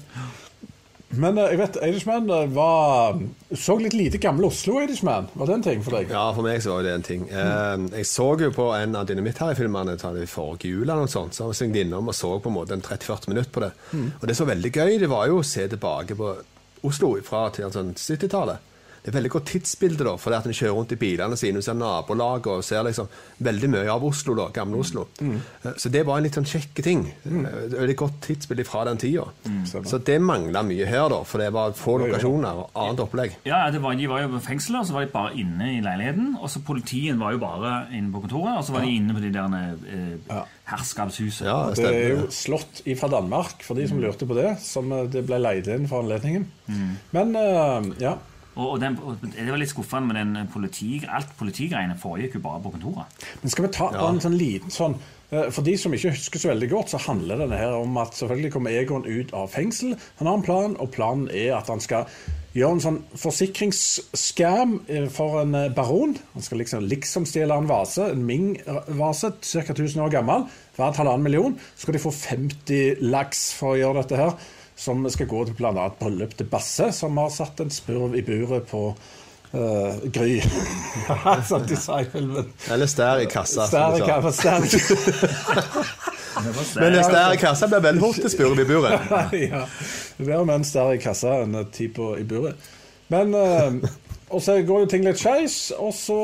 Men 1.20 1.38
eh, 1.38 1.51
jeg 1.53 1.60
vet, 1.60 1.77
Irishman 1.86 2.29
eh, 2.34 2.48
var 2.53 3.20
Så 3.58 3.75
litt 3.82 3.96
lite 3.98 4.20
gammel 4.22 4.48
Oslo, 4.50 4.79
Irishman. 4.82 5.27
Var 5.34 5.50
det 5.50 5.58
en 5.58 5.65
ting 5.67 5.84
for 5.86 5.98
deg? 5.98 6.13
Ja, 6.13 6.25
for 6.36 6.46
meg 6.46 6.63
så 6.63 6.77
var 6.77 6.88
det 6.88 6.96
en 6.98 7.05
ting. 7.05 7.27
Eh, 7.29 7.86
jeg 8.00 8.10
så 8.10 8.27
jo 8.41 8.51
på 8.55 8.70
en 8.77 8.98
av 9.00 9.08
Dynamitt-Harry-filmene 9.10 9.98
i 9.98 10.27
forrige 10.29 10.72
jul, 10.72 10.86
eller 10.88 11.05
noe 11.05 11.12
sånt, 11.12 11.38
så 11.38 11.51
jeg 11.51 11.62
svingte 11.62 11.84
innom 11.84 12.10
og 12.10 12.17
så 12.17 12.34
på 12.41 12.51
en 12.51 12.58
måte 12.58 12.77
en 12.77 12.84
30-40 12.86 13.32
minutter 13.34 13.53
på 13.53 13.65
det. 13.65 13.72
Og 14.20 14.27
det 14.29 14.38
så 14.39 14.50
veldig 14.50 14.74
gøy. 14.74 14.98
Det 15.03 15.12
var 15.12 15.29
jo 15.29 15.41
å 15.41 15.48
se 15.48 15.67
tilbake 15.72 16.17
på 16.20 16.36
Oslo 16.84 17.13
fra 17.24 17.48
til 17.55 17.72
sånn 17.72 17.93
70-tallet. 17.96 18.72
Det 19.03 19.12
er 19.12 19.17
veldig 19.17 19.31
godt 19.33 19.50
tidsbilde, 19.51 20.05
da, 20.07 20.13
for 20.15 20.31
det 20.31 20.38
at 20.39 20.45
en 20.48 20.55
kjører 20.55 20.75
rundt 20.77 20.93
i 20.95 20.98
bilene 21.01 21.36
sine 21.39 21.60
og 21.60 21.65
ser 21.65 21.75
nabolaget 21.75 22.48
og 22.53 22.63
ser 22.63 22.86
liksom 22.88 23.10
veldig 23.43 23.69
mye 23.74 23.89
av 23.91 24.05
Oslo, 24.07 24.36
da, 24.38 24.45
gamle 24.55 24.79
Oslo. 24.79 25.03
Mm. 25.19 25.41
Så 25.75 25.91
det 25.91 26.05
var 26.07 26.22
en 26.22 26.24
litt 26.27 26.38
sånn 26.39 26.48
kjekke 26.48 26.86
ting. 26.86 27.01
Mm. 27.27 27.43
Veldig 27.74 27.98
godt 28.00 28.22
tidsbilde 28.29 28.63
fra 28.67 28.86
den 28.88 29.01
tida. 29.03 29.25
Mm. 29.43 29.65
Så 29.67 30.00
det 30.07 30.15
mangla 30.24 30.63
mye 30.63 30.88
her, 30.88 31.10
da, 31.12 31.19
for 31.27 31.43
det 31.43 31.50
var 31.51 31.75
få 31.75 31.98
lokasjoner 32.05 32.63
og 32.63 32.79
annet 32.86 33.03
opplegg. 33.03 33.36
Ja, 33.50 33.60
det 33.75 33.83
var, 33.83 34.00
De 34.00 34.07
var 34.07 34.24
jo 34.24 34.31
på 34.38 34.41
fengselet, 34.48 34.79
og 34.81 34.88
så 34.88 34.95
var 34.98 35.05
de 35.05 35.12
bare 35.13 35.36
inne 35.43 35.69
i 35.75 35.83
leiligheten. 35.83 36.33
Og 36.39 36.48
så 36.50 36.63
Politiet 36.63 37.19
var 37.19 37.36
jo 37.36 37.43
bare 37.43 37.75
inne 37.91 38.07
på 38.13 38.24
kontoret, 38.24 38.55
og 38.55 38.63
så 38.63 38.77
var 38.77 38.88
de 38.88 38.95
inne 38.95 39.15
på 39.17 39.24
de 39.24 39.33
der 39.36 39.57
eh, 39.60 40.17
Ja. 40.31 40.43
herskapshuset. 40.72 41.45
Ja, 41.45 41.74
Det 41.75 41.89
er 41.91 42.13
jo 42.15 42.27
slått 42.31 42.86
fra 43.00 43.12
Danmark, 43.12 43.63
for 43.67 43.75
de 43.75 43.88
som 43.88 44.00
lurte 44.00 44.25
på 44.25 44.39
det. 44.39 44.53
Som 44.63 44.91
eh, 44.95 45.10
det 45.12 45.25
ble 45.27 45.43
leid 45.43 45.67
inn 45.67 45.89
for 45.91 46.05
anledningen. 46.05 46.48
Men 47.12 47.36
uh, 47.36 47.91
ja. 48.00 48.15
Og, 48.53 48.67
og, 48.67 48.77
den, 48.81 49.00
og 49.01 49.17
Det 49.24 49.48
var 49.50 49.60
litt 49.62 49.72
skuffende 49.72 50.12
med 50.12 50.19
den 50.19 50.51
politi, 50.53 51.01
alt 51.10 51.33
politigreiene 51.39 51.98
foregikk 52.00 52.38
jo 52.38 52.43
bare 52.45 52.62
på 52.63 52.75
kontoret. 52.75 53.25
Men 53.41 53.53
skal 53.53 53.67
vi 53.67 53.74
ta 53.74 53.89
ja. 53.95 54.05
en 54.10 54.22
sånn 54.24 54.38
liten 54.38 54.74
sånn 54.74 54.95
eh, 55.31 55.50
For 55.53 55.65
de 55.65 55.74
som 55.79 55.95
ikke 55.95 56.13
husker 56.13 56.43
så 56.43 56.53
veldig 56.53 56.69
godt, 56.75 56.93
så 56.93 57.01
handler 57.07 57.43
denne 57.43 57.60
her 57.60 57.75
om 57.79 57.98
at 58.01 58.15
selvfølgelig 58.19 58.53
kommer 58.53 58.77
Egon 58.77 59.10
ut 59.10 59.33
av 59.38 59.50
fengsel. 59.53 59.98
Han 60.22 60.29
har 60.29 60.39
en 60.39 60.48
plan, 60.48 60.79
og 60.79 60.93
planen 60.93 61.27
er 61.33 61.55
at 61.57 61.72
han 61.74 61.81
skal 61.83 62.10
gjøre 62.53 62.75
en 62.75 62.83
sånn 62.83 63.00
forsikringsskam 63.17 64.75
eh, 64.86 65.07
for 65.12 65.41
en 65.41 65.57
eh, 65.57 65.72
baron. 65.74 66.13
Han 66.36 66.45
skal 66.45 66.62
liksom, 66.62 66.86
liksom 66.89 67.25
stjele 67.29 67.57
en 67.57 67.69
vase, 67.69 68.12
en 68.13 68.25
Ming-vase, 68.27 69.33
ca. 69.41 69.65
1000 69.74 70.03
år 70.05 70.13
gammel, 70.13 70.45
verdt 70.77 71.01
halvannen 71.01 71.25
million. 71.25 71.57
Så 71.74 71.88
skal 71.88 71.98
de 71.98 72.03
få 72.03 72.13
50 72.13 73.01
laks 73.10 73.48
for 73.57 73.74
å 73.74 73.79
gjøre 73.81 74.03
dette 74.03 74.22
her, 74.22 74.38
som 74.75 75.03
skal 75.09 75.29
gå 75.29 75.43
til 75.47 75.57
bl.a. 75.57 75.89
bryllup 75.99 76.37
til 76.37 76.47
Basse, 76.49 76.91
som 76.95 77.17
har 77.21 77.29
satt 77.33 77.59
en 77.63 77.73
spurv 77.73 78.15
i 78.17 78.25
buret 78.25 78.69
på 78.71 78.93
Uh, 79.53 80.09
Gry. 80.09 80.41
Som 81.47 81.67
de 81.69 81.75
sa 81.77 81.99
i 82.01 82.05
filmen. 82.09 82.47
Eller 82.73 82.89
stær 82.89 83.19
i 83.21 83.27
kassa. 83.29 83.67
Stær 83.69 83.93
i 83.93 83.99
sa. 84.01 84.31
stær 84.33 84.65
i 84.65 84.69
Men 86.79 86.95
en 86.97 87.05
stær 87.05 87.35
i 87.35 87.37
kassa 87.37 87.69
blir 87.69 87.83
veldig 87.85 88.01
fort 88.01 88.17
til 88.23 88.33
spurv 88.33 88.63
i 88.63 88.65
buret. 88.65 89.13
ja. 89.51 89.67
Det 90.17 90.25
bedre 90.25 90.47
med 90.49 90.55
en 90.55 90.65
stær 90.65 90.95
i 90.95 91.01
kassa 91.03 91.35
enn 91.43 91.53
ti 91.69 91.85
på 91.93 92.15
i 92.17 92.25
buret. 92.25 92.57
Men 93.13 93.35
eh, 93.37 93.77
Og 94.33 94.41
så 94.41 94.55
går 94.65 94.83
jo 94.83 94.89
ting 94.91 95.03
litt 95.05 95.19
skeis, 95.21 95.57
og 95.77 95.91
så 95.95 96.17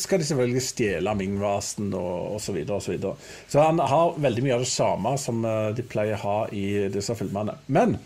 skal 0.00 0.20
de 0.20 0.26
selvfølgelig 0.28 0.62
stjele 0.66 1.14
Ming-vasen 1.18 1.92
og 1.96 2.36
osv. 2.36 2.44
Så, 2.46 2.56
videre, 2.58 2.76
og 2.76 2.82
så, 2.84 2.92
videre. 2.94 3.14
så 3.48 3.64
han 3.64 3.80
har 3.80 4.18
veldig 4.20 4.44
mye 4.44 4.58
av 4.58 4.64
det 4.66 4.70
samme 4.72 5.14
som 5.20 5.44
eh, 5.48 5.70
de 5.78 5.86
pleier 5.88 6.18
å 6.18 6.22
ha 6.24 6.36
i 6.52 6.66
disse 6.92 7.16
filmene. 7.18 7.56
Men 7.72 7.96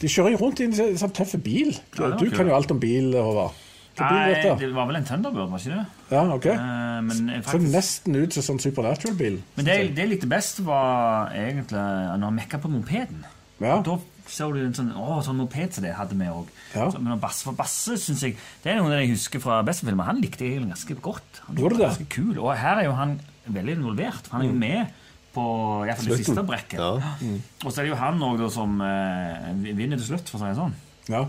de 0.00 0.08
kjører 0.08 0.36
jo 0.36 0.44
rundt 0.44 0.62
i 0.62 0.68
en 0.70 0.76
sånn 0.78 0.94
sånn 1.02 1.16
tøff 1.18 1.34
bil. 1.44 1.74
Ja, 1.98 2.12
du 2.16 2.30
kan 2.32 2.48
jo 2.48 2.54
alt 2.56 2.70
om 2.72 2.78
bil, 2.80 3.10
Håvard. 3.18 3.58
Nei, 4.00 4.30
det 4.56 4.70
var 4.72 4.86
vel 4.88 4.96
en 4.96 5.04
Thunderbird, 5.04 5.50
var 5.52 5.60
ikke 5.60 5.74
det? 5.76 5.82
Ja, 6.14 6.22
ok. 6.32 6.46
Uh, 6.56 7.00
men 7.04 7.26
jeg 7.34 7.42
Så 7.44 7.58
nesten 7.60 8.16
ut 8.16 8.32
som 8.32 8.46
sånn 8.46 8.60
Supernatural-bil. 8.62 9.40
men 9.58 9.66
det, 9.66 9.74
jeg- 9.76 9.90
det 9.96 10.04
jeg 10.06 10.10
likte 10.14 10.30
best, 10.30 10.62
var 10.64 11.28
egentlig 11.36 11.76
når 11.76 12.24
han 12.30 12.38
mekka 12.38 12.62
på 12.62 12.70
mopeden. 12.72 13.26
Ja. 13.60 13.82
Da 13.84 13.98
så 14.28 14.48
du 14.52 14.60
en 14.62 14.74
sånn, 14.76 14.90
å, 14.98 15.20
sånn 15.24 15.38
moped 15.40 15.76
som 15.76 15.84
det 15.86 15.94
hadde 15.96 16.16
vi 16.18 16.28
òg. 16.30 16.50
Ja. 16.74 16.88
Men 16.98 17.20
Basse 17.22 17.46
for 17.46 17.56
Basse 17.56 17.96
synes 18.00 18.24
jeg 18.26 18.36
Det 18.62 18.72
er 18.72 18.80
noe 18.80 18.92
jeg 18.98 19.12
husker 19.14 19.42
fra 19.42 19.60
bestefilmer. 19.66 20.08
Han 20.10 20.20
likte 20.22 20.46
jeg 20.48 20.64
ganske 20.64 20.96
godt. 21.00 21.42
Han 21.46 21.60
var 21.60 21.76
det? 21.76 21.84
ganske 21.86 22.08
kul. 22.12 22.34
Og 22.38 22.52
her 22.58 22.82
er 22.82 22.88
jo 22.88 22.96
han 22.98 23.18
veldig 23.46 23.78
involvert. 23.78 24.26
for 24.26 24.38
Han 24.38 24.46
er 24.46 24.50
jo 24.50 24.58
med 24.60 24.98
på 25.30 25.44
i 25.84 25.88
hvert 25.88 26.00
fall 26.00 26.10
det 26.10 26.20
siste 26.24 26.44
brekket. 26.46 26.80
Ja. 26.80 27.34
Og 27.64 27.70
så 27.70 27.80
er 27.80 27.86
det 27.86 27.92
jo 27.92 28.00
han 28.00 28.24
òg 28.26 28.44
som 28.50 28.80
eh, 28.82 29.50
vinner 29.68 30.00
til 30.00 30.08
slutt, 30.12 30.30
for 30.30 30.40
å 30.40 30.42
si 30.42 30.50
det 30.50 30.58
sånn. 30.58 30.74
Ja. 31.10 31.24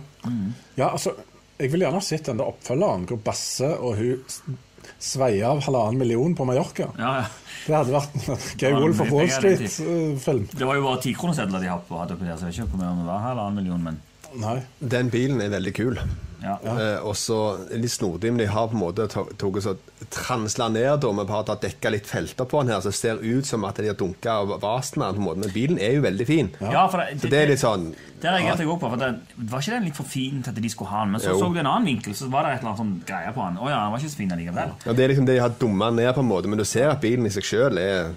ja, 0.78 0.90
altså 0.92 1.16
Jeg 1.58 1.72
vil 1.72 1.86
gjerne 1.86 1.98
ha 1.98 2.06
sett 2.06 2.28
den 2.28 2.38
der 2.38 2.50
oppfølgeren 2.50 3.08
hvor 3.10 3.22
Basse 3.24 3.70
og 3.78 3.96
hun 3.98 4.58
s- 5.00 5.12
sveier 5.16 5.46
av 5.50 5.62
halvannen 5.66 5.98
million 6.00 6.36
på 6.36 6.46
Mallorca. 6.46 6.90
Ja, 6.98 7.14
ja. 7.22 7.26
Det 7.68 7.76
hadde 7.76 7.94
vært 7.94 8.16
en 8.16 8.38
gøy 8.58 8.74
Wolf 8.82 9.02
of 9.02 9.12
Wall 9.12 9.30
Street-film. 9.30 10.48
Det 10.58 10.66
var 10.66 10.76
jo 10.80 10.84
bare 10.88 11.02
tikronesedler 11.04 11.60
de 11.62 11.68
hadde 11.70 11.86
på- 11.88 12.00
hadde 12.00 12.16
oppi 12.18 12.26
der, 12.26 12.36
så 12.38 12.48
jeg 12.50 12.54
vet 12.56 12.64
ikke 12.66 12.76
hvor 12.76 12.82
mye 12.82 12.98
det 13.02 13.06
var 13.12 13.20
halvannen 13.28 13.56
million, 13.62 13.84
men 13.84 14.02
Nei. 14.42 14.62
Den 14.80 15.10
bilen 15.12 15.42
er 15.44 15.50
veldig 15.52 15.74
kul. 15.76 15.98
Ja. 16.42 16.56
Eh, 16.74 17.00
og 17.06 17.16
så 17.20 17.38
litt 17.72 17.94
snodig, 17.94 18.32
men 18.34 18.42
de 18.42 18.48
har 18.50 18.70
på 18.72 18.78
en 18.78 18.82
måte 18.82 19.08
tatt 19.12 19.44
og 19.46 19.84
transla 20.12 20.68
ned 20.74 21.02
da, 21.04 21.12
med 21.14 21.30
bare 21.30 21.56
å 21.56 21.58
dekka 21.62 21.92
litt 21.94 22.10
felter 22.10 22.48
på 22.50 22.64
den 22.64 22.74
her, 22.74 22.82
så 22.82 22.92
det 22.92 22.98
ser 22.98 23.22
ut 23.22 23.48
som 23.48 23.66
at 23.68 23.78
de 23.82 23.92
har 23.92 23.98
dunka 24.00 24.40
vasen 24.62 25.02
med 25.02 25.12
den 25.14 25.20
på 25.20 25.22
en 25.22 25.28
måte. 25.28 25.44
Men 25.44 25.54
bilen 25.56 25.82
er 25.82 25.98
jo 25.98 26.06
veldig 26.08 26.28
fin. 26.30 26.50
Ja, 26.62 26.88
for 26.92 27.04
det, 27.04 27.20
Så 27.22 27.30
det 27.32 27.44
er 27.44 27.54
litt 27.54 27.62
sånn 27.62 27.92
Det 28.22 28.30
reagerte 28.30 28.66
jeg 28.66 28.70
òg 28.70 28.80
på. 28.82 28.90
for 28.90 29.02
det, 29.02 29.12
Var 29.38 29.64
ikke 29.66 29.78
den 29.78 29.88
litt 29.90 29.98
for 29.98 30.10
fin 30.10 30.42
til 30.42 30.54
at 30.54 30.62
de 30.62 30.70
skulle 30.70 30.92
ha 30.94 31.06
den? 31.06 31.14
Men 31.16 31.22
så 31.22 31.32
Jo. 31.36 31.40
så 31.40 31.54
du 31.54 31.60
en 31.60 31.72
annen 31.72 31.90
vinkel, 31.90 32.14
så 32.18 32.30
var 32.30 32.44
det 32.44 32.58
et 32.58 32.60
eller 32.62 32.74
annet 32.74 32.84
sånn 32.84 33.06
greie 33.06 33.32
på 33.34 33.46
den. 33.48 33.62
Å 33.62 33.70
ja, 33.70 33.78
den 33.84 33.92
var 33.92 34.00
ikke 34.00 34.14
så 34.14 34.22
fin 34.22 34.36
allikevel. 34.36 34.76
ja, 34.86 34.94
Det 34.94 35.04
er 35.06 35.10
liksom 35.14 35.26
det 35.26 35.36
de 35.36 35.46
har 35.46 35.56
dumma 35.62 35.90
ned 35.92 36.14
på 36.16 36.22
en 36.22 36.30
måte, 36.30 36.48
men 36.48 36.58
du 36.58 36.66
ser 36.66 36.90
at 36.90 37.02
bilen 37.02 37.26
i 37.26 37.34
seg 37.34 37.44
sjøl 37.44 37.78
er 37.78 38.14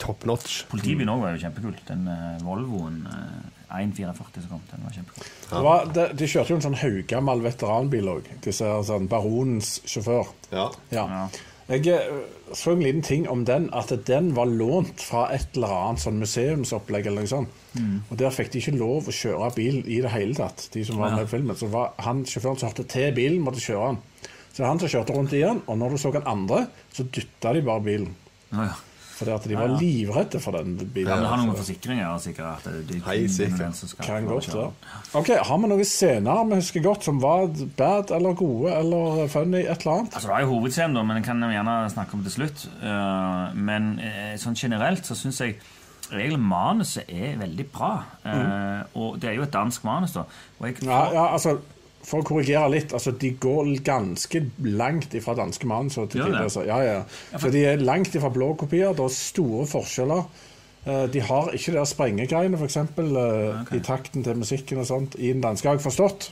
top 0.00 0.24
notch. 0.24 0.64
Politibilen 0.70 1.12
òg 1.12 1.20
var 1.20 1.36
jo 1.36 1.44
kjempekult. 1.44 1.82
Den 1.88 2.08
uh, 2.08 2.40
Volvoen 2.44 3.06
eh, 3.06 3.59
1440 3.70 4.42
som 4.42 4.50
kom, 4.50 4.62
den 4.70 4.82
var 4.84 4.92
kjempekul. 4.96 5.30
Det 5.50 5.62
var, 5.66 5.86
det, 5.94 6.08
de 6.18 6.26
kjørte 6.26 6.50
jo 6.50 6.56
en 6.56 6.66
sånn 6.66 6.80
haugammal 6.82 7.40
veteranbil 7.44 8.08
òg. 8.16 8.28
Sånn 8.50 9.08
Baronens 9.08 9.80
sjåfør. 9.86 10.26
Ja. 10.50 10.66
Ja. 10.90 11.06
Ja. 11.06 11.22
Jeg 11.70 11.86
eh, 11.86 12.22
så 12.52 12.72
en 12.72 12.80
liten 12.82 13.02
ting 13.06 13.28
om 13.30 13.44
den, 13.46 13.68
at 13.72 13.92
den 14.08 14.32
var 14.34 14.50
lånt 14.50 14.98
fra 15.06 15.28
et 15.30 15.54
eller 15.54 15.70
annet 15.70 16.02
sånn 16.02 16.18
museumsopplegg. 16.18 17.06
eller 17.06 17.22
noe 17.22 17.30
sånt. 17.30 17.48
Og 18.10 18.16
Der 18.18 18.30
fikk 18.34 18.50
de 18.50 18.58
ikke 18.58 18.74
lov 18.78 19.06
å 19.06 19.14
kjøre 19.14 19.52
bil 19.54 19.76
i 19.86 20.00
det 20.02 20.10
hele 20.10 20.34
tatt, 20.34 20.66
de 20.74 20.82
som 20.84 20.98
var 20.98 21.10
Ja. 21.12 21.16
med 21.20 21.28
i 21.28 21.30
filmen. 21.30 21.56
Så 21.56 21.68
var 21.70 21.92
han 21.98 22.24
sjåføren 22.24 22.58
som 22.58 22.68
hørte 22.72 22.88
til 22.88 23.12
bilen, 23.14 23.38
måtte 23.44 23.62
kjøre 23.62 23.92
den. 23.94 23.98
Så 24.50 24.56
det 24.56 24.64
er 24.64 24.66
han 24.72 24.78
som 24.80 24.88
kjørte 24.88 25.14
rundt 25.14 25.32
i 25.32 25.40
den, 25.46 25.62
og 25.68 25.78
når 25.78 25.90
du 25.90 25.96
så 26.02 26.12
den 26.12 26.26
andre, 26.26 26.66
så 26.92 27.04
dytta 27.06 27.52
de 27.54 27.62
bare 27.62 27.80
bilen. 27.80 28.14
Ja, 28.52 28.62
ja. 28.64 28.74
Fordi 29.20 29.32
at 29.36 29.44
de 29.50 29.56
var 29.58 29.66
Ja, 29.68 29.74
ja. 29.74 29.80
livredde 29.84 30.40
for 30.40 30.56
den 30.56 30.76
bilen. 30.80 31.08
Ja, 31.10 31.16
men 31.18 31.24
det 31.26 31.30
har 31.30 31.40
noen 31.42 31.56
forsikringer 31.58 32.18
sikkert. 32.24 32.68
Hei, 33.04 33.18
sikkert. 33.28 33.82
Kan 34.00 34.24
godt 34.30 34.48
være. 34.54 34.70
Ok, 35.20 35.28
Har 35.44 35.58
vi 35.60 35.68
noen 35.68 35.84
scener 35.84 36.46
vi 36.48 36.54
husker 36.62 36.80
godt 36.86 37.04
som 37.04 37.18
var 37.20 37.50
bad 37.76 38.10
eller 38.16 38.32
gode 38.38 38.72
eller 38.78 39.26
funny? 39.28 39.60
Et 39.66 39.84
eller 39.84 39.92
annet? 39.98 40.14
Altså, 40.14 40.28
Det 40.28 40.32
var 40.32 40.40
jo 40.46 40.54
hovedscenen, 40.54 40.96
da, 40.96 41.02
men 41.02 41.16
den 41.20 41.26
kan 41.26 41.42
jeg 41.44 41.52
gjerne 41.58 41.74
snakke 41.92 42.14
om 42.16 42.22
til 42.24 42.32
slutt. 42.38 42.64
Eh, 42.82 43.54
men 43.54 43.90
eh, 44.00 44.32
sånn 44.40 44.56
generelt 44.56 45.04
så 45.04 45.14
syns 45.18 45.40
jeg 45.44 45.58
egentlig 46.10 46.40
manuset 46.42 47.04
er 47.12 47.36
veldig 47.38 47.66
bra. 47.74 47.92
Mm. 48.24 48.96
Og 48.98 49.20
det 49.20 49.30
er 49.30 49.36
jo 49.36 49.44
et 49.44 49.52
dansk 49.52 49.84
manus, 49.84 50.16
da. 50.16 50.24
Og 50.60 50.66
jeg, 50.66 50.80
Ja, 50.88 51.02
ja, 51.12 51.26
altså, 51.36 51.58
For 52.00 52.22
å 52.22 52.26
korrigere 52.26 52.70
litt, 52.72 52.94
altså, 52.96 53.12
de 53.12 53.34
går 53.36 53.74
ganske 53.84 54.40
langt 54.64 55.12
ifra 55.14 55.34
danske 55.36 55.68
mann 55.68 55.90
så 55.92 56.06
til 56.08 56.22
ja, 56.22 56.30
tider, 56.30 56.64
Ja, 56.66 56.78
ja. 56.86 57.38
Så 57.38 57.50
de 57.52 57.64
er 57.68 57.82
langt 57.84 58.14
ifra 58.16 58.32
blå 58.32 58.54
kopier. 58.56 58.94
Det 58.96 59.04
er 59.04 59.14
store 59.14 59.66
forskjeller. 59.68 60.24
Eh, 60.86 61.06
De 61.12 61.20
har 61.20 61.52
ikke 61.54 61.76
de 61.76 61.84
sprengegreiene, 61.86 62.56
f.eks., 62.56 62.78
okay. 62.96 63.76
i 63.76 63.84
takten 63.84 64.24
til 64.24 64.40
musikken 64.40 64.80
og 64.80 64.88
sånt, 64.88 65.18
i 65.20 65.32
den 65.34 65.44
danske, 65.44 65.68
har 65.68 65.76
jeg 65.76 65.84
forstått. 65.84 66.30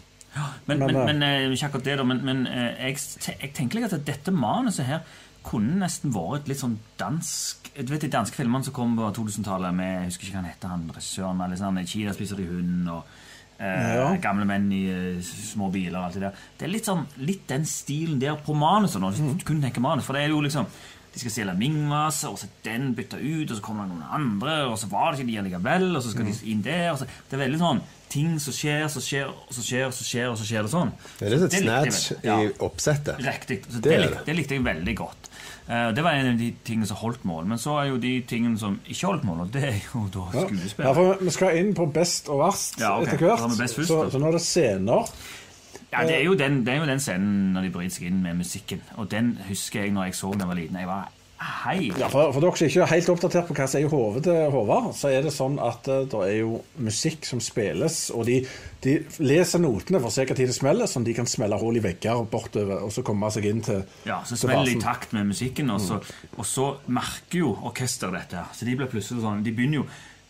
Men, 0.66 0.78
Men, 0.78 0.86
men, 0.86 0.96
eh, 0.96 1.06
men, 1.06 1.22
eh, 1.22 1.52
ikke 1.52 1.66
akkurat 1.66 1.84
det, 1.84 1.96
da. 1.98 2.04
Men, 2.04 2.24
men 2.24 2.46
eh, 2.46 2.88
jeg, 2.88 2.98
jeg 3.40 3.52
tenker 3.56 3.80
litt 3.80 3.92
at 3.92 4.06
dette 4.06 4.32
manuset 4.32 4.86
her 4.88 5.00
kunne 5.48 5.78
nesten 5.80 6.12
vært 6.12 6.48
litt 6.50 6.60
sånn 6.60 6.76
dansk 7.00 7.70
Du 7.78 7.92
vet 7.92 8.02
de 8.04 8.10
danske 8.12 8.36
filmene 8.36 8.66
som 8.66 8.74
kom 8.74 8.96
på 8.98 9.06
2000-tallet 9.16 9.74
med 9.76 9.92
Jeg 9.94 10.10
husker 10.10 10.26
ikke 10.26 10.34
hva 10.34 10.42
han 10.42 10.50
heter, 10.50 10.72
han 10.74 10.90
regissøren. 10.92 11.42
Litt 11.52 11.62
sånn, 11.62 11.80
Kina 11.88 12.14
spiser 12.16 12.40
de 12.40 12.48
hund, 12.50 12.88
og 12.92 13.00
eh, 13.04 13.17
Ja. 13.58 14.10
gamle 14.22 14.44
menn 14.46 14.68
i 14.70 14.84
eh, 14.92 15.22
små 15.24 15.70
biler 15.74 15.98
og 15.98 16.04
alt 16.06 16.18
det 16.18 16.26
der. 16.28 16.44
Det 16.58 16.68
er 16.68 16.70
litt 16.76 16.86
sånn 16.86 17.06
litt 17.18 17.48
den 17.50 17.66
stilen 17.66 18.20
der 18.22 18.38
på 18.44 18.54
manuset, 18.54 19.00
nå, 19.02 19.10
du 19.10 19.44
kun 19.46 19.62
tenker 19.64 19.82
manus. 19.82 20.06
For 20.06 20.14
det 20.14 20.26
er 20.26 20.34
jo 20.34 20.44
liksom 20.44 20.68
de 21.08 21.22
skal 21.22 21.32
stjele 21.32 21.54
Mingmas, 21.58 22.20
og 22.28 22.36
så 22.38 22.46
den 22.62 22.92
bytta 22.94 23.18
ut, 23.18 23.50
og 23.50 23.56
så 23.56 23.62
kommer 23.64 23.86
det 23.88 23.96
noen 23.96 24.10
andre, 24.14 24.58
og 24.68 24.76
så 24.78 24.90
var 24.92 25.10
det 25.10 25.22
ikke 25.22 25.30
de 25.32 25.44
likevel, 25.48 25.86
og 25.96 26.02
så 26.04 26.12
skal 26.12 26.28
de 26.28 26.34
inn 26.52 26.60
der. 26.62 26.90
Og 26.92 27.00
så, 27.00 27.08
det 27.08 27.38
er 27.38 27.42
veldig 27.42 27.60
sånn 27.62 27.80
ting 28.12 28.36
som 28.40 28.54
skjer, 28.54 28.84
så 28.92 29.02
skjer, 29.04 29.32
og 29.32 29.56
så 29.56 29.64
skjer, 29.64 29.86
og 29.88 29.96
så 29.96 30.06
skjer, 30.06 30.28
og 30.30 30.36
så 30.38 30.46
skjer 30.48 30.68
det 30.68 30.72
sånn. 30.72 30.92
Det 31.18 31.26
er 31.26 31.34
litt 31.34 31.46
et 31.48 31.56
Så 31.56 31.64
likte 31.64 31.80
jeg 31.88 31.96
snatch 31.96 32.28
i 32.28 32.52
oppsettet. 32.68 33.24
Riktig. 33.24 33.58
Det 34.28 34.36
likte 34.36 34.58
jeg 34.58 34.64
veldig 34.68 34.96
godt. 35.00 35.27
Eh, 35.68 35.88
det 35.92 36.04
var 36.04 36.16
en 36.16 36.30
av 36.32 36.38
de 36.40 36.48
tingene 36.64 36.86
som 36.88 36.96
holdt 37.02 37.24
mål. 37.28 37.44
Men 37.50 37.60
så 37.60 37.74
er 37.82 37.90
jo 37.90 37.98
de 38.00 38.14
tingene 38.28 38.56
som 38.60 38.78
ikke 38.88 39.10
holdt 39.10 39.26
mål, 39.28 39.42
og 39.44 39.50
det 39.52 39.64
er 39.68 39.82
jo 39.84 40.06
da 40.14 40.24
Ja, 40.38 40.94
for 40.96 41.20
Vi 41.20 41.34
skal 41.34 41.58
inn 41.60 41.74
på 41.76 41.90
best 41.92 42.30
og 42.32 42.40
verst 42.46 42.80
Ja, 42.80 42.94
okay. 42.96 43.18
etter 43.18 43.26
hvert. 43.26 43.76
så, 43.76 44.00
så 44.10 44.22
nå 44.22 44.30
er 44.30 44.38
det 44.38 44.44
scener. 44.46 45.12
Ja, 45.92 46.02
det 46.04 46.18
er, 46.18 46.24
jo 46.24 46.34
den, 46.36 46.64
det 46.66 46.74
er 46.74 46.82
jo 46.82 46.88
den 46.88 47.00
scenen 47.00 47.52
når 47.54 47.64
de 47.64 47.70
bryter 47.72 47.94
seg 47.96 48.10
inn 48.10 48.18
med 48.24 48.36
musikken. 48.40 48.82
Og 49.00 49.08
den 49.12 49.38
husker 49.48 49.84
jeg 49.84 49.92
når 49.96 50.10
jeg 50.10 50.18
så 50.18 50.32
den 50.32 50.42
da 50.42 50.44
jeg 50.44 50.50
var 50.52 50.60
liten. 50.60 50.80
Jeg 50.82 50.88
var 50.88 51.12
hei. 51.38 51.90
Ja, 51.98 52.08
for, 52.10 52.32
for 52.34 52.42
dere 52.42 52.58
som 52.58 52.66
ikke 52.68 52.82
er 52.84 52.90
helt 52.92 53.10
oppdatert 53.12 53.48
på 53.48 53.56
hva 53.56 53.66
som 53.70 53.78
er 53.80 53.86
i 53.86 53.90
hodet 53.92 54.24
til 54.26 54.50
Håvard, 54.54 54.90
så 54.98 55.10
er 55.14 55.22
det 55.26 55.32
sånn 55.34 55.58
at 55.62 55.86
eh, 55.90 56.04
det 56.10 56.20
er 56.26 56.36
jo 56.40 56.58
musikk 56.82 57.28
som 57.28 57.42
spilles, 57.42 57.98
og 58.14 58.26
de, 58.28 58.40
de 58.84 58.96
leser 59.22 59.62
notene 59.62 60.00
for 60.02 60.10
å 60.10 60.14
se 60.14 60.26
hva 60.26 60.36
tid 60.38 60.50
det 60.50 60.56
smeller, 60.58 60.90
sånn 60.90 61.06
de 61.06 61.14
kan 61.16 61.30
smelle 61.30 61.58
hull 61.62 61.78
i 61.78 61.84
vegger 61.84 62.24
bortover 62.30 62.84
og 62.86 62.92
så 62.94 63.04
komme 63.06 63.30
seg 63.34 63.48
inn 63.50 63.64
til 63.66 63.82
Ja, 64.08 64.20
så 64.26 64.38
smeller 64.38 64.68
de 64.68 64.76
i 64.78 64.82
takt 64.82 65.14
med 65.16 65.30
musikken, 65.30 65.70
og 65.74 65.82
så, 65.84 66.00
og 66.36 66.46
så 66.48 66.70
merker 66.90 67.44
jo 67.44 67.56
orkesteret 67.70 68.18
dette. 68.18 68.46
Så 68.58 68.68
de 68.68 68.74
blir 68.78 68.90
plutselig 68.90 69.22
sånn 69.24 69.44
De 69.46 69.54
begynner 69.54 69.82
jo 69.84 69.88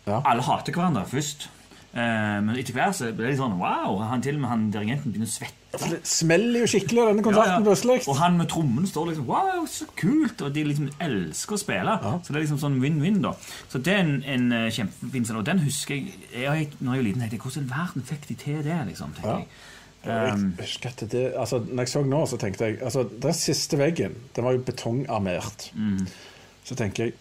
Ja. 0.09 0.23
Alle 0.25 0.41
hater 0.41 0.73
hverandre 0.73 1.03
først. 1.09 1.49
Eh, 1.89 2.39
men 2.45 2.51
etter 2.53 2.75
hvert 2.75 2.93
så 2.99 3.07
ble 3.17 3.31
det 3.31 3.37
sånn 3.39 3.55
Wow! 3.57 3.95
Han, 4.11 4.21
til 4.21 4.35
og 4.37 4.43
med 4.43 4.49
han 4.51 4.65
dirigenten 4.73 5.09
begynner 5.13 5.25
å 5.25 5.31
svette. 5.33 5.55
Det 5.89 5.99
smeller 6.05 6.63
jo 6.63 6.67
skikkelig, 6.69 7.05
denne 7.11 7.23
konserten, 7.25 7.65
plutselig. 7.65 7.95
Og 8.09 8.15
han 8.19 8.37
med 8.37 8.49
trommen 8.51 8.85
står 8.89 9.07
liksom 9.09 9.25
Wow, 9.29 9.63
så 9.69 9.87
kult! 9.97 10.43
Og 10.45 10.53
de 10.53 10.63
liksom 10.69 10.91
elsker 11.01 11.57
å 11.57 11.61
spille. 11.61 11.95
Så 12.21 12.29
det 12.29 12.37
er 12.37 12.45
liksom 12.45 12.61
sånn 12.61 12.77
win-win, 12.83 13.17
da. 13.25 13.33
Så 13.73 13.81
det 13.81 13.95
er 13.95 14.03
en, 14.05 14.13
en 14.35 14.45
eh, 14.59 14.67
kjempefin 14.75 15.25
scene. 15.25 15.41
Og 15.41 15.49
den 15.49 15.63
husker 15.65 15.97
jeg, 15.97 16.13
jeg 16.33 16.69
Når 16.77 16.93
jeg 16.93 17.01
var 17.01 17.07
liten, 17.09 17.25
tenkte 17.25 17.39
jeg 17.39 17.43
hvordan 17.47 17.65
i 17.65 17.73
verden 17.73 18.07
fikk 18.13 18.29
de 18.29 18.37
til 18.45 18.61
det? 18.69 18.79
liksom, 18.91 19.17
tenker 19.17 19.29
Ja. 19.33 19.37
jeg. 19.41 19.47
Jeg 20.05 20.31
Um, 20.31 20.53
husker 20.55 20.93
at 20.93 21.01
det, 21.11 21.25
altså, 21.35 21.57
når 21.59 21.83
jeg 21.83 21.89
så 21.91 22.01
nå, 22.07 22.19
så 22.31 22.37
tenkte 22.39 22.63
jeg 22.69 22.77
altså, 22.87 23.01
Den 23.19 23.33
siste 23.35 23.75
veggen, 23.81 24.13
den 24.35 24.45
var 24.45 24.53
jo 24.55 24.61
betongarmert. 24.63 25.65
Mm. 25.75 26.05
Så 26.63 26.75
tenker 26.79 27.03
jeg 27.09 27.13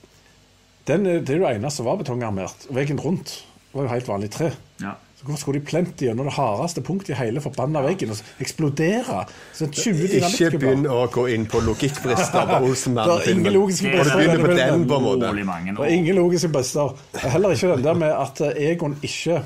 den, 0.87 1.05
Det 1.05 1.29
er 1.35 1.41
jo 1.41 1.47
det 1.49 1.57
eneste 1.57 1.77
som 1.81 1.89
var 1.91 1.99
betongarmert. 1.99 2.69
Veggen 2.71 3.01
rundt 3.03 3.33
var 3.73 3.83
jo 3.85 3.89
helt 3.93 4.09
vanlig 4.09 4.31
tre. 4.31 4.51
ja. 4.83 4.95
Så 5.19 5.25
Hvorfor 5.27 5.41
skulle 5.41 5.59
de 5.59 5.67
plent 5.67 5.97
gjennom 5.99 6.29
det 6.29 6.33
hardeste 6.37 6.79
punktet 6.87 7.09
i 7.11 7.17
hele 7.19 7.41
forbanna 7.43 7.81
veggen 7.83 8.13
og 8.15 8.21
eksplodere? 8.39 9.25
Så 9.53 9.67
20 9.67 10.13
Ikke 10.15 10.51
begynn 10.63 10.85
å 10.87 11.01
gå 11.11 11.25
inn 11.35 11.47
på 11.51 11.59
logikkbrister 11.67 12.45
på 12.47 12.53
Det 12.53 12.59
ingen 12.61 12.69
Olsenmannen-filmen. 12.71 13.53
logiske 13.57 13.91
Det 13.91 13.99
Og 13.99 14.05
du 14.07 14.11
brister. 14.13 14.21
begynner 14.21 14.45
på 14.47 14.55
den 14.61 14.87
på 14.87 14.95
en 15.01 15.03
måte. 15.09 15.33
Det 15.75 15.89
er 15.89 15.95
ingen 15.97 16.17
logiske 16.21 16.49
brister. 16.55 16.95
Heller 17.25 17.51
ikke 17.57 17.73
den 17.75 17.83
der 17.89 17.99
med 18.05 18.15
at 18.15 18.41
eh, 18.47 18.63
Egon 18.71 18.95
ikke 19.03 19.41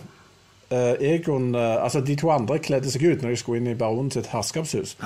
eh, 0.69 0.93
Egon, 1.15 1.55
eh, 1.55 1.85
altså 1.87 2.05
De 2.05 2.17
to 2.21 2.29
andre 2.37 2.59
kledde 2.59 2.93
seg 2.93 3.03
ut 3.09 3.23
når 3.25 3.31
de 3.33 3.41
skulle 3.41 3.63
inn 3.65 3.73
i 3.73 3.75
baronen 3.81 4.13
sitt 4.13 4.29
herskapshus. 4.29 4.99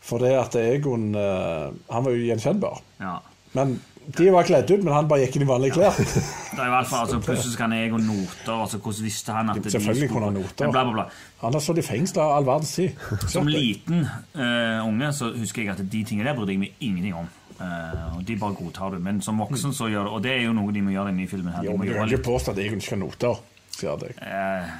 For 0.00 0.22
det 0.22 0.30
at 0.38 0.54
Egon 0.62 1.10
Han 1.18 2.04
var 2.06 2.14
jo 2.14 2.22
gjenkjennbar. 2.22 2.78
ja. 3.02 3.16
Men 3.56 3.80
De 4.16 4.30
var 4.32 4.46
kledd 4.48 4.70
ut, 4.70 4.84
men 4.84 4.94
han 4.94 5.08
bare 5.08 5.26
gikk 5.26 5.36
inn 5.36 5.44
i 5.44 5.48
vanlige 5.48 5.74
klær. 5.76 5.96
Det 6.58 6.62
er 6.64 6.70
i 6.70 6.72
hvert 6.72 6.88
fall, 6.88 7.02
altså, 7.04 7.18
Plutselig 7.22 7.58
kan 7.60 7.74
jeg 7.76 7.92
og 7.92 8.00
noter. 8.00 8.54
altså 8.54 8.78
Hvordan 8.80 9.04
visste 9.04 9.34
han 9.36 9.50
at 9.52 9.60
de 9.62 9.72
Selvfølgelig 9.74 10.08
kunne 10.10 10.30
han 10.30 10.38
noter. 10.40 10.70
Bla, 10.72 10.84
bla, 10.86 10.94
bla. 10.96 11.04
Han 11.42 11.58
har 11.58 11.62
stått 11.62 11.82
i 11.82 11.84
fengsel 11.86 12.22
all 12.24 12.46
verdens 12.48 12.72
tid. 12.78 13.04
Som 13.28 13.50
liten 13.52 14.06
uh, 14.34 14.86
unge 14.86 15.12
så 15.14 15.28
husker 15.36 15.62
jeg 15.62 15.74
at 15.76 15.84
de 15.84 16.00
tingene 16.08 16.30
der 16.30 16.38
brydde 16.38 16.56
jeg 16.56 16.62
meg 16.64 16.80
ingenting 16.80 17.18
om. 17.20 17.28
Uh, 17.58 18.16
og 18.16 18.24
De 18.26 18.36
bare 18.40 18.56
godtar 18.56 18.96
det. 18.96 19.02
Men 19.04 19.20
som 19.22 19.38
voksen 19.44 19.76
så 19.76 19.90
gjør 19.92 20.08
det 20.08 20.12
Og 20.16 20.22
det 20.24 20.32
er 20.36 20.44
jo 20.46 20.56
noe 20.56 20.72
de 20.72 20.82
må 20.86 20.94
gjøre 20.94 21.12
i 21.12 21.14
den 21.14 21.20
nye 21.22 21.30
filmen. 21.30 21.52
her. 21.52 21.66
De 21.66 21.68
Jo, 21.68 21.76
men 21.76 21.90
du 21.90 21.98
kan 21.98 22.08
ikke 22.08 22.30
påstå 22.30 22.54
at 22.54 22.62
jeg 22.62 22.72
ikke 22.72 22.94
har 22.94 23.02
noter. 23.04 23.42
Sier 23.76 24.08
jeg. 24.08 24.16
Eh, 24.24 24.78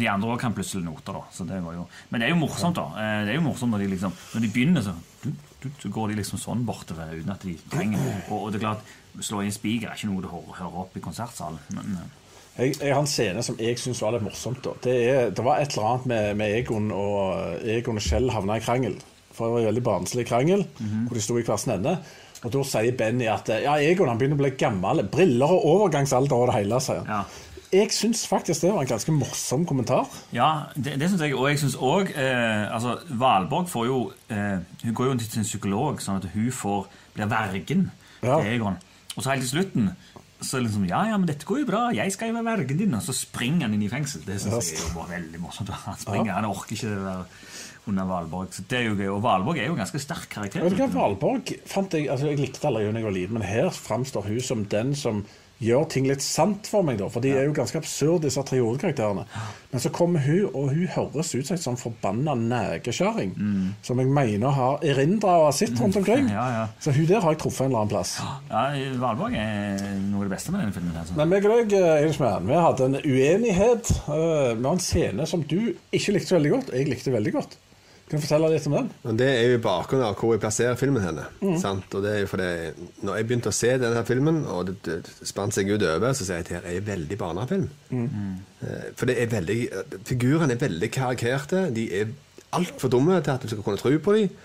de 0.00 0.08
andre 0.12 0.28
òg 0.34 0.40
kan 0.40 0.54
plutselig 0.56 0.84
noter, 0.84 1.12
da. 1.16 1.22
Så 1.32 1.46
det 1.48 1.58
var 1.64 1.74
jo, 1.78 1.86
men 2.10 2.20
det 2.20 2.28
er 2.28 2.34
jo 2.34 2.40
morsomt, 2.40 2.76
da. 2.78 2.86
Eh, 3.00 3.24
Det 3.26 3.32
er 3.34 3.38
jo 3.40 3.44
morsomt 3.48 3.72
Når 3.72 3.78
de 3.84 3.88
liksom 3.94 4.12
Når 4.34 4.40
de 4.46 4.50
begynner, 4.54 4.82
så, 4.82 4.94
du, 5.24 5.30
du, 5.62 5.68
så 5.82 5.88
går 5.92 6.08
de 6.12 6.18
liksom 6.20 6.38
sånn 6.42 6.64
bortover 6.68 7.14
uten 7.16 7.32
at 7.32 7.42
de 7.46 7.54
trenger 7.72 7.98
Og, 8.30 8.36
og 8.42 8.52
det 8.52 8.60
er 8.60 8.64
klart, 8.66 8.82
slå 9.20 9.40
inn 9.46 9.52
spiker 9.54 9.88
er 9.90 9.96
ikke 9.96 10.10
noe 10.12 10.22
du 10.22 10.28
hører, 10.28 10.58
hører 10.60 10.80
opp 10.84 10.96
i 10.96 11.02
konsertsalen. 11.04 11.58
Men, 11.74 11.96
eh, 12.02 12.22
Jeg, 12.56 12.76
jeg 12.80 12.92
har 12.94 13.00
en 13.02 13.06
scene 13.10 13.42
som 13.44 13.56
jeg 13.60 13.76
syns 13.80 13.98
var 14.00 14.14
litt 14.16 14.22
morsomt. 14.24 14.62
Da. 14.64 14.70
Det, 14.84 14.92
er, 15.10 15.30
det 15.36 15.42
var 15.44 15.58
et 15.60 15.74
eller 15.76 15.88
annet 15.90 16.06
med, 16.12 16.36
med 16.40 16.54
Egon 16.60 16.86
og 16.96 17.64
Egon 17.68 17.98
og 18.00 18.04
Kjell 18.06 18.30
havna 18.32 18.56
i 18.56 18.64
krangel. 18.64 18.94
For 19.36 19.44
det 19.44 19.52
var 19.52 19.60
en 19.60 19.68
veldig 19.68 19.82
barnslig 19.84 20.24
krangel, 20.30 20.62
hvor 20.80 21.12
de 21.18 21.20
sto 21.20 21.36
i 21.36 21.42
hver 21.44 21.58
sin 21.60 21.74
ende. 21.74 21.98
Og 22.44 22.52
da 22.54 22.62
sier 22.64 22.94
Benny 22.96 23.26
at 23.28 23.48
ja, 23.60 23.74
Egon 23.84 24.08
han 24.08 24.16
begynner 24.20 24.38
å 24.38 24.40
bli 24.40 24.50
gammel. 24.56 25.02
Briller 25.12 25.52
og 25.52 25.66
overgangsalder 25.74 26.36
og 26.36 26.48
det 26.48 26.56
hele, 26.62 26.80
sier 26.80 27.02
han. 27.04 27.12
ja. 27.18 27.42
Jeg 27.76 27.92
syns 27.92 28.24
faktisk 28.30 28.64
det 28.64 28.72
var 28.72 28.84
en 28.86 28.90
ganske 28.90 29.12
morsom 29.14 29.66
kommentar. 29.68 30.08
Ja, 30.34 30.48
det, 30.74 30.96
det 31.00 31.10
syns 31.12 31.22
jeg. 31.26 31.34
Og 31.36 31.48
jeg 31.50 31.60
syns 31.62 31.76
òg 31.76 32.12
eh, 32.16 32.66
altså, 32.72 32.96
Valborg 33.20 33.68
får 33.72 33.86
jo 33.90 33.98
eh, 34.32 34.58
Hun 34.84 34.94
går 34.96 35.10
jo 35.12 35.16
til 35.22 35.30
sin 35.38 35.46
psykolog, 35.48 36.00
sånn 36.04 36.20
at 36.22 36.30
hun 36.34 36.50
får, 36.54 36.86
blir 37.16 37.30
vergen 37.32 37.88
Ja. 38.24 38.38
til 38.40 38.52
Egon. 38.56 38.78
Og 39.16 39.22
så 39.24 39.32
helt 39.34 39.44
til 39.46 39.54
slutten 39.58 39.90
så 40.44 40.58
liksom 40.60 40.84
Ja, 40.84 40.98
ja, 41.08 41.16
men 41.16 41.24
dette 41.28 41.46
går 41.48 41.62
jo 41.62 41.66
bra. 41.70 41.86
Jeg 41.96 42.12
skal 42.12 42.28
jo 42.28 42.34
være 42.36 42.58
vergen 42.58 42.76
din. 42.82 42.94
Og 42.94 43.02
så 43.02 43.14
springer 43.16 43.64
han 43.66 43.74
inn 43.76 43.86
i 43.86 43.88
fengsel. 43.92 44.20
Det 44.26 44.36
syns 44.42 44.72
jeg 44.74 44.90
var 44.94 45.08
veldig 45.08 45.40
morsomt. 45.40 45.70
Han 45.86 45.96
springer, 45.96 46.34
han 46.36 46.44
orker 46.48 46.76
ikke 46.76 46.90
det 46.92 47.04
der 47.06 47.24
under 47.88 48.04
Valborg. 48.10 48.50
Så 48.52 48.64
det 48.68 48.78
er 48.82 48.84
jo 48.90 48.96
gøy. 48.98 49.08
Og 49.14 49.22
Valborg 49.24 49.58
er 49.62 49.70
jo 49.70 49.76
en 49.76 49.80
ganske 49.80 50.00
sterk 50.02 50.28
karakter. 50.32 50.60
Vet 50.66 50.74
du 50.76 50.82
hva, 50.82 50.90
Valborg 50.92 51.54
fant 51.70 51.96
jeg 51.96 52.10
altså 52.12 52.28
Jeg 52.28 52.40
likte 52.42 52.60
det 52.60 52.68
allerede 52.68 52.92
da 52.92 53.00
jeg 53.00 53.08
var 53.08 53.16
liten, 53.16 53.38
men 53.38 53.46
her 53.48 53.70
framstår 53.72 54.28
hun 54.28 54.40
som 54.44 54.64
den 54.76 54.92
som 54.98 55.24
gjør 55.62 55.86
ting 55.88 56.04
litt 56.08 56.20
sant 56.20 56.66
for 56.68 56.84
meg, 56.84 56.98
da. 57.00 57.06
For 57.08 57.24
de 57.24 57.30
er 57.32 57.46
jo 57.48 57.54
ganske 57.56 57.78
absurde, 57.80 58.26
disse 58.26 58.42
tre 58.44 58.58
hovedkarakterene. 58.60 59.24
Men 59.72 59.80
så 59.80 59.90
kommer 59.92 60.20
hun, 60.20 60.50
og 60.52 60.70
hun 60.74 60.86
høres 60.92 61.30
ut 61.34 61.46
som 61.48 61.56
en 61.56 61.62
sånn 61.62 61.78
forbanna 61.80 62.34
negekjerring. 62.36 63.32
Som 63.86 64.00
jeg 64.02 64.10
mener 64.12 64.52
har 64.56 64.84
erindra 64.84 65.34
og 65.40 65.46
har 65.48 65.56
sett 65.56 65.80
rundt 65.80 65.96
omkring. 66.00 66.28
Ja, 66.32 66.46
ja. 66.58 66.64
Så 66.80 66.92
hun 66.96 67.06
der 67.08 67.20
har 67.24 67.32
jeg 67.34 67.40
truffet 67.42 67.64
en 67.66 67.70
eller 67.72 67.82
annen 67.84 67.94
plass. 67.94 68.16
Ja, 68.50 68.64
Valborg 69.00 69.36
er 69.40 69.80
noe 70.06 70.22
av 70.22 70.28
det 70.28 70.34
beste 70.36 70.52
med 70.52 70.60
denne 70.64 70.76
filmen. 70.76 70.96
Altså. 71.00 71.16
Men 71.18 71.32
meg 71.32 71.48
og 71.48 71.56
deg, 71.56 71.76
Eidsmann, 72.06 72.46
vi 72.50 72.60
hadde 72.66 72.90
en 72.90 72.98
uenighet. 73.02 73.92
eh, 74.08 74.54
Vi 74.56 74.64
har 74.64 74.72
en 74.76 74.84
scene 74.90 75.26
som 75.26 75.42
du 75.42 75.58
ikke 75.92 76.12
likte 76.16 76.32
så 76.34 76.38
veldig 76.38 76.52
godt. 76.58 76.74
Jeg 76.76 76.88
likte 76.92 77.12
veldig 77.16 77.32
godt. 77.40 77.56
Kan 78.06 78.20
du 78.20 78.22
fortelle 78.22 78.48
litt 78.52 78.66
om 78.70 78.74
den? 78.76 78.90
Det 79.18 79.26
er 79.26 79.48
jo 79.50 79.62
bakgrunnen 79.64 80.06
av 80.06 80.18
hvor 80.20 80.36
jeg 80.36 80.42
plasserer 80.44 80.76
filmen 80.78 81.02
henne. 81.02 81.24
Sant? 81.58 81.90
Og 81.90 82.04
det 82.04 82.12
er 82.12 82.20
jo 82.22 82.28
fordi 82.30 82.50
Når 83.02 83.16
jeg 83.18 83.26
begynte 83.26 83.50
å 83.50 83.56
se 83.56 83.72
denne 83.82 84.04
filmen, 84.06 84.44
og 84.46 84.68
det, 84.68 84.76
det 84.86 85.26
spant 85.26 85.56
seg 85.56 85.72
ut 85.72 85.82
over, 85.82 86.14
så 86.14 86.26
sier 86.26 86.38
jeg 86.38 86.46
at 86.46 86.52
det 86.52 86.60
er 86.60 86.78
en 86.78 86.86
veldig 86.86 87.18
barnefilm. 87.18 87.66
Mm. 87.90 88.36
For 88.94 89.10
det 89.10 89.18
er 89.22 89.32
veldig 89.34 89.58
Figurene 90.06 90.54
er 90.54 90.62
veldig 90.62 90.90
karikerte. 90.94 91.66
De 91.74 91.88
er 91.98 92.14
altfor 92.54 92.88
dumme 92.94 93.18
til 93.24 93.32
at 93.34 93.42
du 93.42 93.50
skal 93.50 93.64
kunne 93.66 93.80
tro 93.80 93.90
på 93.98 94.14
dem. 94.16 94.36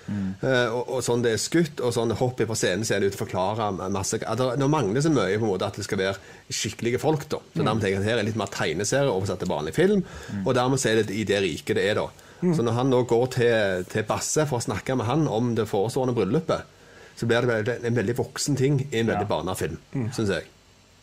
Og, 0.41 0.81
og 0.97 1.05
sånn 1.05 1.21
det 1.21 1.35
er 1.35 1.43
skutt, 1.43 1.83
og 1.85 1.93
sånn 1.95 2.15
hopp 2.17 2.41
på 2.41 2.57
scenen 2.57 2.87
ser 2.87 2.99
det 2.99 3.11
ut 3.11 3.15
til 3.15 3.21
å 3.21 3.25
forklare 3.27 3.69
masse 3.93 4.17
at 4.25 4.41
det, 4.41 4.71
mangler 4.73 5.05
så 5.05 5.13
mye 5.13 5.37
på 5.37 5.45
en 5.45 5.53
måte 5.53 5.69
at 5.69 5.77
det 5.77 5.85
skal 5.85 6.01
være 6.01 6.17
skikkelige 6.49 7.01
folk. 7.03 7.29
da. 7.29 7.43
Så 7.53 7.61
dermed 7.61 7.85
tenker 7.85 7.99
jeg 7.99 8.01
at 8.01 8.09
Her 8.09 8.23
er 8.23 8.27
litt 8.31 8.41
mer 8.41 8.51
tegneserie 8.51 9.13
oversatt 9.13 9.45
til 9.45 9.53
vanlig 9.53 9.77
film, 9.77 10.03
og 10.41 10.51
dermed 10.57 10.89
er 10.89 11.03
det 11.03 11.13
i 11.13 11.29
det 11.29 11.45
riket 11.45 11.77
det 11.77 11.87
er. 11.93 12.01
da. 12.01 12.09
Så 12.41 12.65
når 12.65 12.73
han 12.73 12.89
nå 12.89 13.03
går 13.09 13.27
til, 13.35 13.83
til 13.91 14.05
Basse 14.09 14.47
for 14.49 14.57
å 14.57 14.65
snakke 14.65 14.95
med 14.97 15.05
han 15.05 15.27
om 15.29 15.53
det 15.57 15.67
forestående 15.69 16.15
bryllupet, 16.17 16.79
så 17.19 17.27
blir 17.29 17.45
det 17.45 17.77
en 17.85 17.97
veldig 17.97 18.15
voksen 18.17 18.57
ting 18.57 18.79
i 18.87 19.03
en 19.03 19.11
veldig 19.11 19.27
barnefilm, 19.29 19.77
syns 20.15 20.31
jeg. 20.33 20.47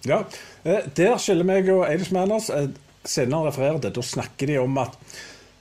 Ja, 0.07 0.22
eh, 0.64 0.87
Der 0.94 1.18
skiller 1.22 1.46
meg 1.46 1.68
og 1.70 1.85
Eidsmanners. 1.87 2.51
Manners. 2.51 2.79
Senere 3.09 3.48
refererer 3.48 3.81
det. 3.83 3.94
Da 3.96 4.03
snakker 4.05 4.51
de 4.51 4.59
om 4.61 4.81
at 4.83 4.96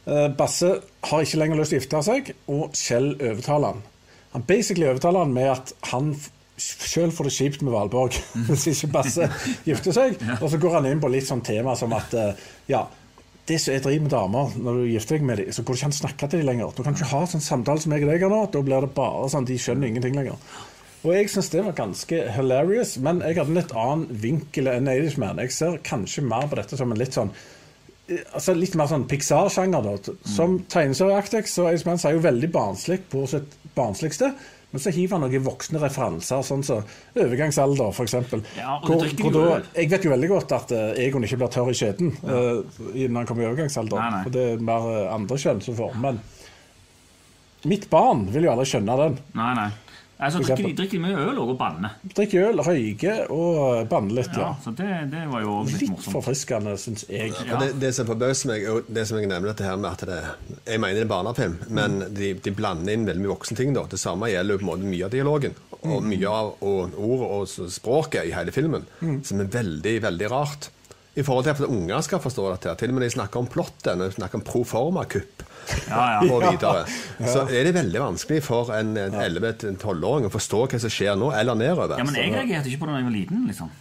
eh, 0.05 0.27
Basse 0.37 0.71
har 1.09 1.23
ikke 1.23 1.39
lenger 1.41 1.61
lyst 1.61 1.73
til 1.73 1.79
å 1.79 1.83
gifte 1.83 2.01
seg, 2.07 2.33
og 2.51 2.73
Kjell 2.77 3.13
overtaler 3.15 3.75
han. 3.75 3.85
Han 4.33 4.47
basically 4.49 4.89
overtaler 4.89 5.23
han 5.25 5.35
med 5.35 5.51
at 5.53 5.73
han 5.93 6.11
sjøl 6.57 7.11
får 7.13 7.29
det 7.29 7.33
kjipt 7.35 7.61
med 7.61 7.73
Valborg 7.75 8.17
hvis 8.47 8.65
ikke 8.73 8.89
Basse 8.97 9.29
gifter 9.67 9.95
seg. 9.95 10.17
Og 10.39 10.49
så 10.51 10.59
går 10.61 10.79
han 10.79 10.89
inn 10.89 11.03
på 11.03 11.11
litt 11.13 11.29
sånn 11.29 11.45
tema 11.45 11.77
som 11.79 11.93
at 11.97 12.15
eh, 12.17 12.47
ja, 12.73 12.83
det 13.47 13.57
som 13.63 13.73
jeg 13.73 13.83
driver 13.85 14.03
med 14.05 14.11
damer, 14.11 14.55
når 14.59 14.79
du 14.79 14.87
gifter 14.91 15.17
deg 15.17 15.27
med 15.27 15.39
dem, 15.39 15.51
så 15.55 15.63
går 15.63 15.73
det 15.75 15.79
ikke 15.79 15.87
an 15.87 15.93
å 15.95 15.99
snakke 16.01 16.27
til 16.27 16.41
dem 16.41 16.49
lenger. 16.49 16.71
Du 16.75 16.81
kan 16.83 16.97
ikke 16.97 17.11
ha 17.13 17.21
sånn 17.31 17.43
samtale 17.43 17.83
som 17.83 17.93
jeg 17.95 18.03
og 18.03 18.11
deg 18.11 18.25
har 18.25 18.33
nå. 18.33 18.41
Da 18.51 18.63
blir 18.65 18.83
det 18.83 18.89
bare 18.97 19.29
sånn, 19.31 19.47
de 19.47 19.59
skjønner 19.61 19.87
ingenting 19.87 20.17
lenger. 20.17 20.41
Og 21.05 21.13
jeg 21.13 21.29
syns 21.31 21.51
det 21.53 21.61
var 21.63 21.77
ganske 21.77 22.19
hilarious, 22.35 22.95
men 23.05 23.21
jeg 23.23 23.37
hadde 23.37 23.53
en 23.53 23.59
litt 23.59 23.75
annen 23.77 24.19
vinkel 24.23 24.67
enn 24.71 24.89
Irishman. 24.91 25.39
Jeg 25.45 25.53
ser 25.55 25.77
kanskje 25.85 26.25
mer 26.27 26.49
på 26.49 26.59
dette 26.59 26.79
som 26.79 26.91
en 26.91 26.99
litt 26.99 27.15
sånn 27.15 27.31
eh, 28.09 28.23
Altså 28.33 28.55
Litt 28.57 28.75
mer 28.79 28.89
sånn 28.91 29.05
Pixar-sjanger. 29.07 29.87
da. 29.87 30.17
Som 30.27 30.59
tegneserieaktig 30.67 31.45
så 31.51 31.69
Irishman 31.69 32.01
sier 32.01 32.17
jo 32.17 32.25
veldig 32.25 32.51
barnslig 32.51 32.99
på 33.13 33.23
sitt 33.29 33.55
barnsligste. 33.77 34.33
Men 34.77 34.83
så 34.85 34.91
hiver 34.93 35.17
han 35.17 35.23
noen 35.25 35.43
voksne 35.47 35.79
referanser, 35.81 36.43
sånn 36.45 36.61
som 36.63 36.83
overgangsalder, 37.17 37.89
f.eks. 37.89 38.13
Ja, 38.59 38.77
Hvor- 38.85 39.01
hvor 39.17 39.33
da- 39.33 39.61
Jeg 39.81 39.89
vet 39.89 40.03
jo 40.05 40.11
veldig 40.13 40.29
godt 40.29 40.51
at 40.53 40.71
uh, 40.77 40.93
Egon 41.01 41.25
ikke 41.25 41.39
blir 41.41 41.49
tørr 41.57 41.71
i 41.73 41.77
skjeden 41.79 42.11
uh, 42.21 42.61
innen 42.93 43.15
han 43.17 43.25
kommer 43.25 43.43
i 43.43 43.49
overgangsalder. 43.49 43.97
Nei, 43.97 44.09
nei. 44.13 44.23
For 44.27 44.35
det 44.37 44.43
er 44.53 44.61
mer 44.69 44.85
uh, 44.85 45.13
andre 45.15 45.37
kjønn 45.41 45.63
som 45.65 45.75
får. 45.79 45.97
Men 46.05 46.21
mitt 47.67 47.89
barn 47.89 48.27
vil 48.31 48.45
jo 48.45 48.51
aldri 48.53 48.67
skjønne 48.69 48.95
den. 49.01 49.17
Nei, 49.35 49.49
nei. 49.57 49.67
Altså, 50.19 50.39
drikker, 50.41 50.63
de 50.65 50.73
drikker 50.79 50.97
de 50.97 51.01
mye 51.03 51.25
øl 51.29 51.39
og 51.43 51.51
banner. 51.59 51.91
Drikker 52.17 52.47
øl, 52.47 52.61
røyker 52.65 53.29
og 53.29 53.87
banner 53.91 54.15
litt. 54.17 54.31
Ja, 54.33 54.47
Ja. 54.47 54.55
så 54.63 54.71
det, 54.75 54.87
det 55.11 55.25
var 55.29 55.43
jo 55.43 55.59
litt 55.67 55.81
Litt 55.83 56.07
forfriskende, 56.09 56.73
syns 56.81 57.03
jeg. 57.09 57.33
Ja. 57.45 57.59
det, 57.61 57.67
det 57.83 57.91
som 57.93 58.07
forbauser 58.09 58.49
meg, 58.49 58.65
og 58.71 58.89
det 58.89 59.03
som 59.07 59.19
jeg 59.21 59.29
nevner 59.29 59.51
dette 59.53 59.67
her 59.67 59.77
med 59.77 59.91
at 59.91 60.05
det 60.09 60.17
Jeg 60.71 60.79
mener 60.81 60.97
det 60.97 61.03
er 61.05 61.11
barnefilm, 61.11 61.57
men 61.69 61.99
de, 62.17 62.31
de 62.33 62.51
blander 62.57 62.93
inn 62.97 63.05
veldig 63.05 63.21
mye 63.27 63.33
voksenting. 63.35 63.75
da. 63.77 63.85
Det 63.91 63.99
samme 64.01 64.31
gjelder 64.33 64.57
på 64.57 64.65
en 64.65 64.71
måte 64.71 64.89
mye 64.89 65.05
av 65.05 65.13
dialogen. 65.13 65.53
Og 65.85 66.01
mye 66.03 66.27
av 66.33 66.55
og 66.65 66.97
ord 66.97 67.27
og 67.27 67.69
språket 67.69 68.25
i 68.25 68.33
hele 68.33 68.51
filmen, 68.51 68.87
som 69.23 69.39
er 69.45 69.51
veldig, 69.53 69.99
veldig 70.07 70.31
rart. 70.33 70.71
I 71.17 71.23
forhold 71.25 71.47
til 71.47 71.55
at 71.55 71.69
unger 71.73 72.03
skal 72.05 72.21
forstå 72.21 72.43
dette. 72.53 72.75
Til 72.77 72.91
og 72.91 72.97
med 72.97 73.01
når 73.03 73.09
de 73.09 73.15
snakker 73.17 73.41
om 73.41 73.47
plotten, 73.49 73.97
når 73.97 74.11
de 74.11 74.17
snakker 74.19 74.37
om 74.39 74.43
proforma-kupp 74.45 75.43
Ja, 75.89 76.03
ja. 76.13 76.19
og 76.31 76.43
videre, 76.45 76.83
så 77.33 77.41
er 77.49 77.67
det 77.67 77.73
veldig 77.75 77.99
vanskelig 77.99 78.43
for 78.45 78.69
en 78.77 78.93
11-12-åring 78.95 80.29
å 80.29 80.31
forstå 80.31 80.61
hva 80.71 80.79
som 80.79 80.93
skjer 80.93 81.17
nå, 81.19 81.33
eller 81.35 81.57
nedover. 81.59 81.97
ja, 81.99 82.05
men 82.07 82.15
jeg 82.15 82.31
reagerte 82.35 82.71
ikke 82.71 82.85
på 82.85 82.87
det 82.87 82.95
da 82.95 83.01
jeg 83.01 83.09
var 83.09 83.17
liten. 83.17 83.43
liksom. 83.49 83.73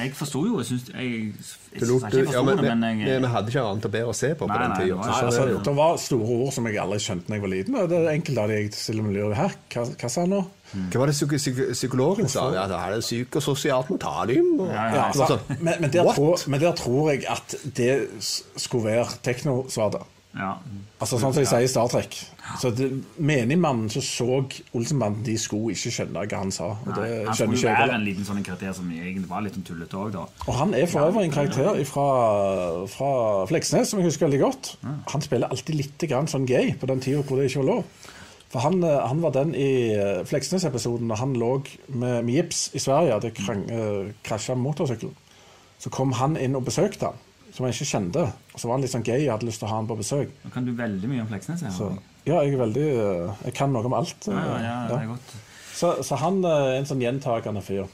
Jeg 0.00 0.12
forsto 0.16 0.42
jo 0.46 0.58
jeg 0.60 0.66
synes, 0.70 0.86
jeg, 0.90 1.10
jeg, 1.10 1.82
synes 1.82 2.04
ikke 2.06 2.16
jeg 2.16 2.26
ja, 2.26 2.30
forsto 2.30 2.44
men, 2.48 2.62
det, 2.64 2.76
men 2.78 3.02
jeg, 3.04 3.20
vi 3.24 3.32
hadde 3.34 3.52
ikke 3.52 3.64
annet 3.70 3.88
å 3.88 3.92
bedre 3.96 4.14
å 4.14 4.16
se 4.16 4.30
på 4.34 4.48
på 4.48 4.60
den 4.60 4.72
nei, 4.72 4.78
tida. 4.80 4.96
det 4.96 5.10
Nei, 5.10 5.18
altså, 5.26 5.44
det 5.50 5.58
det 5.68 5.74
var 5.80 6.00
store 6.04 6.38
ord 6.38 6.54
som 6.56 6.70
jeg 6.70 6.80
aldri 6.84 7.00
skjønte 7.04 7.28
da 7.30 7.38
jeg 7.38 7.44
var 7.44 7.52
liten. 7.54 7.76
og 7.80 7.90
Det 7.92 7.98
er 8.00 8.08
enkelte 8.14 8.44
av 8.44 8.52
de 8.52 8.58
jeg 8.60 8.72
stiller 8.78 9.06
meg 9.06 9.18
lurer 9.18 9.36
her. 9.38 9.58
hva, 9.74 9.86
hva 10.02 10.12
sa 10.12 10.24
han 10.24 10.34
nå? 10.36 10.40
Hva 10.70 11.02
var 11.02 11.10
det 11.10 11.16
psyk 11.16 11.34
psyk 11.34 11.60
psykologen 11.74 12.30
sa? 12.30 12.46
Ja, 12.54 12.68
det 12.70 12.78
er 12.78 12.94
det 12.94 13.02
psykososialt 13.02 13.90
mentalium. 13.90 14.52
Og, 14.60 14.70
Ja, 14.70 14.74
ja, 14.74 14.94
Ja, 14.94 14.94
ja. 14.94 15.04
altså, 15.10 15.40
men, 15.58 15.74
men, 15.80 15.90
der 15.90 16.14
tror, 16.14 16.46
men 16.46 16.62
der 16.62 16.78
tror 16.78 17.10
jeg 17.10 17.26
at 17.28 17.56
det 17.76 17.92
skulle 18.56 18.84
være 18.92 19.06
teknosvaret. 19.26 20.06
Ja. 20.34 20.50
Altså 21.00 21.18
sånn 21.18 21.32
som 21.34 21.42
de 21.42 21.46
sier 21.48 21.64
i 21.64 21.68
Star 21.68 21.88
Trek. 21.88 22.14
Så 22.60 22.70
det- 22.76 22.90
Menigmannen 23.18 23.88
som 23.90 24.02
så 24.02 24.44
Olsenbanden, 24.74 25.24
de 25.24 25.36
sko, 25.38 25.68
ikke 25.70 25.90
skjønne 25.90 26.26
hva 26.28 26.38
han 26.38 26.50
sa. 26.50 26.64
Og 26.86 26.94
det 26.94 27.02
Nei, 27.02 27.24
han 27.24 27.34
skjønner 27.34 27.56
ikke 27.56 27.74
være 27.88 27.94
en 27.94 28.04
liten 28.04 28.24
sånn 28.24 28.44
karakter 28.44 28.72
som 28.74 28.90
egentlig 28.90 29.28
var 29.28 29.40
litt 29.42 29.54
sånn 29.54 29.64
tullete 29.66 29.96
òg, 29.96 30.12
da. 30.12 30.26
Og 30.46 30.54
han 30.54 30.74
er 30.74 30.86
for 30.86 31.00
øvrig 31.10 31.24
en 31.24 31.30
karakter 31.32 31.84
fra, 31.84 32.86
fra 32.86 33.10
Fleksnes 33.50 33.88
som 33.90 33.98
jeg 34.00 34.06
husker 34.10 34.26
veldig 34.28 34.40
godt. 34.44 34.76
Han 35.12 35.20
spiller 35.24 35.48
alltid 35.48 35.74
litt 35.74 35.98
grann 36.08 36.26
sånn 36.30 36.46
gay 36.46 36.72
på 36.78 36.86
den 36.86 37.00
tida 37.00 37.22
hvor 37.22 37.36
det 37.40 37.50
ikke 37.50 37.64
var 37.64 37.70
lov. 37.74 37.84
For 38.50 38.58
han, 38.60 38.82
eh, 38.82 39.06
han 39.08 39.20
var 39.22 39.30
den 39.30 39.54
i 39.54 39.92
eh, 39.94 40.24
Fleksnes-episoden 40.26 41.08
da 41.08 41.14
han 41.20 41.34
lå 41.38 41.52
med, 41.88 42.24
med 42.24 42.34
gips 42.34 42.70
i 42.74 42.78
Sverige. 42.82 43.32
Krang- 43.38 43.68
eh, 43.70 44.12
krasja 44.26 44.56
motorsykkelen. 44.58 45.14
Så 45.78 45.88
kom 45.90 46.12
han 46.18 46.36
inn 46.36 46.56
og 46.56 46.64
besøkte 46.66 47.06
han, 47.06 47.14
som 47.52 47.66
jeg 47.66 47.74
ikke 47.76 47.90
kjente. 47.90 48.24
Og 48.54 48.60
så 48.60 48.68
var 48.68 48.76
han 48.76 48.82
litt 48.84 48.92
sånn 48.94 49.04
gay 49.06 49.26
og 49.28 49.32
hadde 49.36 49.46
lyst 49.48 49.60
til 49.62 49.68
å 49.68 49.70
ha 49.72 49.76
han 49.80 49.88
på 49.90 49.96
besøk. 50.00 50.32
Nå 50.44 50.50
kan 50.54 50.64
du 50.68 50.72
veldig 50.78 51.08
mye 51.10 51.22
om 51.24 51.30
Fleksnes. 51.30 51.62
Jeg, 51.66 51.72
Så, 51.76 51.90
ja, 52.26 52.40
jeg 52.44 52.54
er 52.54 52.60
veldig 52.64 52.88
eh, 52.90 53.44
Jeg 53.48 53.54
kan 53.60 53.72
noe 53.72 53.84
om 53.88 53.94
alt. 53.96 54.28
eh, 54.28 54.34
Ja, 54.34 54.44
ja, 54.44 54.60
ja, 54.66 54.76
det 54.90 54.98
er 55.02 55.06
godt. 55.14 55.34
Så, 55.80 55.94
så 56.04 56.18
han 56.20 56.42
eh, 56.44 56.50
er 56.74 56.78
en 56.80 56.86
sånn 56.90 57.00
gjentakende 57.02 57.62
fyr. 57.64 57.86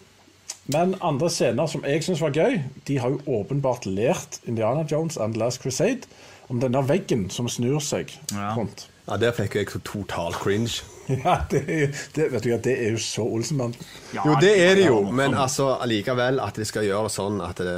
Men 0.72 0.96
andre 1.00 1.28
scener 1.30 1.68
som 1.70 1.84
jeg 1.86 2.02
syns 2.02 2.20
var 2.24 2.32
gøy, 2.34 2.56
de 2.88 2.96
har 2.98 3.12
jo 3.14 3.20
åpenbart 3.38 3.86
lært 3.86 4.40
Indiana 4.50 4.82
Jones 4.90 5.16
and 5.16 5.34
The 5.36 5.40
Last 5.44 5.62
Crusade 5.62 6.08
om 6.50 6.58
denne 6.62 6.82
veggen 6.86 7.28
som 7.30 7.46
snur 7.50 7.78
seg 7.82 8.10
Ja. 8.32 8.52
rundt. 8.56 8.88
Ja, 9.06 9.16
Der 9.22 9.30
fikk 9.30 9.54
jeg 9.54 9.68
så 9.70 9.78
total 9.86 10.32
cringe. 10.34 10.82
Ja, 11.06 11.36
det, 11.50 11.60
er- 11.70 11.92
det, 12.16 12.24
vet 12.32 12.42
du, 12.42 12.48
ja, 12.50 12.56
det 12.58 12.72
er 12.82 12.90
jo 12.96 12.98
så 12.98 13.22
Olsenmann. 13.22 13.76
Ja, 14.12 14.24
Jo, 14.26 14.32
det 14.42 14.50
er 14.58 14.74
det 14.74 14.86
jo, 14.88 15.04
men 15.14 15.34
altså 15.38 15.68
allikevel 15.78 16.40
at 16.42 16.56
de 16.58 16.64
skal 16.66 16.82
gjøre 16.82 17.12
sånn 17.14 17.38
at 17.46 17.62
det, 17.62 17.76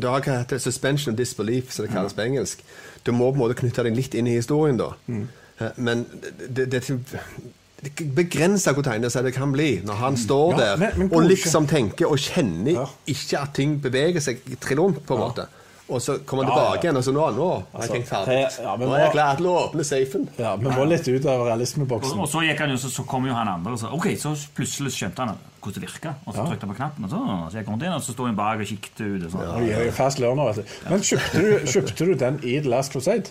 Du 0.00 0.06
har 0.08 0.20
hatt 0.24 0.54
suspension 0.62 1.12
of 1.12 1.18
disbelief, 1.18 1.72
som 1.72 1.84
det 1.86 1.92
kalles 1.94 2.12
på 2.14 2.22
engelsk. 2.22 2.62
Du 3.06 3.12
må 3.12 3.30
på 3.30 3.34
en 3.34 3.42
måte 3.42 3.54
knytte 3.58 3.82
deg 3.84 3.96
litt 3.96 4.14
inn 4.14 4.26
i 4.26 4.36
historien, 4.38 4.76
da. 4.78 4.92
Mm. 5.06 5.28
Eh, 5.60 5.70
Men 5.76 6.06
det, 6.48 6.70
det, 6.72 6.82
det, 6.82 8.00
begrenser 8.14 8.72
hvor 8.76 8.82
tegnet 8.86 9.12
det 9.24 9.32
kan 9.34 9.52
bli 9.52 9.80
når 9.84 9.94
han 9.94 10.16
står 10.16 10.52
Mm. 10.52 10.58
Ja, 10.60 10.64
der 10.66 10.76
men- 10.76 10.98
men 10.98 11.12
og 11.14 11.22
liksom 11.28 11.66
tenker 11.66 12.06
og 12.06 12.18
kjenner 12.18 12.72
Ja. 12.72 12.86
ikke 13.06 13.38
at 13.42 13.54
ting 13.54 13.80
beveger 13.82 14.20
seg 14.20 14.38
trillondt, 14.60 15.04
på 15.06 15.14
en 15.14 15.20
måte. 15.20 15.46
Og 15.92 16.00
så 16.00 16.14
kommer 16.26 16.44
han 16.44 16.52
tilbake 16.54 16.86
igjen, 16.86 16.96
og 16.96 17.04
så 17.04 17.12
nå, 17.12 17.26
nå 17.36 17.46
har 17.50 17.62
jeg 17.62 17.80
Altså, 17.82 17.92
tenkt 17.92 18.08
ferdig. 18.08 18.38
ja, 18.64 18.76
nå 18.76 18.88
er 18.88 18.98
jeg 18.98 19.08
nå- 19.08 19.12
klar 19.12 19.36
til 19.36 19.46
å 19.46 19.54
åpne 19.68 19.84
safen. 19.84 20.28
Ja, 20.38 20.56
Vi 20.56 20.64
må 20.72 20.84
litt 20.88 21.08
ut 21.08 21.26
av 21.26 21.46
realismeboksen. 21.46 22.18
og 22.20 22.28
så 22.28 22.42
gikk 22.46 22.58
han 22.64 22.70
jo, 22.70 22.76
så, 22.76 22.88
så 22.90 23.04
kom 23.06 23.26
jo 23.26 23.34
han 23.34 23.48
andre 23.48 23.72
og 23.72 23.78
sa 23.78 23.92
OK, 23.92 24.06
så 24.16 24.32
plutselig 24.56 24.92
skjønte 24.96 25.18
han 25.26 25.36
hvordan 25.62 25.80
det 25.80 25.90
virka. 25.92 26.14
Og 26.26 26.34
så 26.34 26.38
Ja. 26.42 26.46
trykte 26.50 26.66
han 26.66 26.70
på 26.74 26.76
knappen, 26.80 27.04
og 27.04 27.10
så, 27.10 27.20
så 27.52 27.54
jeg 27.60 27.66
han 27.68 27.82
inn, 27.82 27.92
og 27.92 28.02
så 28.02 28.12
sto 28.12 28.24
han 28.26 28.34
bak 28.36 28.58
og 28.60 28.66
kikket 28.66 29.00
ut. 29.00 29.24
Og 29.26 29.30
sånn. 29.30 29.68
ja, 29.68 29.78
jeg 29.84 29.92
fast 29.94 30.18
learner, 30.18 30.52
vet 30.52 30.56
du. 30.56 30.90
Men 30.90 31.00
kjøpte 31.00 31.38
du, 31.38 31.66
kjøpte 31.66 32.06
du 32.06 32.14
den 32.14 32.40
i 32.42 32.58
The 32.60 32.68
Last 32.68 32.92
Crusade? 32.92 33.30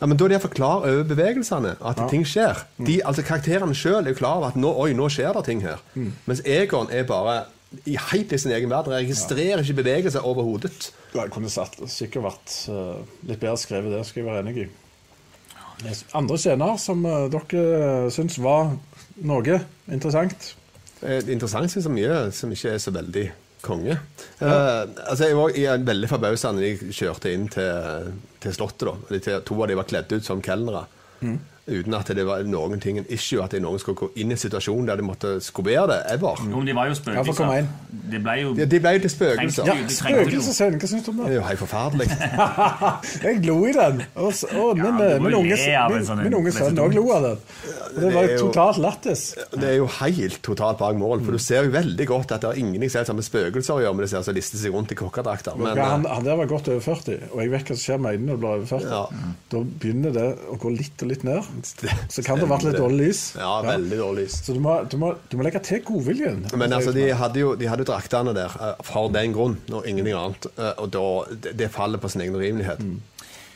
Ja, 0.00 0.06
men 0.06 0.16
Da 0.16 0.24
er 0.24 0.28
de 0.28 0.34
iallfall 0.36 0.52
klar 0.54 0.84
over 0.86 1.02
bevegelsene, 1.04 1.76
at 1.84 2.02
ting 2.10 2.22
skjer. 2.24 2.60
De, 2.78 3.00
altså 3.04 3.22
Karakterene 3.26 3.74
sjøl 3.74 4.04
er 4.06 4.12
jo 4.12 4.18
klar 4.20 4.36
over 4.36 4.46
at 4.52 4.54
nå, 4.56 4.70
oi, 4.78 4.92
nå 4.94 5.08
skjer 5.10 5.32
det 5.34 5.44
ting 5.48 5.60
her. 5.62 5.80
Mens 6.26 6.40
Egon 6.46 6.86
er 6.92 7.02
bare 7.08 7.46
helt 8.10 8.32
i 8.32 8.38
sin 8.40 8.52
egen 8.54 8.70
verden. 8.72 8.94
Registrerer 8.96 9.62
ikke 9.62 9.80
bevegelser 9.82 10.24
overhodet. 10.26 10.90
Ja, 11.14 11.24
jeg 11.24 11.32
kunne 11.34 11.50
satt, 11.52 11.76
sikkert 11.92 12.24
vært 12.28 12.54
uh, 12.72 13.00
litt 13.28 13.40
bedre 13.42 13.56
skrevet 13.60 13.92
det, 13.92 14.04
skal 14.08 14.22
jeg 14.22 14.28
være 14.30 14.44
enig 14.44 14.62
i. 14.64 14.68
Andre 16.18 16.38
scener 16.40 16.78
som 16.82 17.04
uh, 17.06 17.26
dere 17.32 18.08
syns 18.14 18.38
var 18.42 18.72
noe 19.24 19.60
interessant? 19.90 20.54
Eh, 21.02 21.20
Interessant 21.30 21.70
syns 21.70 21.86
jeg 21.86 21.94
mye 21.94 22.16
som 22.34 22.50
ikke 22.54 22.72
er 22.74 22.80
så 22.82 22.92
veldig 22.94 23.26
konge. 23.62 23.94
Eh, 24.42 24.82
altså 25.06 25.28
Jeg 25.28 25.36
var 25.38 25.54
jeg 25.54 25.84
veldig 25.86 26.10
forbausa 26.10 26.52
når 26.54 26.64
de 26.64 26.94
kjørte 26.94 27.32
inn 27.34 27.46
til, 27.52 28.10
til 28.42 28.54
Slottet. 28.54 28.88
da 28.88 29.18
De, 29.18 29.38
To 29.46 29.60
av 29.62 29.70
de 29.70 29.78
var 29.78 29.88
kledd 29.90 30.14
ut 30.14 30.26
som 30.26 30.42
kelnere. 30.42 30.84
Uten 31.68 31.94
at 31.94 32.08
det 32.16 32.24
var 32.26 32.42
noen 32.48 32.80
ting 32.80 32.98
en 33.02 33.06
issue 33.12 33.42
at 33.44 33.52
noen 33.60 33.78
skulle 33.82 33.98
gå 34.00 34.08
inn 34.16 34.30
i 34.32 34.36
en 34.36 34.40
situasjon 34.40 34.86
der 34.88 34.96
de 34.96 35.04
måtte 35.04 35.34
skubere 35.44 35.84
det. 35.90 35.98
Ever. 36.14 36.40
Jo, 36.48 36.56
men 36.56 36.66
de 36.70 36.74
var 36.76 36.88
jo 36.88 36.94
spøkelser. 36.96 37.52
Ja, 37.52 37.62
de 38.12 38.20
ble 38.24 38.36
jo 38.40 38.54
De, 38.56 38.66
de 38.72 38.80
ble 38.80 38.92
jo 38.96 39.02
til 39.04 39.12
spøkelser. 39.12 39.68
Ja. 39.68 39.74
Det. 39.82 39.92
Spøkelsesscenen, 39.98 40.78
hva 40.80 40.88
syns 40.90 41.04
du 41.04 41.10
om 41.12 41.18
Det 41.20 41.26
det? 41.26 41.32
er 41.32 41.36
jo 41.38 41.46
helt 41.48 41.62
forferdelig. 41.62 42.08
jeg 43.24 43.42
lo 43.46 43.56
i 43.68 43.72
den. 43.76 44.02
Og, 44.16 44.32
å, 44.32 44.68
min, 44.78 44.84
ja, 45.02 45.18
min, 45.22 45.36
unge, 45.38 45.58
av 45.78 45.92
en 45.92 45.98
min, 45.98 46.06
sånn 46.08 46.22
min 46.24 46.36
unge 46.38 46.52
det 46.52 46.54
er 46.56 46.68
sønn 46.70 46.80
òg 46.82 46.94
dumt. 46.94 46.98
lo 46.98 47.04
av 47.16 47.26
den. 47.26 47.42
Og 47.88 47.98
det 47.98 48.04
Det 48.08 48.14
var 48.14 48.22
er 48.28 48.32
jo 48.34 48.46
totalt 48.46 48.80
lættis. 48.84 49.22
Det 49.54 49.68
er 49.68 49.76
jo 49.78 49.88
helt 49.98 50.40
totalt 50.46 50.80
bak 50.80 50.96
mål. 51.00 51.22
For 51.26 51.36
du 51.36 51.42
ser 51.42 51.68
jo 51.68 51.74
veldig 51.74 52.06
godt 52.08 52.32
at 52.36 52.44
det 52.44 52.52
har 52.52 52.60
ingenting 52.62 52.92
som 52.92 53.02
helst 53.02 53.14
med 53.18 53.26
spøkelser 53.28 53.74
å 53.76 53.82
gjøre 53.84 53.98
med 53.98 54.06
disse 54.08 54.22
som 54.28 54.36
lister 54.36 54.62
seg 54.62 54.74
rundt 54.76 54.94
i 54.94 54.98
kokkedrakter. 54.98 55.58
Han, 55.58 55.78
eh, 55.78 56.08
han 56.08 56.24
der 56.28 56.38
var 56.40 56.50
godt 56.50 56.70
over 56.72 56.80
40, 56.84 57.28
og 57.32 57.42
jeg 57.44 57.52
vet 57.54 57.68
hva 57.72 57.76
som 57.76 57.84
skjer 57.84 58.02
med 58.04 58.16
øynene 58.18 58.28
når 58.32 58.38
du 58.38 58.44
blir 58.44 58.54
over 58.56 58.68
40. 58.72 58.88
Ja. 58.88 59.34
Da 59.52 59.62
begynner 59.84 60.14
det 60.16 60.26
å 60.48 60.58
gå 60.62 60.72
litt 60.74 61.04
og 61.04 61.12
litt 61.12 61.24
ned. 61.28 61.52
Så 61.64 62.22
kan 62.26 62.38
det 62.38 62.46
ha 62.46 62.52
vært 62.54 62.66
litt 62.68 62.78
dårlig 62.78 63.08
lys. 63.08 63.22
Ja, 63.38 63.52
veldig 63.66 63.98
dårlig 64.00 64.24
lys. 64.26 64.38
Så 64.46 64.54
du 64.56 64.60
må, 64.64 64.76
du, 64.90 64.96
må, 65.00 65.12
du 65.30 65.36
må 65.40 65.46
legge 65.46 65.60
til 65.66 65.82
godviljen. 65.86 66.44
Men 66.54 66.72
altså, 66.76 66.92
de 66.96 67.08
hadde 67.18 67.42
jo 67.42 67.54
de 67.58 67.68
hadde 67.70 67.84
jo 67.86 67.90
draktene 67.92 68.34
der 68.36 68.54
eh, 68.60 68.74
for 68.86 69.12
den 69.14 69.34
grunn, 69.36 69.58
og 69.72 69.86
ingenting 69.88 70.16
annet. 70.18 70.50
Eh, 70.56 70.74
Og 70.78 70.90
da, 70.94 71.04
det, 71.52 71.70
faller 71.74 72.00
på 72.02 72.10
sin 72.12 72.22
egen 72.26 72.36
urimelighet. 72.38 72.82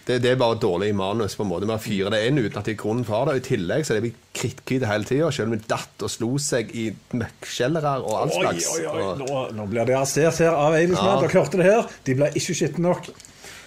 Det, 0.02 0.16
det 0.18 0.32
er 0.32 0.38
bare 0.40 0.56
dårlig 0.58 0.88
manus. 0.98 1.36
på 1.38 1.44
en 1.44 1.50
måte. 1.52 1.66
Man 1.70 1.78
fyrer 1.78 2.10
det 2.10 2.24
inn 2.26 2.40
uten 2.40 2.58
at 2.58 2.66
det 2.66 2.72
er 2.74 2.80
grunn 2.80 3.04
for 3.06 3.28
det. 3.28 3.36
Og 3.36 3.42
I 3.42 3.46
tillegg 3.46 3.84
så 3.86 3.94
er 3.94 4.00
det 4.02 4.14
kritthvite 4.34 4.88
hele 4.90 5.06
tida, 5.06 5.28
selv 5.30 5.52
om 5.52 5.54
vi 5.54 5.60
datt 5.70 6.02
og 6.02 6.10
slo 6.10 6.30
seg 6.42 6.72
i 6.74 6.88
møkkskjellere 7.14 7.92
og 8.02 8.16
all 8.18 8.32
slags. 8.34 8.66
oi, 8.74 8.80
oi, 8.90 9.02
Og 9.04 9.22
nå, 9.22 9.42
nå 9.60 9.66
blir 9.70 9.86
de 9.86 9.94
arrestert 10.00 10.42
her 10.42 10.56
av 10.58 10.74
Eidismann. 10.74 11.12
Ja. 11.14 11.20
Dere 11.22 11.38
hørte 11.38 11.60
det 11.62 11.68
her. 11.70 11.86
De 12.08 12.16
ble 12.18 12.32
ikke 12.34 12.56
skitne 12.58 12.88
nok. 12.88 13.12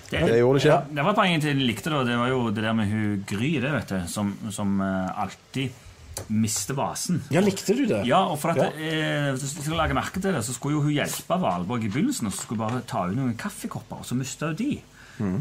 Det, 0.09 0.19
Det 0.29 0.37
gjorde 0.37 0.59
det 0.59 0.65
ikke. 0.65 0.95
det 0.95 1.05
var 1.05 1.15
et 1.25 1.41
til 1.41 1.49
jeg 1.57 1.67
likte 1.67 1.89
det, 1.89 1.97
og 1.97 2.05
det 2.05 2.17
var 2.19 2.29
jo 2.29 2.43
det 2.53 2.63
der 2.63 2.73
med 2.77 2.91
hun 2.91 3.23
Gry, 3.27 3.55
det 3.63 3.71
vet 3.73 3.89
du, 3.89 3.97
som, 4.07 4.35
som 4.53 4.79
eh, 4.81 5.21
alltid 5.25 5.69
mister 6.31 6.73
vasen. 6.77 7.23
Ja, 7.33 7.41
likte 7.43 7.73
du 7.75 7.85
det? 7.89 8.03
Ja, 8.07 8.21
og 8.31 8.37
for 8.39 8.53
at 8.53 8.57
Ja. 8.57 8.69
eh, 8.71 9.33
du 9.35 9.45
skal 9.47 9.75
lage 9.75 9.93
merke 9.97 10.21
til 10.21 10.31
det, 10.31 10.43
så 10.45 10.53
skulle 10.53 10.77
jo 10.77 10.81
hun 10.85 10.93
hjelpe 10.95 11.39
Valborg 11.41 11.83
i 11.83 11.89
begynnelsen, 11.89 12.27
og 12.29 12.33
så 12.33 12.43
skulle 12.45 12.61
hun 12.63 12.69
bare 12.71 12.83
ta 12.87 13.07
ut 13.09 13.15
noen 13.17 13.35
kaffekopper, 13.35 13.99
og 13.99 14.05
så 14.05 14.15
mista 14.15 14.47
hun 14.53 14.55
de. 14.61 14.81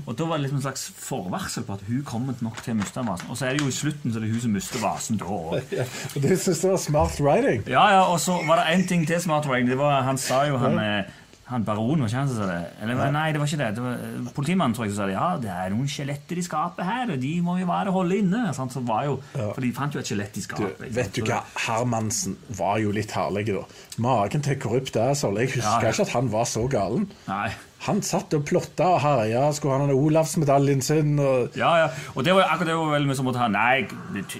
Og 0.06 0.14
da 0.14 0.24
var 0.24 0.38
det 0.38 0.44
liksom 0.44 0.58
en 0.60 0.62
slags 0.62 0.84
forvarsel 1.02 1.64
på 1.66 1.72
at 1.74 1.80
hun 1.88 2.02
kommer 2.06 2.34
nok 2.46 2.60
til 2.62 2.74
å 2.74 2.78
miste 2.78 3.02
vasen. 3.02 3.26
Og 3.30 3.36
så 3.36 3.46
er 3.48 3.56
det 3.56 3.64
jo 3.64 3.70
i 3.72 3.74
slutten 3.74 4.12
så 4.14 4.20
det 4.22 4.28
er 4.28 4.32
hun 4.36 4.40
som 4.44 4.52
mister 4.54 4.78
vasen 4.78 5.18
da 5.18 5.24
òg. 5.26 5.64
Ja, 5.74 5.82
og 6.14 6.22
det 6.22 6.36
synes 6.38 6.60
jeg 6.62 6.70
var 6.70 6.78
smart 6.78 7.16
writing. 7.20 7.64
Ja, 7.66 7.82
ja, 7.90 8.02
og 8.06 8.20
så 8.22 8.36
var 8.46 8.62
det 8.62 8.68
én 8.70 8.86
ting 8.86 9.02
til 9.06 9.18
Smart 9.20 9.46
Writing. 9.50 9.68
Det 9.72 9.78
var, 9.80 10.02
han 10.06 10.16
sa 10.18 10.44
jo 10.46 10.58
han 10.62 10.78
eh, 10.78 11.10
han 11.46 11.64
baronen, 11.66 12.00
var 12.00 12.08
ikke 12.08 12.16
han 12.22 12.28
som 12.30 12.38
sa 12.40 12.46
det? 12.48 12.60
Eller 12.82 13.10
nei, 13.12 13.24
det 13.34 13.40
var 13.42 13.50
ikke 13.50 13.58
det. 13.60 13.66
det 13.76 13.82
var, 13.84 13.98
eh, 14.06 14.30
politimannen 14.36 14.74
tror 14.76 14.86
jeg 14.86 14.94
som 14.94 15.02
sa 15.02 15.08
det. 15.10 15.16
Ja, 15.18 15.26
det 15.42 15.50
er 15.52 15.74
noen 15.74 15.90
skjeletter 15.92 16.40
i 16.40 16.44
skapet 16.46 16.86
her, 16.88 17.12
og 17.12 17.20
de 17.20 17.32
må 17.44 17.58
vi 17.58 17.66
bare 17.68 17.92
holde 17.92 18.16
inne. 18.22 18.46
Sant? 18.56 18.72
Så 18.72 18.80
var 18.88 19.04
jo, 19.10 19.18
For 19.34 19.60
de 19.60 19.72
fant 19.76 19.92
jo 19.94 20.00
et 20.00 20.08
skjelett 20.08 20.38
i 20.40 20.44
skapet. 20.46 20.80
Du, 20.80 20.88
vet 20.96 21.12
du 21.18 21.22
hva, 21.28 21.42
Hermansen 21.66 22.38
var 22.56 22.78
jo 22.80 22.94
litt 22.96 23.12
herlig, 23.12 23.46
da. 23.52 23.66
Magen 23.98 24.42
til 24.46 24.56
korrupt 24.62 24.96
asshole. 24.96 25.44
Jeg 25.44 25.56
husker 25.58 25.68
Ja, 25.68 25.80
ja. 25.84 25.92
ikke 25.92 26.08
at 26.08 26.16
han 26.16 26.32
var 26.32 26.48
så 26.48 26.64
galen. 26.72 27.10
Nei. 27.28 27.50
Han 27.84 28.00
satt 28.04 28.32
og 28.36 28.46
plotta 28.48 28.86
og 28.94 29.02
herja. 29.04 29.42
Skulle 29.52 29.76
han 29.76 29.90
ha 29.90 29.96
Olavsmedaljen 29.96 30.80
sin? 30.84 31.18
Og... 31.20 31.56
Ja, 31.58 31.74
ja. 31.82 31.88
Og 32.14 32.24
det 32.24 32.32
var 32.36 32.48
akkurat 32.48 32.70
det 32.72 32.78
var 32.80 32.94
vel 32.94 33.08
vi 33.10 33.16
som 33.18 33.28
måtte 33.28 33.42
ha 33.42 33.50
Nei, 33.52 33.84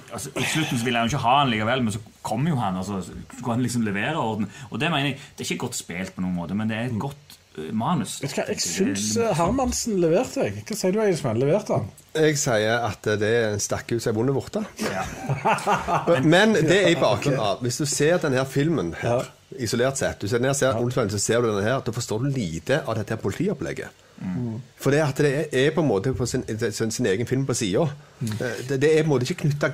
altså, 0.09 0.31
i 0.33 0.47
slutten 0.49 0.81
så 0.81 0.87
ville 0.87 1.01
han 1.01 1.09
jo 1.09 1.13
ikke 1.13 1.25
ha 1.27 1.35
han 1.43 1.53
likevel, 1.53 1.85
men 1.85 1.93
så 1.93 2.01
kom 2.25 2.47
jo 2.49 2.57
han, 2.57 2.79
og 2.81 2.87
så 2.87 3.01
skulle 3.05 3.53
han 3.53 3.63
liksom 3.65 3.85
levere 3.85 4.17
orden. 4.17 4.49
Og 4.71 4.81
det 4.81 4.89
mener 4.89 5.11
jeg, 5.11 5.19
det 5.37 5.45
er 5.45 5.51
ikke 5.51 5.67
godt 5.67 5.77
spilt 5.77 6.15
på 6.15 6.25
noen 6.25 6.37
måte, 6.39 6.57
men 6.57 6.71
det 6.71 6.79
er 6.79 6.89
et 6.89 6.99
godt 6.99 7.24
manus. 7.71 8.17
Vet 8.23 8.33
du 8.35 8.39
hva, 8.41 8.47
Jeg 8.51 8.63
syns 8.63 9.05
eh, 9.17 9.31
Hermansen 9.37 9.99
leverte. 10.01 10.47
jeg. 10.47 10.63
Hva 10.67 10.77
sier 10.79 10.95
du, 10.95 11.01
Eidsmann? 11.03 11.39
Leverte 11.41 11.79
han? 11.79 11.89
Jeg 12.15 12.37
sier 12.39 12.85
at 12.87 13.09
det 13.19 13.33
stakk 13.63 13.91
ut 13.91 14.03
som 14.03 14.13
ei 14.13 14.17
vond 14.17 14.33
vorte. 14.35 14.63
Ja. 14.83 15.03
Men 16.35 16.55
det 16.55 16.77
er 16.83 16.93
i 16.93 16.99
bakgrunnen 16.99 17.41
av 17.43 17.63
Hvis 17.65 17.81
du 17.81 17.85
ser 17.89 18.21
denne 18.23 18.39
her 18.39 18.47
filmen 18.47 18.93
her, 19.01 19.27
isolert 19.59 19.99
sett 19.99 20.23
Du 20.23 20.29
ser 20.29 20.39
denne 20.39 20.53
her, 20.53 20.57
ser 20.57 20.71
ja. 20.71 21.07
så 21.11 21.19
ser 21.21 21.43
du 21.43 21.51
denne 21.51 21.65
her, 21.67 21.83
da 21.83 21.95
forstår 21.95 22.23
du 22.23 22.31
lite 22.35 22.81
av 22.85 22.95
dette 22.99 23.15
her 23.15 23.21
politiopplegget. 24.19 24.71
For 24.85 24.91
det 24.91 24.99
at 25.01 25.17
det 25.17 25.29
er, 25.33 25.45
er 25.65 25.71
på 25.73 25.81
en 25.81 25.87
måte 25.87 26.11
på 26.13 26.25
sin, 26.29 26.43
sin, 26.71 26.91
sin 26.91 27.05
egen 27.05 27.25
film 27.27 27.45
på 27.45 27.53
sida. 27.57 27.87
Det, 28.19 28.81
det 28.81 28.89
er 28.91 29.01
på 29.03 29.07
en 29.07 29.09
måte 29.09 29.25
ikke 29.27 29.47
knytta 29.47 29.71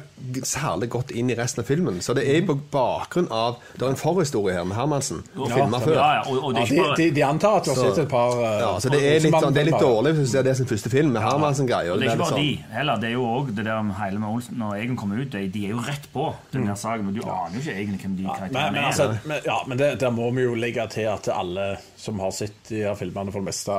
særlig 0.47 0.87
godt 0.89 1.11
inn 1.11 1.29
i 1.29 1.35
resten 1.37 1.61
av 1.61 1.67
filmen. 1.67 1.99
Så 2.01 2.13
det 2.17 2.23
er 2.31 2.45
på 2.47 2.55
bakgrunn 2.71 3.27
av 3.33 3.57
Det 3.75 3.83
er 3.85 3.91
en 3.91 3.99
forhistorie 3.99 4.55
her 4.55 4.63
med 4.65 4.77
Hermansen. 4.77 5.19
Ja, 5.35 5.49
filmer 5.51 5.83
før. 5.83 5.93
Ja, 5.97 6.07
ja, 6.15 6.21
og, 6.25 6.39
og 6.47 6.55
det 6.55 6.61
er 6.61 6.65
de, 6.65 6.73
ikke 6.73 6.85
bare 6.87 6.97
de, 7.01 7.07
de 7.17 7.25
antar 7.27 7.57
at 7.59 7.67
du 7.67 7.71
har 7.73 7.81
sett 7.81 7.99
et 8.05 8.09
par 8.13 8.37
uh, 8.37 8.45
Ja, 8.61 8.71
så 8.81 8.93
det 8.93 9.01
er 9.01 9.19
litt, 9.25 9.35
sånn, 9.35 9.53
det 9.53 9.61
er 9.61 9.69
litt 9.69 9.83
dårlig 9.83 10.15
hvis 10.17 10.31
du 10.31 10.33
ser 10.33 10.47
det 10.47 10.55
som 10.57 10.69
første 10.71 10.93
film 10.93 11.11
med 11.17 11.25
Hermansen-greier. 11.25 11.99
Det 11.99 12.07
er 12.07 12.13
ikke 12.15 12.23
bare 12.23 12.33
sånn- 12.33 12.47
de 12.47 12.77
heller. 12.77 13.03
Det 13.03 13.09
er 13.11 13.15
jo 13.17 13.27
òg 13.29 13.51
det 13.59 13.67
der 13.67 13.83
med 13.89 13.97
Heile 13.99 14.23
med 14.23 14.29
Olsen 14.31 14.57
Når 14.61 14.73
Egen 14.79 14.97
kommer 15.03 15.21
ut, 15.21 15.37
de, 15.37 15.65
er 15.65 15.75
jo 15.75 15.83
rett 15.85 16.09
på 16.13 16.29
den 16.55 16.69
der 16.69 16.79
saken. 16.79 17.05
men 17.09 17.19
du 17.19 17.21
aner 17.27 17.57
jo 17.59 17.65
ikke 17.65 17.77
egentlig 17.77 18.01
hvem 18.05 18.15
de 18.17 18.23
Men, 18.23 18.35
karakterene 18.39 18.71
men, 18.71 18.81
er. 18.81 18.87
altså, 18.87 19.07
men, 19.25 19.45
ja, 19.45 19.59
men 19.67 19.83
det, 19.83 19.91
der 20.01 20.15
må 20.15 20.31
vi 20.31 20.47
jo 20.47 20.55
legge 20.55 20.87
til 20.95 21.09
at 21.11 21.29
alle 21.35 21.67
som 22.01 22.19
har 22.23 22.33
sett 22.33 22.57
de 22.71 22.81
her 22.87 22.97
filmene, 22.97 23.33
for 23.33 23.43
det 23.43 23.51
meste 23.51 23.75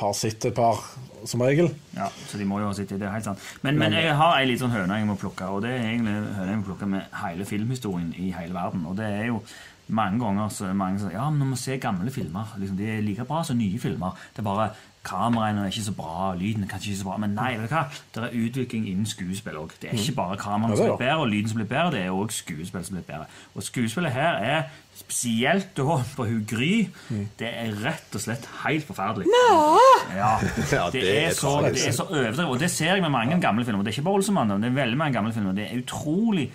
har 0.00 0.16
sett 0.16 0.48
et 0.48 0.56
par, 0.56 0.80
som 1.28 1.42
regel. 1.42 1.70
Ja, 1.96 2.08
så 2.30 2.38
de 2.40 2.46
må 2.48 2.58
jo 2.62 2.70
ha 2.70 2.74
sett 2.74 2.92
i 2.94 2.98
det. 2.98 3.06
er 3.06 3.14
helt 3.14 3.28
sant. 3.28 3.42
Men, 3.62 3.78
men 3.78 3.94
jeg 3.94 4.14
har 4.18 4.36
ei 4.38 4.46
litt 4.48 4.62
sånn 4.62 4.74
høne 4.74 4.98
jeg 4.98 5.08
må 5.08 5.18
plukke, 5.20 5.50
og 5.50 5.62
det 5.64 5.74
er 5.76 5.88
egentlig 5.92 6.14
høne 6.38 6.52
jeg 6.52 6.60
må 6.60 6.68
plukke 6.72 6.90
med 6.90 7.18
hele 7.22 7.46
filmhistorien 7.48 8.12
i 8.18 8.30
hele 8.34 8.56
verden. 8.56 8.86
Og 8.90 8.96
det 8.98 9.06
er 9.06 9.26
jo 9.30 9.42
mange 9.88 10.20
ganger 10.20 10.50
så 10.52 10.68
mange 10.76 11.00
sier 11.00 11.14
ja, 11.16 11.28
men 11.32 11.40
når 11.40 11.54
vi 11.54 11.60
ser 11.62 11.78
gamle 11.80 12.12
filmer 12.12 12.50
liksom, 12.60 12.76
De 12.76 12.90
er 12.92 13.04
like 13.04 13.24
bra 13.28 13.40
som 13.46 13.56
nye 13.56 13.80
filmer. 13.80 14.18
Det 14.34 14.42
er 14.42 14.48
bare 14.50 14.68
kameraene 15.08 15.64
er 15.64 15.72
ikke 15.72 15.86
så 15.88 15.94
bra, 15.96 16.32
lyden 16.38 16.66
er 16.66 16.70
kanskje 16.70 16.92
ikke 16.92 17.00
så 17.02 17.08
bra. 17.08 17.16
Men 17.24 17.36
nei, 17.38 17.52
vet 17.60 17.70
du 17.70 17.76
hva? 17.76 17.84
det 18.14 18.24
er 18.26 18.36
utvikling 18.44 18.88
innen 18.90 19.08
skuespill 19.08 19.56
òg. 19.60 19.72
Det 19.82 19.90
er 19.90 19.96
ikke 19.98 20.18
bare 20.18 20.36
kameraene 20.40 20.76
som 20.76 20.90
blir 20.90 21.00
bedre, 21.00 21.22
og 21.24 21.32
lyden 21.32 21.52
som 21.52 21.62
blir 21.62 21.70
bedre, 21.70 21.94
det 21.96 22.04
er 22.04 22.12
òg 22.16 22.34
skuespill 22.36 22.84
som 22.84 22.98
blir 22.98 23.08
bedre. 23.08 23.26
Og 23.54 23.66
skuespillet 23.66 24.14
her 24.14 24.42
er 24.44 24.68
spesielt 24.98 25.68
da 25.78 25.98
på 26.16 26.26
hun 26.26 26.44
Gry. 26.48 26.88
Det 27.38 27.48
er 27.48 27.74
rett 27.84 28.14
og 28.18 28.22
slett 28.22 28.48
helt 28.64 28.86
forferdelig. 28.88 29.28
Ja, 29.30 29.58
Ja, 30.18 30.32
det, 30.92 31.04
er 31.04 31.34
så, 31.36 31.58
det 31.62 31.86
er 31.86 31.94
så 31.94 32.08
overdrevet. 32.08 32.46
Og 32.46 32.58
det 32.60 32.70
ser 32.70 32.94
jeg 32.96 33.04
med 33.04 33.14
mange 33.14 33.40
gamle 33.40 33.64
filmer. 33.64 33.84
Det 33.86 33.92
er 33.92 33.98
ikke 33.98 34.08
bare 34.08 34.22
Olsemann, 34.22 34.50
det 34.62 34.70
er 34.72 34.80
veldig 34.80 34.98
mange 34.98 35.14
gamle 35.14 35.32
filmer. 35.32 35.54
Det 35.54 35.68
er 35.68 35.78
utrolig 35.82 36.48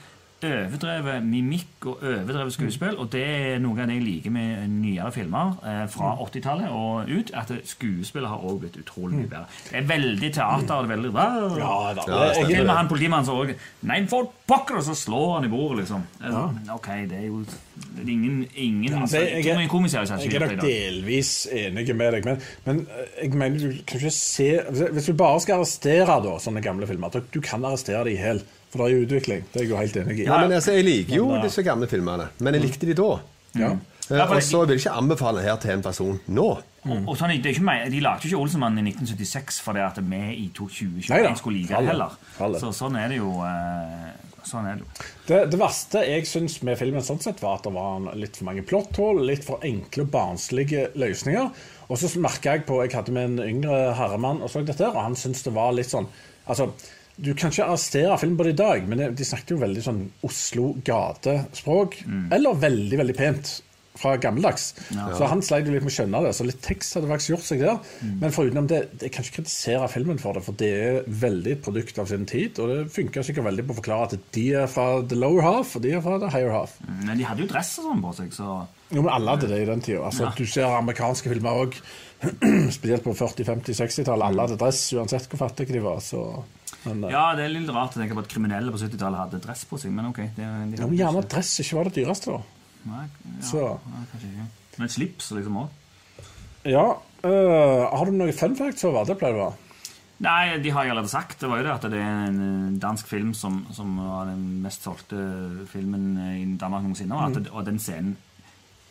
overdrevet 0.47 1.25
mimikk 1.25 1.87
og 1.89 2.03
overdrevet 2.03 2.55
skuespill. 2.55 2.97
Og 3.01 3.09
det 3.13 3.23
er 3.23 3.61
noe 3.63 3.77
av 3.79 3.89
det 3.89 3.97
jeg 3.97 4.05
liker 4.05 4.33
med 4.35 4.69
nyere 4.71 5.11
filmer 5.15 5.57
eh, 5.63 5.83
fra 5.91 6.13
80-tallet 6.25 6.71
og 6.73 7.11
ut. 7.11 7.33
At 7.37 7.53
skuespillet 7.73 8.29
har 8.29 8.43
også 8.43 8.61
blitt 8.63 8.79
utrolig 8.83 9.23
mye 9.23 9.31
bedre. 9.31 9.59
Det 9.69 9.81
er 9.81 9.89
veldig 9.93 10.31
teater. 10.39 10.75
og 10.75 10.87
det 10.87 10.91
er 10.91 10.95
veldig 10.95 11.13
Ja, 11.13 11.75
da. 11.97 12.07
Ja, 12.07 12.23
jeg, 12.31 12.47
Til 12.47 12.61
og 12.61 12.69
med 12.69 12.75
han 12.75 12.91
politimannen 12.91 13.29
som 13.29 13.41
òg 13.43 13.53
Nei, 13.89 13.99
for 14.09 14.31
pokker! 14.47 14.79
Og 14.79 14.87
så 14.87 14.95
slår 14.97 15.37
han 15.37 15.47
i 15.47 15.51
bordet, 15.51 15.83
liksom. 15.83 16.07
Ja. 16.23 16.47
Ok, 16.73 16.89
det 17.09 17.19
er 17.19 17.27
jo 17.27 17.43
det 17.73 18.03
er 18.03 18.09
ingen, 18.09 18.47
ingen 18.55 18.93
altså, 18.93 19.17
jeg, 19.17 19.45
jeg, 19.45 19.57
jeg, 19.61 19.69
komiserie 19.69 20.05
jeg, 20.05 20.31
jeg 20.33 20.41
er 20.41 20.51
nok 20.55 20.65
delvis 20.65 21.31
enig 21.51 21.95
med 21.97 22.11
deg, 22.15 22.27
men, 22.27 22.41
men 22.67 22.81
eh, 22.85 23.13
jeg 23.23 23.37
mener 23.39 23.63
du 23.63 23.79
kan 23.87 24.01
ikke 24.01 24.13
se 24.13 24.49
Hvis 24.93 25.09
du 25.09 25.13
bare 25.17 25.39
skal 25.41 25.61
arrestere 25.61 26.17
da, 26.25 26.35
sånne 26.41 26.61
gamle 26.65 26.89
filmer 26.89 27.13
Du, 27.13 27.21
du 27.33 27.39
kan 27.43 27.65
arrestere 27.65 28.03
dem 28.05 28.13
i 28.13 28.19
hjel, 28.19 28.43
for 28.73 28.81
det 28.81 28.89
er 28.89 28.97
jo 28.97 29.05
utvikling. 29.05 29.43
Det 29.53 29.59
er 29.61 29.65
jeg 29.67 29.69
jo 29.71 29.77
helt 29.77 29.97
enig 30.01 30.17
i. 30.19 30.25
Ja, 30.25 30.41
men 30.41 30.51
altså, 30.57 30.73
Jeg 30.73 30.85
liker 30.89 31.15
jo 31.19 31.27
uh, 31.29 31.39
disse 31.45 31.61
gamle 31.63 31.87
filmene, 31.91 32.25
men 32.41 32.57
jeg 32.57 32.63
likte 32.65 32.89
de 32.89 32.95
da. 32.97 33.09
Ja. 33.61 33.71
Eh, 33.77 34.17
Ja, 34.17 34.25
og 34.27 34.41
så 34.43 34.65
vil 34.65 34.73
jeg 34.75 34.81
ikke 34.83 34.97
anbefale 34.99 35.41
her 35.45 35.55
til 35.63 35.71
en 35.77 35.81
person 35.85 36.17
nå. 36.27 36.47
Og, 36.83 37.05
og 37.07 37.13
sånn, 37.15 37.31
det 37.39 37.47
er 37.47 37.53
ikke 37.55 37.63
meg, 37.63 37.85
De 37.93 38.01
lagde 38.03 38.27
jo 38.27 38.33
ikke 38.33 38.41
Olsenmannen 38.43 38.81
i 38.83 38.91
1976 38.91 39.61
fordi 39.63 39.79
at 39.85 40.01
vi 40.03 40.19
i 40.41 40.49
to- 40.51 40.67
2021 40.67 41.37
skulle 41.39 41.61
like 41.61 41.77
det 41.77 41.87
heller. 41.93 42.17
faller. 42.35 42.59
Så 42.59 42.73
sånn 42.75 42.97
er 42.99 43.13
det 43.13 43.21
jo. 43.21 43.29
eh, 43.47 44.09
sånn 44.43 44.67
er 44.67 44.75
det 44.75 44.83
jo. 44.83 45.05
Det, 45.29 45.37
det 45.53 45.59
verste 45.61 46.01
jeg 46.03 46.25
syns 46.27 46.57
med 46.67 46.75
filmen 46.81 47.05
sånn 47.07 47.21
sett 47.23 47.39
var 47.45 47.61
at 47.61 47.69
det 47.69 47.71
var 47.77 48.09
litt 48.19 48.35
for 48.41 48.49
mange 48.49 48.65
plotthull, 48.67 49.21
litt 49.29 49.47
for 49.47 49.63
enkle 49.63 50.03
og 50.03 50.11
barnslige 50.17 50.89
løsninger. 50.99 51.53
Og 51.87 52.01
så 52.03 52.11
merka 52.19 52.57
jeg 52.57 52.65
på 52.67 52.81
Jeg 52.83 52.91
hadde 52.97 53.15
med 53.15 53.29
en 53.39 53.47
yngre 53.47 53.79
herremann 53.95 54.43
og 54.43 54.51
så 54.51 54.65
dette, 54.67 54.91
og 54.91 54.99
han 54.99 55.15
syntes 55.15 55.47
det 55.47 55.55
var 55.55 55.71
litt 55.79 55.91
sånn 55.95 56.09
Altså, 56.43 56.73
du 57.17 57.33
kan 57.37 57.51
ikke 57.53 57.67
arrestere 57.67 58.17
film 58.21 58.37
på 58.39 58.43
det 58.47 58.55
i 58.55 58.61
dag, 58.63 58.87
men 58.89 59.03
de 59.15 59.25
snakket 59.27 59.53
jo 59.53 59.61
veldig 59.61 59.83
sånn 59.85 60.01
Oslo 60.25 60.71
gatespråk. 60.87 61.99
Eller 62.33 62.57
veldig, 62.57 62.97
veldig 63.03 63.15
pent. 63.19 63.59
Fra 63.93 64.15
gammeldags. 64.17 64.71
Så 64.89 65.27
han 65.29 65.43
sleit 65.45 65.67
jo 65.69 65.73
litt 65.75 65.83
med 65.85 65.91
å 65.91 65.93
skjønne 65.93 66.21
det. 66.25 66.31
Så 66.33 66.47
litt 66.47 66.63
tekst 66.65 66.95
hadde 66.97 67.05
faktisk 67.11 67.29
gjort 67.35 67.45
seg 67.45 67.59
der. 67.61 67.77
Men 68.23 68.33
foruten 68.33 68.65
det, 68.71 68.79
jeg 69.03 69.11
kan 69.13 69.21
ikke 69.27 69.35
kritisere 69.43 69.85
filmen 69.93 70.17
for 70.17 70.33
det, 70.33 70.41
for 70.47 70.57
det 70.57 70.69
er 70.73 70.97
veldig 71.21 71.51
et 71.53 71.61
produkt 71.61 71.99
av 72.01 72.09
sin 72.09 72.25
tid. 72.25 72.57
Og 72.57 72.71
det 72.71 72.79
funker 72.95 73.21
sikkert 73.27 73.45
veldig 73.51 73.67
på 73.69 73.75
å 73.75 73.77
forklare 73.83 74.07
at 74.09 74.15
de 74.33 74.47
er 74.63 74.65
fra 74.73 74.87
the 75.05 75.19
lower 75.21 75.45
half, 75.45 75.75
og 75.77 75.85
de 75.85 75.93
er 75.93 76.01
fra 76.01 76.17
the 76.25 76.31
higher 76.33 76.49
half. 76.55 76.73
Men 77.05 77.21
de 77.21 77.27
hadde 77.29 77.45
jo 77.45 77.51
dress 77.53 77.75
og 77.83 77.91
sånn 77.91 78.01
på 78.01 78.15
seg, 78.17 78.33
så 78.33 78.63
Jo, 78.93 79.01
men 79.05 79.13
alle 79.13 79.37
hadde 79.37 79.47
det 79.53 79.61
i 79.61 79.69
den 79.69 79.85
tida. 79.85 80.01
Altså, 80.09 80.25
Ja. 80.25 80.33
Du 80.37 80.45
ser 80.49 80.73
amerikanske 80.73 81.29
filmer 81.29 81.61
òg, 81.67 81.77
spesielt 82.77 83.03
på 83.05 83.13
40-, 83.15 83.45
50-, 83.47 83.77
60-tallet. 83.81 84.25
Alle 84.27 84.45
hadde 84.47 84.57
dress, 84.61 84.81
uansett 84.97 85.27
hvor 85.31 85.41
fattige 85.45 85.75
de 85.75 85.81
var. 85.83 85.99
Så. 86.03 86.21
Men, 86.85 87.03
eh, 87.05 87.13
Ja, 87.15 87.25
det 87.37 87.45
er 87.47 87.53
litt 87.55 87.71
rart 87.73 87.95
å 87.97 88.01
tenke 88.01 88.17
på 88.17 88.23
at 88.25 88.31
kriminelle 88.31 88.73
på 88.73 88.81
70-tallet 88.81 89.23
hadde 89.25 89.41
dress 89.43 89.63
på 89.69 89.79
seg, 89.81 89.93
men 89.95 90.09
ok. 90.11 90.21
Det, 90.35 90.43
de 90.73 90.79
ja, 90.81 90.87
men 90.89 90.99
gjerne 90.99 91.23
at 91.23 91.31
dress 91.35 91.53
ikke 91.63 91.79
var 91.79 91.89
det 91.89 91.97
dyreste, 92.01 92.37
da. 92.37 92.69
Nei, 92.93 93.05
ja, 93.07 93.41
Så. 93.47 93.65
ja. 94.23 94.47
Men 94.81 94.89
slips 94.91 95.31
liksom 95.35 95.59
òg. 95.63 95.79
Ja. 96.67 96.85
øh, 97.27 97.83
har 97.91 98.05
du 98.07 98.15
noen 98.15 98.33
fun 98.35 98.55
facts 98.55 98.83
over 98.87 99.05
det, 99.07 99.17
pleier 99.19 99.35
du 99.37 99.43
å 99.43 99.49
ha? 99.51 99.59
Nei, 100.23 100.57
de 100.63 100.71
har 100.71 100.85
jo 100.87 100.93
allerede 100.93 101.11
sagt 101.11 101.41
det 101.41 101.49
var 101.51 101.59
jo 101.59 101.65
det 101.65 101.71
at 101.73 101.85
det 101.91 101.99
er 101.99 102.27
en 102.29 102.37
eh, 102.43 102.75
dansk 102.79 103.09
film 103.11 103.33
som, 103.35 103.65
som 103.75 103.97
var 103.99 104.29
den 104.29 104.61
mest 104.63 104.85
solgte 104.85 105.19
filmen 105.71 106.05
i 106.37 106.45
Danmark 106.59 106.85
noensinne, 106.85 107.17
og, 107.17 107.25
at 107.31 107.41
det, 107.43 107.51
og 107.51 107.65
den 107.67 107.79
scenen 107.83 108.13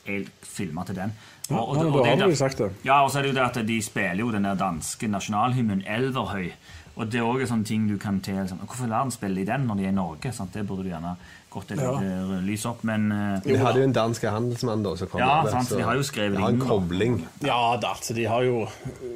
er 0.07 0.25
filma 0.43 0.85
til 0.85 0.95
den. 0.97 1.13
Ja, 1.51 1.57
Og- 1.57 1.69
og- 1.69 1.77
ja, 1.77 1.83
og 1.85 1.93
da 1.93 1.99
det 2.03 2.19
har 2.19 2.27
du 2.27 2.31
jo 2.33 2.37
sagt 2.37 2.59
det. 2.59 2.71
Ja, 2.85 3.03
og 3.05 3.11
så 3.11 3.19
er 3.19 3.23
det 3.23 3.35
jo 3.35 3.41
det 3.41 3.57
at 3.59 3.67
de 3.67 3.83
spiller 3.83 4.17
jo 4.25 4.31
den 4.33 4.45
der 4.45 4.55
danske 4.55 5.09
nasjonalhymnen 5.09 5.85
Elverhøy. 5.87 6.53
Og 6.97 7.07
det 7.11 7.21
er 7.21 7.25
òg 7.25 7.47
sånne 7.49 7.65
ting 7.65 7.89
du 7.89 7.97
kan 7.97 8.21
til 8.21 8.35
liksom, 8.35 8.59
Hvorfor 8.59 8.87
lar 8.87 9.05
de 9.05 9.11
spille 9.15 9.41
i 9.41 9.45
den 9.45 9.67
når 9.67 9.77
de 9.77 9.85
er 9.85 9.89
i 9.89 9.97
Norge? 9.97 10.33
Sant? 10.33 10.53
Det 10.53 10.67
burde 10.69 10.85
du 10.85 10.91
gjerne 10.91 11.17
gått 11.51 11.71
et 11.73 11.81
Ja. 11.81 11.93
lite 11.93 12.43
lys 12.45 12.67
opp, 12.67 12.85
men 12.85 13.11
eh, 13.13 13.41
De 13.45 13.57
hadde 13.57 13.77
jo 13.81 13.85
en 13.85 13.93
dansk 13.93 14.23
handelsmann 14.23 14.83
da 14.83 14.95
som 14.97 15.09
kom. 15.09 15.21
Ja, 15.21 15.43
sant, 15.51 15.69
så 15.69 15.77
de 15.79 15.83
har 15.85 15.95
jo 15.95 16.03
skrevet 16.03 16.37
de 16.37 16.43
har 16.43 16.49
en 16.51 17.03
inn, 17.03 17.27
da. 17.41 17.47
Ja 17.47 17.77
da, 17.77 17.95
altså, 17.95 18.15
de 18.15 18.25
har 18.25 18.43
jo 18.43 18.69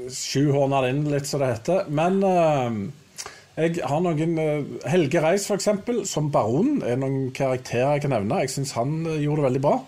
sjuhorna 0.08 0.82
det 0.82 0.94
inn, 0.94 1.04
litt 1.10 1.26
som 1.26 1.40
det 1.40 1.50
heter. 1.58 1.88
Men 1.88 2.22
uh, 2.24 2.90
jeg 3.56 3.80
har 3.84 4.00
noen 4.00 4.38
uh, 4.38 4.88
Helge 4.90 5.20
Reis, 5.22 5.46
for 5.46 5.56
eksempel, 5.56 6.06
som 6.06 6.30
baron, 6.30 6.82
er 6.82 6.96
noen 6.96 7.30
karakterer 7.36 7.96
jeg 7.96 8.02
kan 8.06 8.10
nevne. 8.16 8.40
Jeg 8.44 8.50
syns 8.56 8.72
han 8.72 9.06
uh, 9.06 9.16
gjorde 9.20 9.42
det 9.42 9.48
veldig 9.50 9.62
bra. 9.68 9.78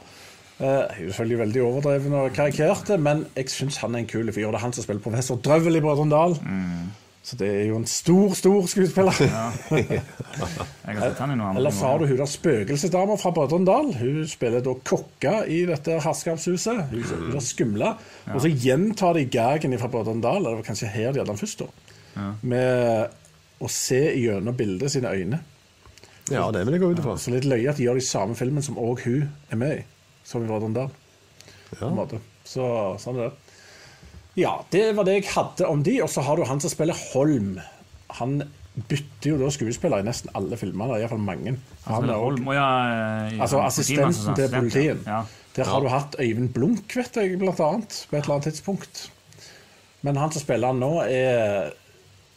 Eh, 0.58 0.66
er 0.66 0.94
selvfølgelig 1.06 1.38
veldig 1.38 1.60
overdreven 1.62 2.14
og 2.18 2.32
karikerte, 2.34 2.96
men 2.98 3.26
jeg 3.36 3.50
syns 3.52 3.76
han 3.78 3.94
er 3.94 4.02
en 4.02 4.08
kul 4.10 4.32
fyr. 4.32 4.48
Det 4.48 4.58
er 4.58 4.64
han 4.64 4.72
som 4.74 4.82
spiller 4.82 5.02
professor 5.04 5.38
Drøvel 5.38 5.78
i 5.78 5.82
Brødrene 5.84 6.10
Dal. 6.10 6.34
Så 7.28 7.36
det 7.36 7.48
er 7.52 7.66
jo 7.68 7.76
en 7.76 7.86
stor, 7.86 8.32
stor 8.34 8.66
skuespiller. 8.66 9.12
jeg 9.20 10.00
har 10.00 11.02
sett 11.02 11.18
han 11.20 11.34
i 11.34 11.36
noe 11.36 11.50
annet. 11.50 11.60
Ellers 11.60 11.78
har 11.84 12.00
du 12.00 12.06
hun 12.08 12.16
der 12.18 12.30
spøkelsesdama 12.32 13.18
fra 13.20 13.30
Brødrene 13.36 13.68
Dal. 13.68 13.92
Hun 14.00 14.24
spiller 14.30 14.64
da 14.64 14.72
kokka 14.90 15.34
i 15.44 15.60
dette 15.68 15.98
herskapshuset. 16.02 16.80
Hun, 16.90 17.04
hun 17.10 17.28
der 17.36 17.44
skumla. 17.44 17.92
Og 18.32 18.40
så 18.42 18.50
gjentar 18.50 19.18
de 19.18 19.26
gagen 19.30 19.76
fra 19.78 19.90
Brødrene 19.92 20.24
Dal, 20.24 20.40
eller 20.40 20.56
det 20.56 20.62
var 20.62 20.70
kanskje 20.70 20.90
her 20.94 21.12
de 21.12 21.22
hadde 21.22 21.30
den 21.30 21.42
først, 21.42 21.62
da. 21.62 22.32
Med 22.42 23.62
å 23.62 23.70
se 23.70 24.00
gjennom 24.18 24.56
bildet 24.58 24.90
sine 24.96 25.12
øyne. 25.12 25.38
Ja, 26.32 26.48
det 26.52 26.64
vil 26.66 26.74
jeg 26.76 26.82
gå 26.82 26.90
ut 26.90 27.04
ifra. 27.04 27.14
Så 27.20 27.30
litt 27.34 27.46
løye 27.48 27.70
at 27.70 27.78
de 27.78 27.86
gjør 27.86 28.00
de 28.00 28.04
samme 28.08 28.34
filmen 28.38 28.64
som 28.64 28.80
òg 28.80 29.04
hun 29.06 29.28
er 29.52 29.60
med 29.60 29.78
i. 29.78 29.86
Som 30.28 30.44
i 30.44 30.48
Brødrene 30.50 30.76
Dal. 30.76 30.90
på 31.72 31.86
en 31.88 31.96
måte. 31.96 32.20
Så 32.48 32.64
sånn 33.00 33.16
er 33.18 33.28
det. 33.30 33.56
Ja, 34.38 34.52
det 34.70 34.84
var 34.96 35.06
det 35.08 35.14
jeg 35.18 35.30
hadde 35.32 35.66
om 35.68 35.82
de. 35.84 35.96
Og 36.04 36.10
så 36.12 36.22
har 36.24 36.36
du 36.38 36.44
han 36.48 36.60
som 36.62 36.70
spiller 36.72 36.96
Holm. 37.12 37.56
Han 38.20 38.38
bytter 38.88 39.32
jo 39.32 39.38
da 39.40 39.48
skuespiller 39.50 40.04
i 40.04 40.06
nesten 40.06 40.30
alle 40.38 40.56
filmene, 40.60 41.00
iallfall 41.00 41.18
mange. 41.24 41.56
Han 41.88 42.04
er 42.04 42.12
også- 42.14 42.22
Holm, 42.22 42.48
og 42.48 42.54
ja, 42.54 42.68
eh, 43.26 43.40
Altså 43.40 43.58
ja, 43.58 43.66
assistenten 43.66 44.34
til 44.38 44.48
politiet. 44.54 45.06
Ja. 45.06 45.24
Der 45.56 45.64
har 45.64 45.80
du 45.80 45.88
hatt 45.88 46.14
Øyvind 46.20 46.52
Blunk, 46.54 46.94
vet 46.94 47.16
jeg, 47.16 47.38
blant 47.40 47.58
annet, 47.60 48.06
på 48.10 48.16
et 48.16 48.22
eller 48.22 48.34
annet 48.36 48.52
tidspunkt. 48.52 49.08
Men 50.02 50.16
han 50.16 50.30
som 50.30 50.40
spiller 50.44 50.68
han 50.68 50.78
nå, 50.78 50.92
er 51.02 51.72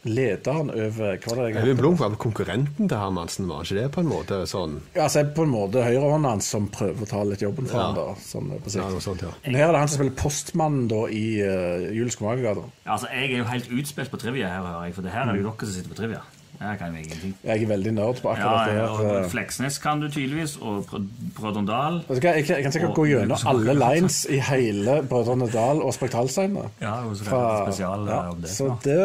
lederen 0.03 0.71
over 0.73 1.17
Hva 1.21 1.35
det 1.37 1.43
er 1.51 1.61
Øyvind 1.61 1.77
Blunk 1.77 1.99
var 2.01 2.09
vel 2.09 2.17
konkurrenten 2.21 2.89
til 2.89 2.97
Hermansen, 2.97 3.47
var 3.49 3.61
ikke 3.67 3.77
det 3.77 3.91
på 3.93 4.01
en 4.01 4.09
måte 4.09 4.39
sånn? 4.49 4.79
Ja, 4.95 5.03
altså 5.05 5.23
på 5.35 5.45
en 5.45 5.53
måte 5.53 5.83
høyrehånda 5.85 6.31
hans 6.33 6.49
som 6.55 6.67
prøver 6.73 7.05
å 7.05 7.09
ta 7.11 7.21
litt 7.27 7.43
jobben 7.45 7.69
for 7.69 7.77
Ja. 7.83 7.91
da, 7.93 8.07
sånn 8.25 8.49
på 8.57 8.73
Ja, 8.75 8.89
noe 8.89 9.01
sånt, 9.03 9.21
ja. 9.21 9.29
Men 9.45 9.55
her 9.61 9.67
er 9.69 9.71
det 9.77 9.83
han 9.83 9.87
som 9.93 9.99
spiller 10.01 10.17
postmannen 10.17 10.87
da 10.89 11.05
i 11.07 11.25
uh, 11.45 11.93
Jules 11.93 12.17
Skomagergata. 12.17 12.65
Ja, 12.85 12.93
altså, 12.97 13.07
jeg 13.13 13.31
er 13.33 13.37
jo 13.43 13.49
helt 13.53 13.69
utspilt 13.69 14.11
på 14.11 14.17
trivia 14.17 14.47
her, 14.49 14.65
hører 14.65 14.85
jeg, 14.89 14.95
for 14.97 15.01
det 15.05 15.11
her 15.13 15.29
er 15.29 15.35
jo 15.37 15.43
dere 15.51 15.67
som 15.69 15.75
sitter 15.77 15.93
på 15.93 15.99
trivia. 16.01 16.21
Jeg 16.61 16.77
kan 16.77 16.91
jo 16.93 16.99
ingenting. 17.01 17.31
Jeg 17.43 17.63
er 17.63 17.67
veldig 17.71 17.91
nerd 17.97 18.19
på 18.21 18.29
akkurat 18.29 18.67
ja, 18.69 18.73
her. 18.85 19.21
og 19.23 19.31
Fleksnes 19.31 19.79
kan 19.81 19.99
du 20.03 20.07
tydeligvis, 20.13 20.57
og 20.61 20.83
Brø- 20.85 21.31
Brødrene 21.39 21.67
Dal. 21.67 21.97
Jeg, 22.09 22.23
Jeg 22.23 22.49
jeg 22.49 22.63
kan 22.67 22.71
sikkert 22.75 22.93
gå 22.99 23.05
gjennom 23.09 23.47
alle 23.49 23.73
lines 23.79 24.19
i 24.29 24.37
hele 24.45 24.99
Brødrene 25.09 25.47
Dal 25.51 25.81
og 25.81 25.93
Spektralsteinene. 25.97 26.67
Ja, 26.81 26.93
Fra- 27.23 27.65
ja, 27.79 28.21
det. 28.41 28.49
Så 28.53 28.69
det, 28.85 28.99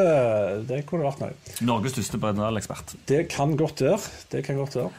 det 0.68 0.82
kunne 0.86 1.08
vært 1.08 1.20
noe. 1.24 1.32
Norges 1.64 1.96
største 1.96 2.20
Brødrene 2.20 2.44
Dal-ekspert. 2.44 2.94
Det 3.08 3.24
kan 3.32 3.56
godt 3.56 3.80
være. 3.80 3.98
Det 4.32 4.44
kan 4.44 4.56
godt 4.60 4.76
være. 4.76 4.90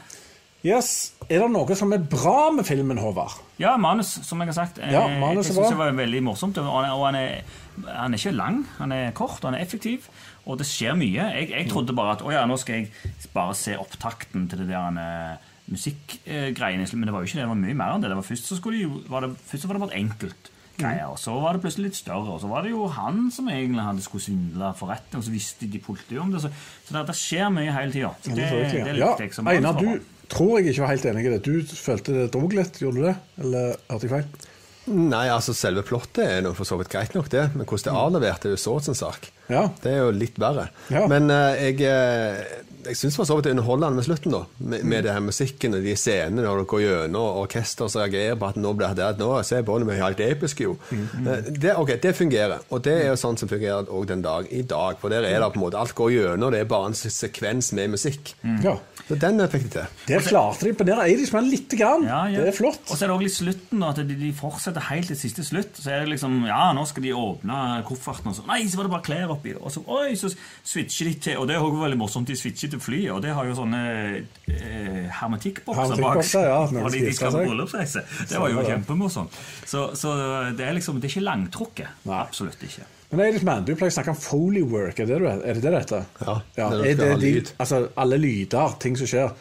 Yes. 0.66 1.14
Er 1.30 1.44
det 1.44 1.52
noe 1.54 1.76
som 1.78 1.94
er 1.94 2.02
bra 2.10 2.50
med 2.52 2.66
filmen, 2.66 2.98
Håvard? 2.98 3.38
Ja, 3.62 3.76
manus, 3.78 4.16
som 4.26 4.42
jeg 4.42 4.50
har 4.50 4.58
sagt. 4.58 4.80
Eh, 4.82 4.90
Ja, 4.92 5.04
manus 5.20 5.46
er 5.46 5.54
jeg 5.54 5.54
synes 5.54 5.70
det 5.70 5.78
var 5.78 5.92
veldig 5.92 6.24
morsomt. 6.26 6.58
Og 6.58 7.06
han, 7.06 7.16
er, 7.16 7.44
han 7.86 8.14
er 8.14 8.18
ikke 8.18 8.34
lang, 8.36 8.64
han 8.80 8.92
er 8.92 9.12
kort, 9.12 9.44
han 9.46 9.54
er 9.54 9.62
effektiv. 9.64 10.08
Og 10.48 10.60
det 10.60 10.68
skjer 10.70 10.96
mye. 10.98 11.30
Jeg, 11.36 11.52
jeg 11.52 11.70
trodde 11.72 11.96
bare 11.98 12.16
at 12.16 12.24
å 12.24 12.32
ja, 12.32 12.46
nå 12.48 12.56
skal 12.60 12.82
jeg 12.82 13.32
bare 13.34 13.56
se 13.58 13.76
opptakten 13.80 14.48
til 14.48 14.64
det 14.64 14.70
der 14.72 15.00
eh, 15.04 15.48
musikkgreiene. 15.74 16.88
Men 16.94 17.10
det 17.10 17.16
var 17.16 17.24
jo 17.24 17.30
ikke 17.30 17.40
det, 17.40 17.46
det 17.46 17.52
var 17.52 17.64
mye 17.64 17.80
mer 17.82 17.96
enn 17.96 18.06
det. 18.06 18.12
det 18.14 18.20
var 18.20 18.28
først, 18.28 18.52
så 18.52 18.60
de, 18.72 18.86
var 19.12 19.26
det, 19.26 19.34
først 19.50 19.66
så 19.66 19.70
var 19.70 19.78
det 19.78 19.84
bare 19.84 19.94
et 19.96 20.06
enkelt 20.06 20.52
greier, 20.78 21.08
og 21.10 21.18
så 21.18 21.34
var 21.42 21.58
det 21.58 21.64
plutselig 21.64 21.90
litt 21.90 22.00
større. 22.00 22.36
Og 22.36 22.42
så 22.44 22.50
var 22.52 22.66
det 22.66 22.74
jo 22.74 22.88
han 22.94 23.32
som 23.34 23.50
egentlig 23.52 23.86
hadde 23.86 24.04
skulle 24.06 24.28
svindle 24.28 24.74
retten, 24.78 25.20
og 25.20 25.26
så 25.26 25.34
visste 25.34 25.70
de 25.70 25.82
politiet 25.84 26.22
om 26.24 26.34
det. 26.34 26.44
Så, 26.44 26.52
så 26.86 26.96
det, 26.96 27.08
det 27.10 27.18
skjer 27.18 27.50
mye 27.54 27.74
hele 27.74 27.96
tida. 27.96 28.14
Det, 28.28 28.36
det, 28.38 28.84
ja, 28.86 28.94
likte 29.00 29.28
jeg. 29.28 29.34
som 29.38 29.50
Einar, 29.52 29.82
du 29.82 30.14
tror 30.32 30.60
jeg 30.60 30.74
ikke 30.74 30.86
var 30.86 30.94
helt 30.94 31.10
enig 31.12 31.26
i 31.26 31.34
det. 31.34 31.42
Du 31.48 31.80
følte 31.80 32.16
det 32.22 32.30
drog 32.36 32.56
litt, 32.56 32.80
gjorde 32.84 33.02
du 33.02 33.10
det? 33.10 33.18
Eller 33.44 33.74
hørte 33.88 34.08
jeg 34.08 34.14
feil? 34.14 34.54
Nei, 34.88 35.26
altså 35.28 35.52
selve 35.58 35.84
plottet 35.84 36.24
er 36.24 36.44
nå 36.46 36.54
for 36.56 36.68
så 36.68 36.78
vidt 36.80 36.92
greit 36.92 37.16
nok, 37.18 37.28
det. 37.34 37.50
Men 37.56 37.68
hvordan 37.68 37.90
det 37.90 37.92
er 37.92 38.06
avlevert, 38.06 38.46
er 38.48 38.56
jo 38.56 38.78
sin 38.84 38.96
sak. 38.96 39.30
Ja. 39.52 39.66
Det 39.84 39.92
er 39.92 40.06
jo 40.06 40.14
litt 40.16 40.40
verre. 40.40 40.70
Ja. 40.94 41.06
Men 41.12 41.32
uh, 41.32 41.56
jeg, 41.60 41.82
eh, 41.84 42.64
jeg 42.88 42.98
syns 43.00 43.18
for 43.20 43.28
så 43.28 43.38
vidt 43.38 43.48
det 43.48 43.52
er 43.52 43.58
underholdende 43.58 44.00
med 44.00 44.08
slutten, 44.08 44.34
da. 44.34 44.42
Med, 44.58 44.84
med 44.84 45.04
det 45.08 45.14
her 45.14 45.24
musikken 45.24 45.78
og 45.78 45.86
de 45.86 45.96
scenene 46.00 46.42
når 46.44 46.62
dere 46.62 46.68
går 46.74 46.84
gjennom, 46.84 47.22
og 47.28 47.42
orkester 47.46 47.92
som 47.92 48.04
reagerer 48.04 48.38
på 48.40 48.50
at 48.52 48.60
nå 48.62 48.74
blir 48.78 48.96
det 48.98 49.10
nå, 49.22 49.30
ser 49.48 49.66
på 49.68 49.78
mitt 49.88 50.02
helt 50.02 50.24
episk, 50.26 50.64
jo. 50.66 50.78
Eh, 50.92 51.52
Det, 51.58 51.76
ok, 51.78 51.94
det 52.04 52.16
fungerer. 52.18 52.60
Og 52.74 52.84
det 52.86 52.94
er 53.04 53.10
jo 53.12 53.18
sånn 53.20 53.38
som 53.40 53.50
fungerer 53.50 53.90
òg 53.94 54.08
den 54.10 54.22
dag 54.26 54.48
i 54.54 54.62
dag. 54.68 54.98
For 55.02 55.14
der 55.14 55.26
er 55.28 55.40
det 55.42 55.52
på 55.54 55.60
en 55.62 55.66
måte 55.68 55.78
Alt 55.80 55.96
går 55.98 56.12
gjennom, 56.16 56.52
det 56.54 56.64
er 56.64 56.70
bare 56.70 56.92
en 56.92 56.98
sekvens 56.98 57.74
med 57.78 57.96
musikk. 57.98 58.36
ja. 58.64 58.78
Så 59.08 59.16
den 59.16 59.40
fikk 59.48 59.64
de 59.64 59.70
til. 59.72 59.92
Der 60.10 60.24
klarte 60.26 60.66
de 60.66 60.72
å 60.72 60.74
imponere 60.74 61.06
Eidingsmann 61.08 61.46
lite 61.48 61.78
grann. 61.80 62.04
Ja, 62.04 62.26
ja. 62.28 62.42
Det 62.44 62.50
er 62.52 62.56
flott. 62.58 62.82
Og 62.92 62.98
så 62.98 63.06
er 63.06 63.08
det 63.08 63.16
også 63.16 63.24
litt 63.24 63.36
slutten, 63.38 63.80
da, 63.80 63.92
at 63.94 64.02
de, 64.04 64.16
de 64.20 64.32
fortsetter 64.36 64.84
helt 64.90 65.08
til 65.08 65.16
siste 65.16 65.46
slutt. 65.48 65.80
Så 65.80 65.94
er 65.94 66.02
det 66.04 66.10
liksom 66.12 66.42
Ja, 66.50 66.74
nå 66.76 66.84
skal 66.90 67.06
de 67.06 67.14
åpne 67.16 67.60
kofferten, 67.88 68.34
og 68.34 68.36
så 68.36 68.44
Nei, 68.50 68.66
så 68.68 68.76
var 68.82 68.90
det 68.90 68.94
bare 68.98 69.06
klær 69.08 69.32
oppi. 69.38 69.54
Og 69.56 69.72
så 69.72 69.84
oi, 69.88 70.12
så 70.20 70.28
switcher 70.68 71.08
de 71.08 71.14
til 71.24 71.40
Og 71.40 71.48
det 71.48 71.56
er 71.56 71.64
også 71.64 71.80
veldig 71.86 72.00
morsomt, 72.02 72.28
de 72.28 72.36
switcher 72.36 72.74
til 72.74 72.77
flyet, 72.84 73.12
og 73.14 73.22
det 73.24 73.34
har 73.36 73.48
jo 73.48 73.56
sånne 73.58 73.82
eh, 74.18 75.08
hermetikkbokser 75.20 76.02
bak. 76.04 76.22
Ja, 76.34 76.60
Fordi 76.70 77.02
de 77.06 77.14
skal 77.16 77.34
på 77.36 77.46
bryllupsreise. 77.48 78.04
Det 78.30 78.42
var 78.42 78.54
jo 78.54 78.66
kjempemorsomt. 78.68 79.40
Så, 79.66 79.90
så 80.00 80.14
det 80.58 80.68
er 80.68 80.78
liksom 80.78 81.02
Det 81.02 81.10
er 81.10 81.16
ikke 81.16 81.28
langtrukket. 81.28 82.06
Nei. 82.08 82.22
Absolutt 82.22 82.64
ikke. 82.68 82.88
Men 83.12 83.24
Eidingsmann, 83.24 83.64
du 83.64 83.72
pleier 83.80 83.94
å 83.94 83.96
snakke 83.96 84.12
om 84.12 84.20
foley 84.20 84.66
work. 84.68 85.00
Er 85.00 85.08
det 85.08 85.22
det, 85.24 85.32
er 85.32 85.56
det, 85.56 85.64
det 85.64 85.72
dette? 85.78 86.02
Ja, 86.20 86.36
det 86.58 86.66
er 86.66 86.74
er 86.76 87.00
det 87.00 87.08
de, 87.22 87.32
lyd. 87.38 87.54
altså, 87.64 87.86
alle 87.96 88.20
lyder, 88.20 88.76
ting 88.84 89.00
som 89.00 89.08
skjer. 89.08 89.32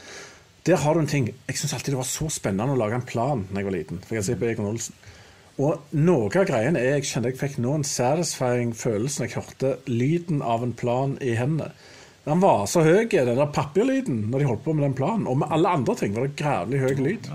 Der 0.66 0.78
har 0.82 0.94
du 0.94 1.00
en 1.00 1.06
ting 1.06 1.28
Jeg 1.30 1.58
syns 1.58 1.76
alltid 1.76 1.94
det 1.94 1.98
var 2.00 2.08
så 2.10 2.26
spennende 2.30 2.74
å 2.74 2.78
lage 2.78 2.98
en 2.98 3.06
plan 3.06 3.44
da 3.50 3.60
jeg 3.60 3.68
var 3.68 3.74
liten. 3.74 4.00
For 4.02 4.14
jeg 4.14 4.22
kan 4.22 4.28
se 4.28 4.38
på 4.38 4.48
Egon 4.50 4.70
Olsen. 4.70 4.94
Og 5.56 5.94
noe 5.96 6.28
av 6.28 6.46
greien 6.50 6.76
er 6.76 6.98
jeg 6.98 7.06
kjente 7.08 7.30
jeg 7.32 7.40
fikk 7.40 7.58
nå 7.64 7.78
en 7.78 7.86
satisfying 7.86 8.74
følelse 8.76 9.22
når 9.22 9.28
jeg 9.28 9.36
hørte 9.38 9.70
lyden 9.88 10.42
av 10.44 10.66
en 10.66 10.74
plan 10.76 11.14
i 11.24 11.32
hendene. 11.38 11.70
Den 12.26 12.40
var 12.42 12.64
så 12.66 12.82
høy, 12.82 13.04
den 13.06 13.36
der 13.38 13.50
papirlyden, 13.54 14.24
når 14.32 14.42
de 14.42 14.46
holdt 14.48 14.64
på 14.64 14.72
med 14.74 14.82
den 14.82 14.96
planen. 14.98 15.28
Og 15.30 15.38
med 15.38 15.52
alle 15.54 15.76
andre 15.78 15.94
ting 15.98 16.16
var 16.16 16.26
det 16.26 16.38
grævlig 16.38 16.80
høy 16.82 16.96
lyd. 16.98 17.28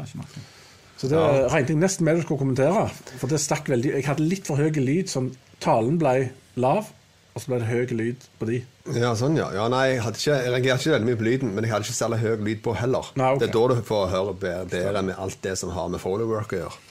Så 1.00 1.10
det 1.10 1.22
regnet 1.50 1.72
jeg 1.72 1.80
nesten 1.80 2.06
med 2.06 2.20
du 2.20 2.26
skulle 2.26 2.42
kommentere. 2.42 2.90
For 3.16 3.32
det 3.32 3.40
stakk 3.42 3.72
veldig 3.72 3.96
Jeg 3.96 4.06
hadde 4.10 4.28
litt 4.28 4.50
for 4.52 4.60
høy 4.60 4.68
lyd, 4.76 5.08
sånn 5.10 5.32
talen 5.64 5.96
ble 6.02 6.34
lav, 6.60 6.92
og 7.32 7.40
så 7.40 7.54
ble 7.54 7.62
det 7.62 7.70
høy 7.70 7.96
lyd 7.96 8.28
på 8.42 8.50
de. 8.50 8.60
Ja, 8.98 9.14
sånn, 9.16 9.40
ja. 9.40 9.48
ja 9.56 9.70
nei, 9.72 9.86
jeg, 9.94 10.04
hadde 10.04 10.20
ikke, 10.20 10.36
jeg 10.44 10.54
reagerte 10.58 10.84
ikke 10.84 10.96
veldig 10.98 11.08
mye 11.08 11.20
på 11.22 11.28
lyden, 11.30 11.56
men 11.56 11.66
jeg 11.68 11.74
hadde 11.74 11.88
ikke 11.88 12.00
særlig 12.02 12.20
høy 12.26 12.46
lyd 12.50 12.62
på 12.66 12.76
heller. 12.76 13.14
Nei, 13.16 13.30
okay. 13.32 13.42
Det 13.46 13.48
er 13.48 13.56
da 13.56 13.64
du 13.72 13.88
får 13.88 14.06
høre 14.12 14.36
bedre, 14.44 14.68
bedre 14.76 15.06
med 15.08 15.24
alt 15.24 15.40
det 15.48 15.56
som 15.62 15.72
har 15.72 15.88
med 15.94 16.04
follow 16.04 16.28
work 16.28 16.52
å 16.58 16.62
gjøre. 16.66 16.84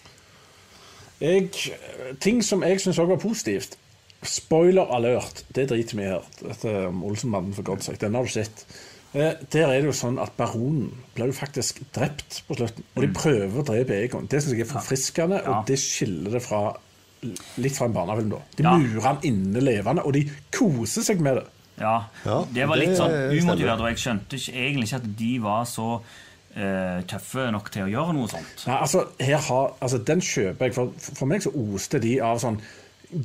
Jeg, 1.20 1.50
ting 2.24 2.40
som 2.40 2.64
jeg 2.64 2.80
syns 2.80 2.98
òg 3.02 3.12
var 3.12 3.20
positivt. 3.20 3.76
Spoiler 4.22 4.90
alert, 4.92 5.44
det 5.56 5.68
driter 5.70 5.96
vi 5.96 6.02
i 6.04 6.10
her. 6.12 6.24
Dette 6.42 6.72
om 6.90 7.02
Olsenmannen, 7.08 7.54
for 7.56 7.62
godt 7.64 7.84
sagt. 7.86 8.00
Den 8.04 8.14
har 8.18 8.26
du 8.26 8.32
sett. 8.32 8.66
Eh, 9.14 9.32
der 9.50 9.64
er 9.72 9.80
det 9.80 9.88
jo 9.88 9.94
sånn 9.96 10.20
at 10.22 10.34
baronen 10.36 10.90
blir 11.16 11.30
jo 11.32 11.32
faktisk 11.34 11.80
drept 11.96 12.42
på 12.46 12.54
slutten. 12.58 12.84
Og 12.96 13.02
de 13.06 13.08
prøver 13.16 13.62
å 13.62 13.64
drepe 13.66 13.96
Egon. 14.04 14.28
Det 14.30 14.42
syns 14.42 14.52
jeg 14.58 14.66
er 14.66 14.72
forfriskende, 14.74 15.40
Mm. 15.40 15.46
Ja. 15.46 15.58
og 15.58 15.66
det 15.66 15.78
skiller 15.78 16.30
det 16.36 16.42
fra 16.42 16.76
litt 17.58 17.76
fra 17.76 17.86
en 17.86 17.92
barnefilm. 17.94 18.30
da. 18.30 18.38
De 18.56 18.62
Ja. 18.62 18.76
murer 18.78 19.02
han 19.02 19.18
inne 19.22 19.60
levende, 19.60 20.04
og 20.06 20.12
de 20.12 20.30
koser 20.52 21.02
seg 21.02 21.18
med 21.20 21.36
det. 21.36 21.44
Ja, 21.80 22.04
Ja, 22.26 22.44
det 22.52 22.68
var 22.68 22.76
litt 22.76 22.96
sånn 22.96 23.10
umotivert, 23.40 23.80
og 23.80 23.88
jeg 23.88 23.96
skjønte 23.96 24.36
ikke, 24.36 24.52
egentlig 24.54 24.84
ikke 24.88 24.96
at 24.96 25.16
de 25.16 25.38
var 25.38 25.64
så 25.64 26.00
eh, 26.56 27.02
tøffe 27.06 27.50
nok 27.52 27.70
til 27.70 27.82
å 27.82 27.86
gjøre 27.90 28.12
noe 28.12 28.26
sånt. 28.28 28.66
Nei, 28.66 28.76
altså, 28.76 29.06
her 29.20 29.36
har, 29.38 29.72
altså 29.80 29.98
Den 30.04 30.20
kjøper 30.20 30.58
jeg. 30.66 30.74
For, 30.74 30.92
for 30.98 31.26
meg 31.26 31.40
så 31.42 31.50
oste 31.74 32.00
de 32.00 32.20
av 32.20 32.38
sånn 32.40 32.60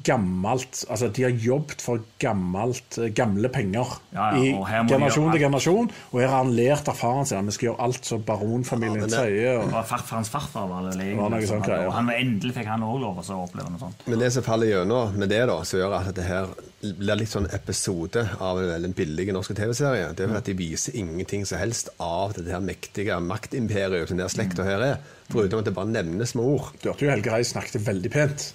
gammelt 0.06 0.84
Altså, 0.90 1.10
de 1.14 1.24
har 1.26 1.34
jobbet 1.42 1.82
for 1.84 2.02
gammelt, 2.22 2.98
eh, 2.98 3.12
gamle 3.16 3.50
penger 3.54 3.96
Ja, 4.14 4.32
ja, 4.36 4.42
i 4.42 4.90
generasjon 4.90 5.32
til 5.32 5.42
generasjon. 5.42 5.90
Og 6.12 6.20
her 6.22 6.30
har 6.32 6.44
han 6.44 6.54
lært 6.56 6.90
av 6.92 6.98
faren 7.00 7.26
sin 7.28 7.40
at 7.40 7.50
vi 7.50 7.56
skal 7.58 7.70
gjøre 7.70 7.88
alt 7.88 8.10
som 8.10 8.24
baronfamilien 8.26 9.10
sier. 9.12 9.62
Ja, 9.62 9.84
farfarens 9.86 10.32
farfar 10.34 10.70
var 10.72 10.90
det 10.90 10.98
legen. 11.00 11.18
var 11.22 11.34
noe 11.34 11.50
sånt 11.50 11.70
og 11.70 11.94
han 11.94 12.10
endelig 12.14 12.56
fikk 12.56 12.70
han 12.72 12.86
også 12.86 13.02
lov 13.02 13.20
å 13.22 13.42
oppleve 13.44 13.74
noe 13.74 13.82
sånt. 13.82 14.06
Men 14.08 14.24
det 14.24 14.32
som 14.34 14.46
faller 14.46 14.72
gjennom 14.72 15.16
med 15.16 15.30
det, 15.30 15.44
da, 15.50 15.58
som 15.64 15.80
gjør 15.80 15.98
at 16.00 16.14
det 16.16 16.28
her 16.28 16.54
blir 16.82 17.18
litt 17.18 17.32
sånn 17.32 17.48
episode 17.56 18.26
av 18.40 18.60
en 18.62 18.70
veldig 18.70 18.94
billig 18.98 19.34
norsk 19.34 19.56
TV-serie, 19.58 20.12
det 20.14 20.26
er 20.26 20.32
vel 20.32 20.42
at 20.42 20.50
de 20.50 20.58
viser 20.58 20.98
ingenting 21.00 21.46
som 21.50 21.62
helst 21.62 21.90
av 22.04 22.36
det 22.38 22.52
her 22.52 22.64
mektige 22.64 23.18
maktimperiet 23.24 24.10
som 24.10 24.22
den 24.22 24.32
slekta 24.32 24.66
her 24.68 24.86
er. 24.86 24.96
Foruten 25.32 25.60
at 25.60 25.66
det 25.70 25.74
bare 25.74 25.90
nevnes 25.90 26.36
med 26.38 26.46
ord. 26.46 26.72
du 26.82 26.90
hørte 26.92 27.08
jo 27.08 27.12
Helge 27.12 27.34
Reis 27.34 27.54
snakket 27.56 27.82
veldig 27.88 28.12
pent. 28.14 28.50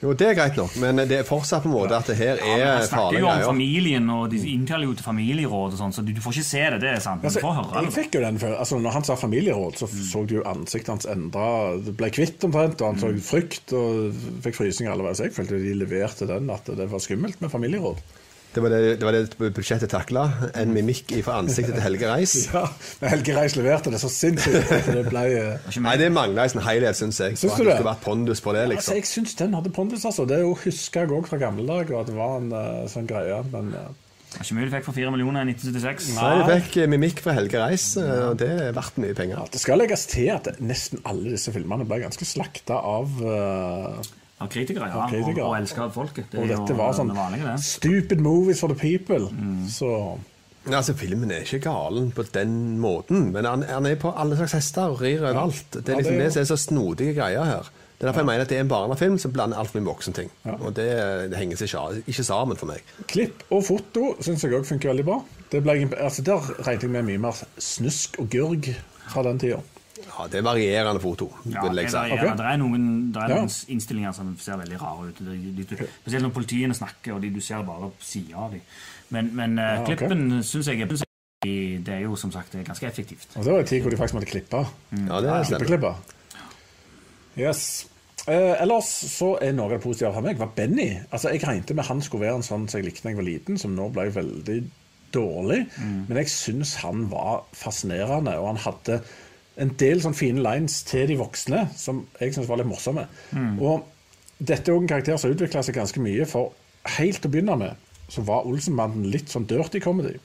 Jo, 0.00 0.14
det 0.16 0.30
er 0.30 0.36
greit 0.38 0.56
nok, 0.56 0.76
men 0.80 0.96
det 1.10 1.18
er 1.18 1.26
fortsatt 1.28 1.60
på 1.60 1.68
en 1.68 1.74
måte 1.74 1.92
at 1.92 2.06
det 2.08 2.14
her 2.16 2.38
er 2.38 2.46
Ja, 2.48 2.54
men 2.56 2.78
er 2.80 2.86
snakker 2.88 3.18
jo 3.20 3.26
om 3.28 3.42
familien, 3.50 4.06
og 4.14 4.30
de 4.32 4.38
innkaller 4.54 4.88
jo 4.88 4.94
til 4.96 5.04
familieråd 5.04 5.74
og 5.74 5.76
sånn, 5.76 5.92
så 5.92 6.04
du, 6.06 6.14
du 6.16 6.22
får 6.24 6.38
ikke 6.38 6.48
se 6.48 6.62
det, 6.72 6.78
det 6.80 6.88
er 6.94 7.02
sant. 7.04 7.20
Men 7.20 7.28
Altså, 7.28 7.42
du 7.42 7.44
får 7.44 7.58
høre 7.58 7.82
jeg 7.84 7.94
fikk 7.98 8.16
jo 8.16 8.22
den 8.24 8.40
før. 8.40 8.54
Altså, 8.62 8.78
når 8.80 8.96
han 8.96 9.04
sa 9.10 9.18
familieråd, 9.20 9.76
så 9.76 9.90
så 9.90 10.24
du 10.24 10.38
jo 10.38 10.46
ansiktet 10.48 10.94
hans 10.94 11.08
endre 11.10 11.44
Det 11.84 11.92
ble 12.00 12.08
kvitt 12.16 12.48
omtrent, 12.48 12.80
og 12.80 12.94
han 12.94 13.02
så 13.02 13.12
frykt 13.28 13.74
og 13.76 14.16
fikk 14.46 14.56
frysninger 14.62 14.94
alle 14.94 15.04
veier. 15.04 15.20
Så 15.20 15.28
jeg 15.28 15.36
følte 15.36 15.60
de 15.60 15.76
leverte 15.76 16.30
den, 16.32 16.48
at 16.56 16.72
det 16.80 16.88
var 16.88 17.04
skummelt 17.04 17.44
med 17.44 17.52
familieråd. 17.52 18.00
Det 18.50 18.62
var 18.64 18.72
det, 18.74 18.78
det 18.98 19.06
var 19.06 19.14
det 19.14 19.50
budsjettet 19.54 19.92
takla. 19.92 20.24
En 20.58 20.72
mimikk 20.74 21.12
fra 21.22 21.36
ansiktet 21.38 21.76
til 21.76 21.84
Helge 21.84 22.10
Reis. 22.10 22.34
Ja, 22.50 22.64
men 22.98 23.12
Helge 23.12 23.36
Reis 23.36 23.54
leverte 23.54 23.92
det 23.94 24.00
så 24.02 24.10
sinnssykt 24.10 24.90
det 24.90 25.04
ble 25.06 25.22
uh... 25.38 25.70
Nei, 25.84 25.94
det 26.00 26.10
mangla 26.10 26.48
en 26.48 26.64
helhet, 26.66 26.98
syns 26.98 27.20
jeg. 27.22 27.38
Syns 27.38 27.54
du 27.60 27.64
det 27.68 27.76
det? 27.78 27.86
vært 27.86 28.02
pondus 28.02 28.42
på 28.42 28.54
det, 28.56 28.64
Altså, 28.66 28.74
liksom. 28.74 28.98
jeg 28.98 29.10
syns 29.10 29.38
den 29.38 29.54
hadde 29.54 29.72
pondus, 29.74 30.04
altså. 30.08 30.26
Det 30.26 30.40
husker 30.42 31.06
jeg 31.06 31.14
òg 31.14 31.30
fra 31.30 31.38
gamle 31.38 31.66
dager, 31.68 32.00
at 32.00 32.10
det 32.10 32.16
var 32.18 32.38
en 32.40 32.50
uh, 32.50 32.86
sånn 32.90 33.06
greie. 33.10 33.38
Men 33.54 33.70
uh... 33.76 33.90
Det 34.30 34.38
er 34.38 34.46
ikke 34.46 34.56
mye 34.58 34.66
du 34.66 34.74
fikk 34.74 34.84
for 34.86 34.98
4 34.98 35.10
millioner 35.14 35.46
i 35.46 35.54
1976. 35.54 36.10
Nei, 36.14 36.28
jeg 36.38 36.62
fikk 36.64 36.76
eh, 36.78 36.90
mimikk 36.90 37.22
fra 37.24 37.34
Helge 37.34 37.58
Reis, 37.58 37.86
og 37.98 38.36
det 38.38 38.50
er 38.66 38.76
verdt 38.76 39.00
mye 39.02 39.16
penger. 39.18 39.40
ja, 39.40 39.46
det 39.50 39.62
skal 39.62 39.82
legges 39.82 40.06
til 40.10 40.28
at 40.36 40.52
nesten 40.62 41.02
alle 41.10 41.32
disse 41.34 41.50
filmene 41.54 41.86
ble 41.86 41.98
ganske 42.04 42.28
slakta 42.28 42.78
av 42.78 43.18
eh, 43.26 44.12
Av 44.40 44.48
kritikere, 44.48 44.86
ja. 44.88 45.02
Av 45.04 45.10
kritikere. 45.12 45.44
Og, 45.44 45.50
og 45.52 45.58
elska 45.60 45.82
av 45.84 45.90
folket. 45.94 46.30
Det 46.32 46.40
Og 46.40 46.48
dette 46.48 46.76
var 46.78 46.94
sånn 46.96 47.10
vanlige, 47.16 47.44
det. 47.50 47.60
stupid 47.64 48.20
movies 48.24 48.60
for 48.64 48.72
the 48.72 48.78
people. 48.80 49.26
Mm. 49.36 49.66
Så 49.68 49.90
altså, 50.70 50.94
Filmen 50.96 51.30
er 51.34 51.44
ikke 51.44 51.60
galen 51.66 52.10
på 52.16 52.24
den 52.34 52.78
måten, 52.80 53.30
men 53.34 53.44
han, 53.48 53.62
han 53.68 53.86
er 53.90 53.98
på 54.00 54.12
alle 54.16 54.38
slags 54.40 54.56
hester 54.56 54.94
og 54.94 55.02
rir 55.04 55.20
overalt. 55.20 55.68
Det 55.76 55.88
er 55.88 55.92
Ja, 55.92 55.98
liksom 56.00 56.16
det 56.16 56.20
er 56.20 56.24
det, 56.24 56.32
som 56.38 56.42
er 56.46 56.50
så 56.54 56.58
snodige 56.60 57.14
greier 57.20 57.44
her. 57.44 57.68
Det 58.00 58.06
er 58.06 58.12
derfor 58.14 58.22
jeg 58.22 58.28
mener 58.30 58.46
at 58.46 58.48
det 58.48 58.56
er 58.56 58.62
en 58.64 58.68
barnefilm 58.70 59.18
som 59.20 59.32
blander 59.34 59.58
alt 59.60 59.74
med 59.76 59.84
voksenting. 59.84 60.30
Og 60.64 60.70
det, 60.78 60.86
det 61.28 61.36
henger 61.36 61.58
seg 61.60 61.68
ikke, 61.68 62.02
ikke 62.14 62.24
sammen 62.24 62.56
for 62.56 62.70
meg. 62.70 62.80
klipp 63.12 63.42
og 63.52 63.60
foto 63.66 64.14
syns 64.24 64.40
jeg 64.46 64.56
òg 64.56 64.64
funker 64.64 64.88
veldig 64.94 65.04
bra. 65.04 65.18
Det 65.52 65.60
ble, 65.66 65.74
altså, 66.00 66.24
der 66.24 66.48
regnet 66.64 66.86
jeg 66.88 66.94
med 66.94 67.04
mye 67.10 67.20
mer 67.26 67.42
snusk 67.60 68.16
og 68.22 68.30
gurg 68.32 68.70
fra 69.10 69.26
den 69.28 69.42
tida. 69.42 69.60
Ja, 70.06 70.26
Det 70.26 70.38
er 70.40 70.42
varierende 70.46 71.00
foto, 71.00 71.28
Ja, 71.46 71.62
vil 71.66 71.76
det, 71.76 71.84
jeg 71.84 71.90
si. 71.90 71.96
er, 71.96 72.12
okay. 72.12 72.36
det 72.36 72.46
er 72.46 72.56
noen, 72.56 73.12
det 73.12 73.22
er 73.22 73.34
Ja. 73.36 73.42
innstillinger 73.68 74.12
som 74.14 74.36
ser 74.38 74.56
veldig 74.56 74.80
rare 74.80 75.08
ut. 75.08 75.18
De, 75.18 75.64
de, 75.64 75.86
spesielt 76.02 76.22
når 76.22 76.30
politiene 76.36 76.74
snakker, 76.74 77.14
og 77.14 77.22
de, 77.22 77.30
du 77.34 77.40
ser 77.40 77.62
bare 77.62 77.90
på 77.90 78.04
sida 78.04 78.36
av 78.36 78.50
dem. 78.52 78.60
Men, 79.10 79.30
men 79.36 79.58
eh, 79.58 79.64
Ja, 79.64 79.82
okay. 79.82 79.96
klippen 79.96 80.42
syns 80.42 80.66
jeg 80.68 80.88
det 81.40 81.88
er 81.88 82.02
jo 82.04 82.16
som 82.16 82.30
sagt 82.32 82.52
ganske 82.52 82.86
effektivt. 82.86 83.28
Og 83.36 83.44
det 83.44 83.52
var 83.52 83.60
en 83.60 83.66
tid 83.66 83.80
hvor 83.80 83.90
de 83.90 83.96
faktisk 83.96 84.14
måtte 84.14 84.28
klippe. 84.28 84.58
Ja, 84.92 85.20
det 85.24 85.30
er 85.30 85.44
Klippeklippe. 85.44 85.94
Yes. 87.38 87.86
Eh, 88.28 88.60
ellers 88.60 88.90
så 89.14 89.30
er 89.40 89.54
noe 89.56 89.70
av 89.70 89.78
det 89.78 89.80
positive 89.82 90.12
for 90.12 90.26
meg 90.26 90.36
var 90.40 90.50
Benny. 90.56 90.90
Altså, 91.10 91.30
Jeg 91.32 91.42
regnet 91.46 91.72
med 91.74 91.84
han 91.88 92.02
skulle 92.04 92.26
være 92.26 92.42
en 92.42 92.44
sånn 92.44 92.68
som 92.68 92.80
jeg 92.80 92.90
likte 92.90 93.06
da 93.06 93.14
jeg 93.14 93.16
var 93.22 93.28
liten, 93.30 93.58
som 93.58 93.72
nå 93.76 93.88
ble 93.94 94.10
veldig 94.12 94.58
dårlig, 95.14 95.64
men 95.80 96.20
jeg 96.20 96.28
syns 96.30 96.76
han 96.84 97.08
var 97.10 97.40
fascinerende, 97.56 98.36
og 98.38 98.52
han 98.52 98.60
hadde 98.62 99.00
en 99.60 99.74
del 99.80 100.02
sånn 100.02 100.16
fine 100.16 100.42
lines 100.44 100.82
til 100.88 101.08
de 101.10 101.18
voksne 101.20 101.66
som 101.76 102.04
jeg 102.20 102.36
syns 102.36 102.48
var 102.48 102.60
litt 102.60 102.70
morsomme. 102.70 103.06
Og 103.58 103.86
dette 104.38 104.70
er 104.70 104.76
òg 104.76 104.86
en 104.86 104.92
karakter 104.94 105.18
som 105.20 105.32
utvikla 105.32 105.62
seg 105.66 105.76
ganske 105.76 106.00
mye, 106.00 106.24
for 106.28 106.54
helt 106.96 107.20
til 107.20 107.28
å 107.28 107.34
begynne 107.34 107.58
med 107.60 107.86
så 108.10 108.24
var 108.26 108.48
Olsenbanden 108.48 109.06
litt 109.12 109.30
sånn 109.30 109.46
dirty 109.50 109.80
comedy. 109.82 110.16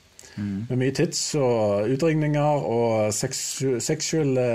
Med 0.67 0.79
mye 0.81 0.91
tits 0.91 1.19
og 1.39 1.87
utringninger 1.93 2.65
og 2.67 3.13
seksuelle 3.15 4.45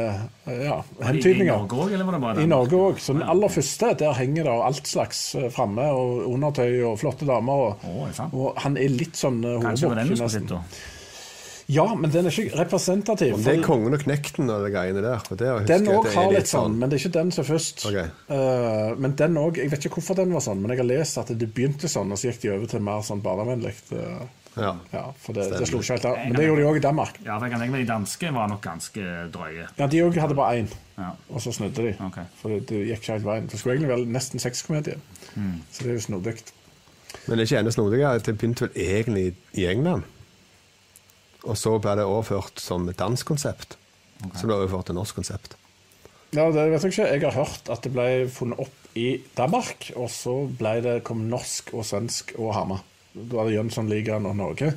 ja, 0.45 0.75
I 1.01 1.07
hentydninger. 1.07 1.65
I? 2.43 2.45
Norge 2.51 2.77
òg. 2.77 3.01
Så 3.01 3.15
den 3.17 3.25
aller 3.25 3.53
første, 3.53 3.95
der 4.03 4.13
henger 4.19 4.51
det 4.51 4.57
alt 4.67 4.91
slags 4.91 5.23
eh, 5.41 5.49
framme. 5.55 5.87
Og 5.97 6.27
undertøy 6.35 6.83
og 6.91 6.99
flotte 7.01 7.29
damer. 7.29 7.71
Og, 7.89 8.03
sant? 8.17 8.37
og 8.37 8.61
han 8.61 8.77
er 8.77 8.93
litt 8.93 9.17
sånn 9.17 9.41
uh, 9.47 9.57
Kanskje 9.63 9.87
det 9.87 9.95
var 9.95 10.03
den 10.03 10.13
du 10.13 10.19
skulle 10.19 10.35
sett, 10.37 10.51
da. 10.53 10.61
Ja, 11.71 11.85
men 11.95 12.11
den 12.11 12.27
er 12.27 12.35
ikke 12.35 12.59
representativ. 12.59 13.37
Det 13.45 13.53
er 13.53 13.63
Kongen 13.63 13.95
og 13.95 14.01
Knekten 14.03 14.51
og 14.51 14.65
de 14.67 14.73
greiene 14.75 15.03
der. 15.05 15.21
For 15.29 15.39
det 15.39 15.53
husker 15.53 15.71
den 15.71 15.87
òg 15.93 16.09
har 16.17 16.33
litt 16.35 16.51
sånn, 16.51 16.75
men 16.81 16.91
det 16.91 16.97
er 16.99 17.05
ikke 17.05 17.15
den 17.19 17.31
som 17.37 17.45
er 17.45 17.49
først. 17.53 17.85
Okay. 17.87 18.09
Uh, 18.33 18.99
men 18.99 19.15
den 19.21 19.39
òg 19.39 19.61
Jeg 19.61 19.71
vet 19.71 19.85
ikke 19.87 20.01
hvorfor 20.01 20.19
den 20.19 20.35
var 20.35 20.43
sånn, 20.43 20.59
men 20.65 20.75
jeg 20.75 20.83
har 20.83 20.89
lest 20.91 21.21
at 21.23 21.31
det 21.31 21.49
begynte 21.55 21.89
sånn, 21.93 22.11
og 22.11 22.19
så 22.19 22.31
gikk 22.33 22.41
de 22.43 22.53
over 22.57 22.67
til 22.75 22.83
mer 22.83 23.05
sånn 23.07 23.23
barnevennlig. 23.23 23.75
eh, 23.95 24.27
Ja. 24.59 24.73
ja, 24.93 25.05
for 25.23 25.33
det, 25.33 25.45
det 25.55 25.69
slo 25.71 25.79
ikke 25.79 25.95
helt 25.95 26.05
av. 26.11 26.17
Men 26.27 26.33
det 26.35 26.47
gjorde 26.49 26.61
de 26.65 26.69
òg 26.73 26.77
i 26.81 26.83
Danmark. 26.83 27.19
Ja, 27.25 27.37
for 27.39 27.47
jeg 27.47 27.53
kan 27.53 27.61
tenke 27.63 27.71
meg 27.77 27.87
De 27.87 27.93
danske 27.93 28.33
var 28.35 28.49
nok 28.51 28.61
ganske 28.65 29.05
drøye. 29.31 29.67
Ja, 29.79 29.87
De 29.87 30.01
òg 30.03 30.19
hadde 30.19 30.35
bare 30.35 30.57
én, 30.65 30.73
Ja. 30.99 31.13
og 31.31 31.41
så 31.41 31.53
snudde 31.55 31.85
de. 31.87 31.93
Okay. 32.09 32.25
For 32.43 32.49
det, 32.51 32.67
det 32.69 32.81
gikk 32.89 32.99
ikke 33.05 33.13
helt 33.15 33.25
veien. 33.29 33.47
Det 33.47 33.61
skulle 33.61 33.77
egentlig 33.77 33.93
være 33.95 34.07
nesten 34.11 34.43
sexkomedie. 34.43 34.97
Mm. 35.37 35.61
Så 35.71 35.85
det 35.85 35.93
er 35.93 35.95
jo 35.95 36.01
snodig. 36.01 36.35
Men 37.29 37.39
det 37.39 37.45
er 37.45 37.47
ikke 37.47 37.59
enda 37.63 37.71
snodigere. 37.71 38.19
Det 38.19 38.35
begynte 38.39 38.67
vel 38.67 38.83
egentlig 38.91 39.35
i 39.55 39.67
England. 39.71 40.03
Og 41.47 41.57
så 41.57 41.77
ble 41.81 41.97
det 42.01 42.07
overført 42.09 42.61
som 42.61 42.89
et 42.91 42.99
dansk 42.99 43.27
konsept. 43.33 43.77
Så 44.37 44.45
ble 44.45 44.55
det 44.55 44.67
overført 44.67 44.91
til 44.91 44.99
norsk 44.99 45.21
konsept. 45.23 45.57
Ja, 46.37 46.47
det 46.55 46.67
vet 46.71 46.85
jeg 46.85 46.93
ikke. 46.93 47.09
Jeg 47.09 47.25
har 47.25 47.35
hørt 47.35 47.71
at 47.73 47.83
det 47.83 47.91
ble 47.95 48.07
funnet 48.31 48.61
opp 48.63 48.95
i 48.99 49.09
Danmark, 49.39 49.89
og 49.97 50.11
så 50.13 50.35
ble 50.59 50.77
det, 50.85 50.97
kom 51.07 51.25
norsk 51.31 51.73
og 51.75 51.87
svensk 51.87 52.35
og 52.39 52.53
Hamar. 52.55 52.85
Da 53.15 53.41
var 53.41 53.49
det 53.49 53.57
Jønssonligaen 53.57 54.29
og 54.31 54.37
Norge. 54.39 54.71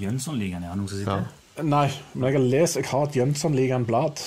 Jønssonligaen, 0.00 0.66
ja. 0.66 0.74
Noen 0.76 0.90
som 0.90 1.00
sitter 1.00 1.24
Ja. 1.24 1.40
Nei, 1.62 1.86
men 2.18 2.24
jeg 2.26 2.34
har 2.34 2.42
lest 2.50 2.76
Jeg 2.80 2.86
har 2.90 3.04
et 3.06 3.14
Jønssonligaen-blad. 3.14 4.24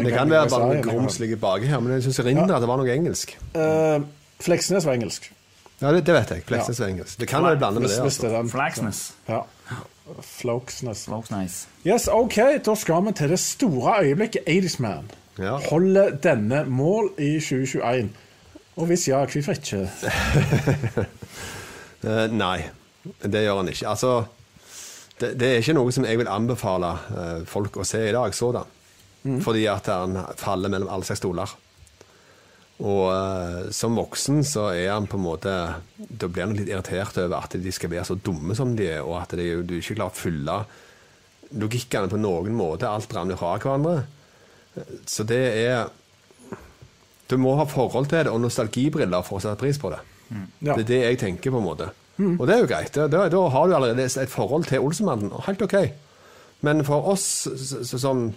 Det 0.00 0.12
kan 0.14 0.30
være 0.30 0.48
bare 0.48 0.82
grums 0.82 1.18
ligger 1.20 1.36
baki 1.36 1.66
her, 1.68 1.80
men 1.82 1.92
jeg 1.98 2.06
syns 2.06 2.20
erindrer 2.22 2.56
at 2.56 2.62
det 2.62 2.70
var 2.70 2.78
noe 2.80 2.94
engelsk. 2.94 3.34
Uh, 3.52 4.00
Fleksnes 4.40 4.86
var 4.86 4.96
engelsk. 4.96 5.28
Ja, 5.80 5.92
det, 5.92 6.02
det 6.06 6.14
vet 6.14 6.30
jeg. 6.34 6.44
Fleksnes 6.48 6.80
er 6.80 6.90
engelsk. 6.92 7.20
Det 7.20 7.28
kan 7.28 7.44
være 7.44 7.56
blande 7.60 7.80
med 7.80 7.88
det. 7.88 8.00
Altså. 8.04 8.42
Flaxness. 8.52 9.14
Ja. 9.28 9.40
Floksnes. 10.26 11.06
Looks. 11.08 11.68
Yes, 11.86 12.08
OK, 12.12 12.36
da 12.66 12.74
skal 12.74 13.06
vi 13.06 13.12
til 13.16 13.30
det 13.30 13.38
store 13.40 13.94
øyeblikket 14.04 14.48
80's 14.48 14.76
Man. 14.82 15.10
Ja. 15.38 15.56
Holder 15.70 16.10
denne 16.10 16.64
mål 16.64 17.12
i 17.18 17.38
2021? 17.40 18.10
Og 18.76 18.86
hvis 18.86 19.08
ja, 19.08 19.24
hvorfor 19.24 19.52
ikke? 19.52 19.90
uh, 22.04 22.26
nei, 22.44 22.58
det 23.22 23.44
gjør 23.44 23.62
han 23.62 23.72
ikke. 23.72 23.88
Altså, 23.88 24.12
det, 25.20 25.34
det 25.40 25.48
er 25.48 25.62
ikke 25.62 25.76
noe 25.76 25.92
som 25.92 26.04
jeg 26.04 26.20
vil 26.20 26.28
anbefale 26.28 26.92
uh, 27.08 27.40
folk 27.48 27.80
å 27.80 27.88
se 27.88 28.04
i 28.08 28.12
dag, 28.14 28.34
sådan. 28.36 28.76
Fordi 29.44 29.66
at 29.68 29.88
han 29.92 30.16
faller 30.40 30.72
mellom 30.72 30.88
alle 30.88 31.04
seks 31.04 31.20
stoler. 31.20 31.50
Og 32.80 33.10
uh, 33.12 33.70
som 33.76 33.98
voksen 33.98 34.40
så 34.46 34.70
er 34.72 34.88
han 34.94 35.08
på 35.10 35.18
en 35.18 35.24
måte 35.26 35.52
Da 36.00 36.28
blir 36.32 36.46
han 36.46 36.54
litt 36.56 36.70
irritert 36.70 37.18
over 37.20 37.42
at 37.42 37.56
de 37.60 37.72
skal 37.76 37.92
være 37.92 38.06
så 38.08 38.16
dumme 38.16 38.56
som 38.56 38.72
de 38.76 38.86
er, 38.88 39.02
og 39.04 39.18
at 39.20 39.34
de, 39.36 39.50
du 39.68 39.76
ikke 39.76 39.98
klarer 39.98 40.14
å 40.14 40.20
fylle 40.20 40.56
logikkene 41.60 42.08
på 42.08 42.20
noen 42.20 42.54
måte. 42.56 42.88
Alt 42.88 43.12
ramler 43.14 43.38
fra 43.38 43.56
hverandre. 43.58 44.04
Så 45.10 45.26
det 45.26 45.42
er 45.66 45.88
Du 47.30 47.36
må 47.38 47.52
ha 47.58 47.66
forhold 47.68 48.08
til 48.10 48.24
det 48.24 48.32
og 48.32 48.40
nostalgibriller 48.42 49.22
for 49.22 49.38
å 49.38 49.42
sette 49.42 49.60
pris 49.60 49.78
på 49.78 49.90
det. 49.92 50.00
Ja. 50.62 50.74
Det 50.74 50.82
er 50.82 50.88
det 50.88 51.00
jeg 51.04 51.18
tenker, 51.20 51.52
på 51.54 51.60
en 51.60 51.66
måte. 51.66 51.90
Og 52.20 52.42
det 52.46 52.54
er 52.54 52.62
jo 52.64 52.70
greit. 52.70 52.94
Da, 52.94 53.26
da, 53.30 53.42
har 53.54 53.68
du 53.68 53.74
allerede 53.76 54.06
et 54.08 54.32
forhold 54.32 54.66
til 54.68 54.82
Olsenmannen. 54.84 55.30
Helt 55.46 55.62
ok. 55.62 55.76
Men 56.66 56.84
for 56.84 57.06
oss 57.12 57.24
som, 57.88 58.32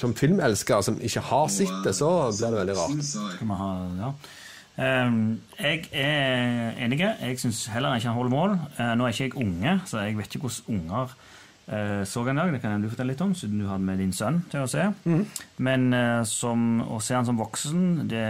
som 0.00 0.14
filmelskere 0.16 0.82
som 0.84 0.98
ikke 1.02 1.22
har 1.30 1.46
sett 1.52 1.78
det, 1.84 1.94
så 1.96 2.10
blir 2.32 2.52
det 2.52 2.60
veldig 2.64 2.76
rart. 2.80 3.06
Skal 3.06 3.46
vi 3.46 3.60
ha, 3.60 3.70
ja. 4.00 4.12
Ehm, 4.76 5.38
jeg 5.56 5.86
er 5.92 6.76
enig. 6.84 7.00
Jeg 7.00 7.38
syns 7.40 7.64
heller 7.72 7.96
ikke 7.96 8.10
han 8.10 8.18
holder 8.18 8.34
mål. 8.34 8.58
Eh, 8.76 8.92
nå 8.98 9.06
er 9.06 9.14
ikke 9.14 9.30
jeg 9.30 9.38
unge, 9.40 9.78
så 9.88 10.04
jeg 10.04 10.18
vet 10.18 10.36
ikke 10.36 10.50
hvordan 10.50 10.76
unger 10.76 11.14
eh, 11.72 12.02
så 12.04 12.24
han 12.26 12.36
i 12.36 12.42
dag. 12.42 12.52
Det 12.52 12.60
kan 12.60 12.84
du 12.84 12.90
fortelle 12.92 13.14
litt 13.14 13.24
om, 13.24 13.32
siden 13.34 13.62
du 13.62 13.70
hadde 13.70 13.88
med 13.88 14.02
din 14.04 14.12
sønn 14.12 14.42
til 14.52 14.66
å 14.66 14.68
se. 14.70 14.84
Men 15.56 15.88
eh, 15.96 16.20
som, 16.28 16.68
å 16.84 17.00
se 17.00 17.16
han 17.16 17.28
som 17.28 17.40
voksen, 17.40 18.06
det 18.10 18.26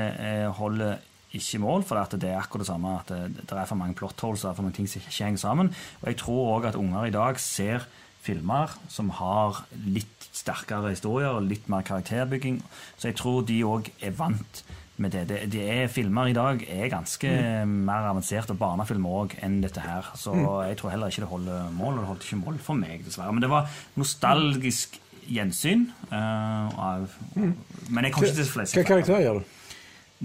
holder 0.59 1.03
ikke 1.37 1.61
mål, 1.61 1.83
for 1.85 1.99
det 2.15 2.31
er 2.31 2.39
akkurat 2.39 2.63
det 2.63 2.71
samme. 2.71 2.95
At 3.03 3.11
det, 3.11 3.43
det 3.43 3.59
er 3.59 3.69
for 3.69 3.81
mange 3.81 3.99
plot 3.99 4.23
holes 4.25 4.47
er 4.47 4.55
for 4.55 4.67
mange 4.67 4.79
ting 4.79 4.89
som 4.89 5.03
ikke 5.03 5.27
henger 5.27 5.43
sammen. 5.43 5.75
Og 6.03 6.11
jeg 6.13 6.21
tror 6.23 6.55
òg 6.55 6.71
at 6.71 6.79
unger 6.79 7.11
i 7.11 7.15
dag 7.15 7.43
ser 7.43 7.89
filmer 8.27 8.75
som 8.93 9.13
har 9.19 9.63
litt 9.87 10.27
sterkere 10.37 10.93
historier 10.93 11.37
og 11.37 11.47
litt 11.49 11.69
mer 11.73 11.87
karakterbygging. 11.87 12.61
Så 12.99 13.11
jeg 13.11 13.19
tror 13.21 13.47
de 13.47 13.61
òg 13.67 13.91
er 14.05 14.17
vant 14.19 14.63
med 14.97 15.13
det. 15.13 15.25
det. 15.29 15.41
De 15.53 15.63
er 15.63 15.91
Filmer 15.93 16.31
i 16.31 16.37
dag 16.37 16.63
er 16.73 16.93
ganske 16.93 17.33
mer 17.67 18.11
avanserte, 18.11 18.55
og 18.55 18.61
barnefilmer 18.61 19.17
òg, 19.23 19.37
enn 19.45 19.59
dette 19.65 19.83
her. 19.85 20.13
Så 20.17 20.35
jeg 20.67 20.79
tror 20.81 20.95
heller 20.95 21.13
ikke 21.13 21.25
det 21.25 21.33
holder 21.33 21.73
mål, 21.77 21.95
og 21.95 21.99
det 22.01 22.11
holdt 22.13 22.29
ikke 22.29 22.43
mål 22.45 22.63
for 22.69 22.81
meg, 22.81 23.05
dessverre. 23.05 23.35
Men 23.37 23.45
det 23.45 23.53
var 23.53 23.69
nostalgisk 24.01 25.01
gjensyn. 25.27 25.89
Uh, 26.13 26.79
av, 26.79 27.19
Men 27.35 28.07
jeg 28.07 28.15
kom 28.15 28.25
ikke 28.25 28.41
til 28.41 28.51
flest. 28.51 28.79
Hvilken 28.79 28.95
karakter 28.95 29.25
gjør 29.25 29.43
du? 29.43 29.53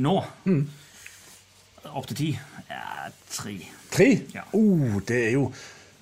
Nå 0.01 0.15
opp 1.91 2.07
til 2.11 2.17
ti. 2.17 2.31
Ja, 2.69 3.09
tre. 3.31 3.57
Tre? 3.91 4.09
Ja. 4.35 4.45
Oh, 4.55 5.01
det 5.07 5.19
er 5.27 5.31
jo 5.35 5.47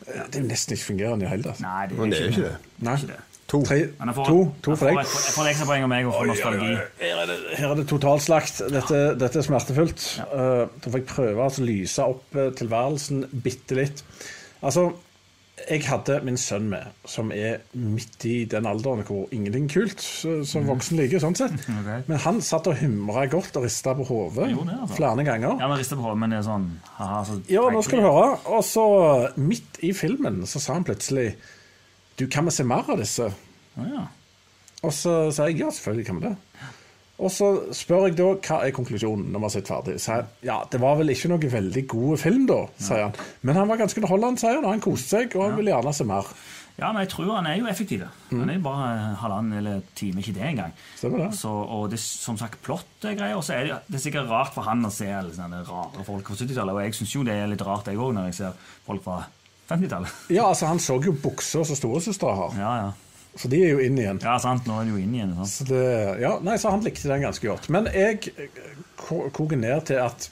Det 0.09 0.39
er 0.39 0.43
jo 0.43 0.47
nesten 0.49 0.75
ikke 0.75 0.87
fungerende 0.89 1.23
i 1.23 1.27
det 1.27 1.33
hele 1.33 1.47
tatt. 1.49 1.59
Nei, 1.63 1.81
det 1.89 1.95
er, 1.95 1.99
Men 2.01 2.13
det 2.13 2.19
er 2.19 2.23
jo 2.25 2.31
ikke 2.35 2.45
det. 2.47 2.55
Nei. 2.87 2.95
Ikke 2.99 3.11
det. 3.13 3.19
To. 3.49 3.59
Tre, 3.65 3.77
Men 3.97 4.11
jeg 4.11 4.15
får, 4.19 4.27
to, 4.29 4.41
to 4.61 4.73
for 4.77 4.85
deg. 4.91 4.97
jeg 4.99 5.33
får 5.33 5.47
ekstrapoeng 5.49 5.85
av 5.87 5.89
meg 5.89 6.05
og 6.05 6.13
får 6.13 6.27
nostalgi. 6.29 6.73
Her 6.99 7.21
er 7.23 7.29
det, 7.31 7.37
her 7.57 7.71
er 7.71 7.79
det 7.79 7.85
totalslakt. 7.89 8.59
Dette, 8.75 8.99
dette 9.17 9.39
er 9.41 9.45
smertefullt. 9.47 10.03
Eh, 10.27 10.65
da 10.69 10.91
får 10.93 10.99
jeg 10.99 11.07
prøve 11.09 11.47
å 11.47 11.63
lyse 11.65 12.05
opp 12.13 12.37
eh, 12.37 12.51
tilværelsen 12.59 13.23
bitte 13.47 13.79
litt. 13.79 14.03
Altså, 14.61 14.83
jeg 15.67 15.83
hadde 15.87 16.19
min 16.25 16.37
sønn 16.39 16.67
med, 16.71 16.93
som 17.09 17.31
er 17.35 17.59
midt 17.77 18.25
i 18.27 18.35
den 18.49 18.67
alderen 18.69 19.03
hvor 19.07 19.31
ingenting 19.35 19.67
kult, 19.71 20.01
som 20.01 20.67
voksen 20.67 20.99
liker, 20.99 21.21
sånn 21.23 21.37
sett. 21.37 21.55
Okay. 21.79 22.01
Men 22.09 22.19
han 22.25 22.39
satt 22.43 22.67
og 22.67 22.75
humra 22.81 23.23
godt 23.31 23.55
og 23.55 23.63
rista 23.63 23.93
på 23.95 24.03
hodet 24.09 24.49
altså. 24.51 24.97
flere 24.97 25.23
ganger. 25.23 25.53
Ja, 25.61 25.69
men 25.69 25.79
rista 25.79 25.95
på 25.95 26.03
hodet, 26.03 26.19
men 26.19 26.33
det 26.33 26.39
er 26.41 26.47
sånn 26.47 26.65
haha, 26.97 27.21
så 27.27 27.37
Ja, 27.49 27.63
nå 27.71 27.81
skal 27.85 28.01
du 28.01 28.07
høre. 28.07 28.33
Og 28.51 28.65
så, 28.67 28.83
midt 29.39 29.79
i 29.85 29.93
filmen, 29.95 30.41
så 30.49 30.59
sa 30.61 30.75
han 30.75 30.87
plutselig 30.87 31.31
Du, 32.19 32.25
kan 32.27 32.49
vi 32.49 32.51
se 32.51 32.65
mer 32.67 32.89
av 32.91 32.99
disse? 32.99 33.29
Oh, 33.79 33.87
ja. 33.87 34.03
Og 34.83 34.91
så 34.95 35.15
sa 35.35 35.47
jeg 35.47 35.61
ja, 35.63 35.71
selvfølgelig 35.71 36.07
kan 36.09 36.19
vi 36.19 36.27
det. 36.27 36.35
Og 37.19 37.31
så 37.35 37.47
spør 37.75 38.05
jeg 38.07 38.15
da 38.15 38.29
hva 38.35 38.61
er 38.63 38.71
konklusjonen 38.75 39.25
når 39.33 39.41
vi 39.41 39.47
har 39.49 39.53
sett 39.57 39.67
ferdig. 39.71 39.97
Så 39.99 40.13
jeg, 40.15 40.27
ja, 40.47 40.61
det 40.71 40.79
var 40.79 40.95
vel 41.01 41.11
ikke 41.11 41.31
noe 41.33 41.49
veldig 41.51 41.83
god 41.91 42.21
film, 42.21 42.45
da, 42.47 42.61
sier 42.79 43.09
han. 43.09 43.17
Men 43.43 43.59
han 43.59 43.67
var 43.67 43.81
ganske 43.81 43.99
underholdende, 43.99 44.39
sier 44.39 44.55
han. 44.55 44.63
og 44.69 44.71
Han 44.77 44.83
koste 44.85 45.17
seg, 45.17 45.35
og 45.35 45.43
han 45.49 45.57
ville 45.59 45.73
gjerne 45.73 45.93
se 45.97 46.07
mer. 46.07 46.29
ja, 46.79 46.93
men 46.95 47.01
jeg 47.03 47.09
tror 47.11 47.33
han 47.35 47.47
er 47.51 47.57
jo 47.59 47.67
effektiv. 47.67 48.05
Mm. 48.29 48.37
Han 48.39 48.49
er 48.53 48.55
jo 48.55 48.61
bare 48.69 48.91
halvannen 49.19 49.57
eller 49.59 49.81
time, 49.99 50.21
ikke 50.23 50.31
det 50.37 50.45
engang. 50.47 50.71
Stemmer 50.95 51.25
det. 51.25 51.27
Så, 51.41 51.51
og 51.51 51.89
det 51.91 51.99
er 51.99 52.05
som 52.05 52.37
sagt 52.39 52.61
plott-greier. 52.63 53.35
Og 53.35 53.43
så 53.43 53.57
er 53.57 53.67
det, 53.67 53.81
det 53.89 53.99
er 53.99 54.05
sikkert 54.05 54.31
rart 54.31 54.53
for 54.55 54.63
han 54.69 54.87
å 54.87 54.93
se 54.95 55.09
alle 55.11 55.35
sånne 55.35 55.59
rare 55.67 56.05
folk 56.07 56.23
på 56.31 56.37
70-tallet. 56.39 56.71
Og 56.77 56.81
jeg 56.87 56.95
syns 57.01 57.17
jo 57.17 57.25
det 57.27 57.35
er 57.35 57.51
litt 57.51 57.65
rart, 57.67 57.91
jeg 57.91 57.99
òg, 57.99 58.15
når 58.15 58.29
jeg 58.31 58.39
ser 58.39 58.71
folk 58.87 59.03
fra 59.03 59.17
50-tallet. 59.73 60.15
Ja, 60.31 60.47
altså, 60.53 60.71
han 60.71 60.79
så 60.79 60.95
jo 61.03 61.11
bukser 61.19 61.67
som 61.67 61.75
storesøstera 61.83 62.39
har, 62.45 62.55
Ja, 62.63 62.73
ja. 62.85 62.89
Så 63.39 63.47
de 63.47 63.61
er 63.63 63.69
jo 63.71 63.83
inn 63.83 63.95
igjen. 63.99 64.19
ja, 64.19 64.35
sant. 64.43 64.65
Nå 64.67 64.81
er 64.81 64.89
de 64.89 64.95
jo 64.97 64.99
inn 64.99 65.13
igjen. 65.15 65.31
Sant? 65.37 65.51
Så, 65.53 65.67
det, 65.69 65.83
ja, 66.19 66.33
nei, 66.43 66.57
så 66.59 66.73
han 66.73 66.83
likte 66.83 67.07
den 67.07 67.23
ganske 67.23 67.47
godt. 67.47 67.69
Men 67.71 67.87
jeg 67.95 68.33
koker 68.99 69.59
ned 69.59 69.85
til 69.87 70.01
at 70.03 70.27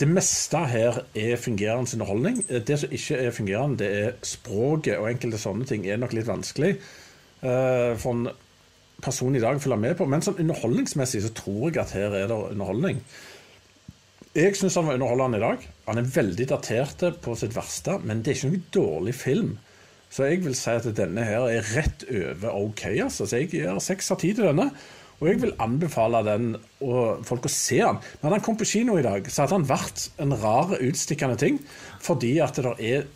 det 0.00 0.08
meste 0.08 0.56
her 0.72 1.02
er 1.12 1.36
fungerende 1.36 1.92
underholdning. 1.98 2.38
Det 2.48 2.78
som 2.80 2.94
ikke 2.96 3.18
er 3.26 3.34
fungerende, 3.36 3.82
det 3.82 3.90
er 3.92 4.14
språket, 4.24 4.96
og 4.96 5.10
enkelte 5.10 5.40
sånne 5.40 5.68
ting 5.68 5.84
er 5.84 6.00
nok 6.00 6.14
litt 6.16 6.30
vanskelig 6.30 6.78
uh, 7.44 7.92
for 8.00 8.14
en 8.14 8.30
person 9.04 9.36
i 9.36 9.42
dag 9.42 9.58
å 9.58 9.60
følge 9.60 9.80
med 9.82 9.98
på. 9.98 10.06
Men 10.08 10.24
sånn 10.24 10.40
underholdningsmessig 10.40 11.20
så 11.26 11.34
tror 11.36 11.68
jeg 11.68 11.82
at 11.82 11.92
her 11.98 12.16
er 12.22 12.30
det 12.30 12.40
underholdning. 12.54 13.02
Jeg 14.32 14.56
syns 14.56 14.78
han 14.80 14.88
var 14.88 14.96
underholdende 14.96 15.42
i 15.42 15.44
dag. 15.44 15.68
Han 15.90 16.00
er 16.00 16.08
veldig 16.14 16.48
datert 16.54 17.04
på 17.20 17.36
sitt 17.36 17.52
verste, 17.52 17.98
men 18.00 18.24
det 18.24 18.32
er 18.32 18.38
ikke 18.38 18.52
noen 18.54 18.66
dårlig 18.72 19.16
film. 19.18 19.52
Så 20.12 20.28
jeg 20.28 20.42
vil 20.44 20.56
si 20.58 20.74
at 20.76 20.88
denne 20.96 21.24
her 21.24 21.46
er 21.48 21.70
rett 21.72 22.04
over 22.04 22.58
OK. 22.58 22.84
altså. 23.06 23.24
Så 23.24 23.40
jeg 23.40 23.52
gir 23.54 23.80
seks 23.80 24.12
av 24.12 24.20
ti 24.20 24.34
til 24.36 24.50
denne. 24.50 24.68
Og 25.22 25.28
jeg 25.30 25.38
vil 25.40 25.54
anbefale 25.62 26.20
den 26.26 26.52
og 26.82 27.22
folk 27.24 27.46
å 27.46 27.52
se 27.52 27.78
den. 27.78 28.00
Men 28.02 28.26
hadde 28.26 28.38
han 28.40 28.44
kom 28.44 28.58
på 28.58 28.68
kino 28.68 28.98
i 28.98 29.06
dag, 29.06 29.28
så 29.30 29.44
hadde 29.44 29.60
han 29.60 29.68
vært 29.70 30.08
en 30.20 30.34
rar, 30.42 30.74
utstikkende 30.82 31.38
ting. 31.38 31.60
Fordi 32.02 32.36
at 32.42 32.58
det 32.58 32.74
er 32.82 33.10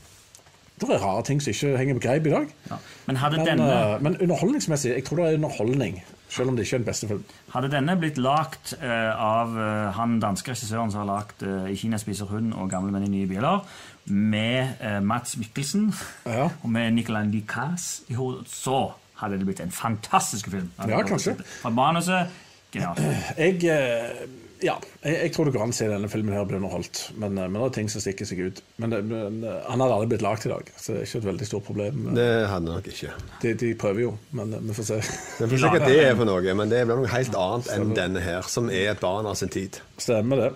det 0.76 0.90
er 0.92 1.00
rare 1.00 1.22
ting 1.24 1.40
som 1.40 1.54
ikke 1.54 1.78
henger 1.80 1.96
på 1.96 2.02
greip 2.04 2.26
i 2.28 2.32
dag. 2.34 2.50
Ja. 2.68 2.76
Men 3.06 3.16
Men, 3.16 3.46
denne, 3.46 3.68
eh, 3.72 4.02
men 4.02 4.16
underholdningsmessig, 4.20 4.92
jeg 4.92 5.04
tror 5.04 5.16
det 5.16 5.26
er 5.26 5.38
underholdning. 5.38 6.04
Selv 6.28 6.50
om 6.50 6.56
det 6.56 6.66
ikke 6.66 6.76
er 6.76 6.78
den 6.78 6.86
beste 6.86 7.08
film. 7.08 7.24
hadde 7.52 7.70
denne 7.70 7.96
blitt 7.96 8.18
lagt 8.18 8.74
uh, 8.82 9.14
av 9.14 9.54
uh, 9.56 9.92
han 9.94 10.18
danske 10.20 10.50
regissøren 10.50 10.90
som 10.90 11.04
har 11.04 11.06
lagt 11.06 11.42
uh, 11.42 11.70
'I 11.70 11.76
Kina 11.76 11.98
spiser 11.98 12.26
hund' 12.26 12.52
og 12.52 12.68
'Gamle 12.70 12.92
menn 12.92 13.06
i 13.06 13.08
nye 13.08 13.28
biler', 13.30 13.62
med 14.06 14.76
eh, 14.80 15.00
Mats 15.02 15.36
Mikkelsen 15.40 15.90
Ja. 16.26 16.48
og 16.62 16.70
med 16.70 16.94
Nicolai 16.94 17.26
Nicas 17.26 18.02
i 18.08 18.14
hodet, 18.18 18.46
så 18.52 18.92
hadde 19.20 19.38
det 19.40 19.46
blitt 19.48 19.60
en 19.64 19.70
fantastisk 19.72 20.50
film. 20.52 20.70
Ja, 20.86 21.02
kanskje. 21.08 21.36
Fra 21.62 21.70
manuset 21.72 22.28
genialt. 22.74 23.00
Jeg, 23.40 23.62
eh, 23.64 24.26
ja, 24.64 24.72
jeg, 25.04 25.16
jeg 25.20 25.32
tror 25.34 25.44
det 25.44 25.52
går 25.52 25.62
an 25.66 25.72
å 25.74 25.76
se 25.76 25.84
denne 25.90 26.08
filmen 26.08 26.32
her 26.32 26.46
bli 26.48 26.56
underholdt. 26.56 27.00
Men, 27.20 27.34
eh, 27.36 27.44
men 27.48 27.58
det 27.60 27.66
er 27.66 27.74
ting 27.76 27.90
som 27.92 28.00
stikker 28.00 28.24
seg 28.28 28.38
ut. 28.46 28.62
Men, 28.80 28.92
det- 28.94 29.02
men 29.04 29.42
eh, 29.44 29.58
han 29.68 29.80
hadde 29.84 29.96
aldri 29.98 30.08
blitt 30.14 30.24
lagd 30.24 30.46
i 30.48 30.52
dag, 30.52 30.70
så 30.80 30.94
det 30.94 31.02
er 31.02 31.08
ikke 31.10 31.20
et 31.20 31.26
veldig 31.28 31.48
stort 31.50 31.66
problem. 31.68 32.06
Det 32.16 32.28
hadde 32.48 32.70
nok 32.72 32.88
ikke. 32.92 33.10
De, 33.42 33.52
de 33.64 33.72
prøver 33.80 34.00
jo, 34.06 34.14
men 34.36 34.54
vi 34.68 34.76
får 34.78 34.88
se. 34.92 35.00
Vi 35.42 35.50
får 35.50 35.60
se 35.64 35.72
hva 35.74 35.82
det 35.84 35.98
er 36.06 36.14
for 36.16 36.28
noe, 36.30 36.54
men 36.62 36.72
det 36.72 36.84
blir 36.88 37.02
noe 37.02 37.12
helt 37.12 37.36
annet 37.42 37.72
enn 37.76 37.92
denne 37.96 38.22
her, 38.24 38.48
som 38.48 38.70
er 38.72 38.94
et 38.94 39.00
barn 39.04 39.28
av 39.28 39.36
sin 39.40 39.52
tid. 39.52 39.76
Stemmer 40.00 40.40
det. 40.46 40.50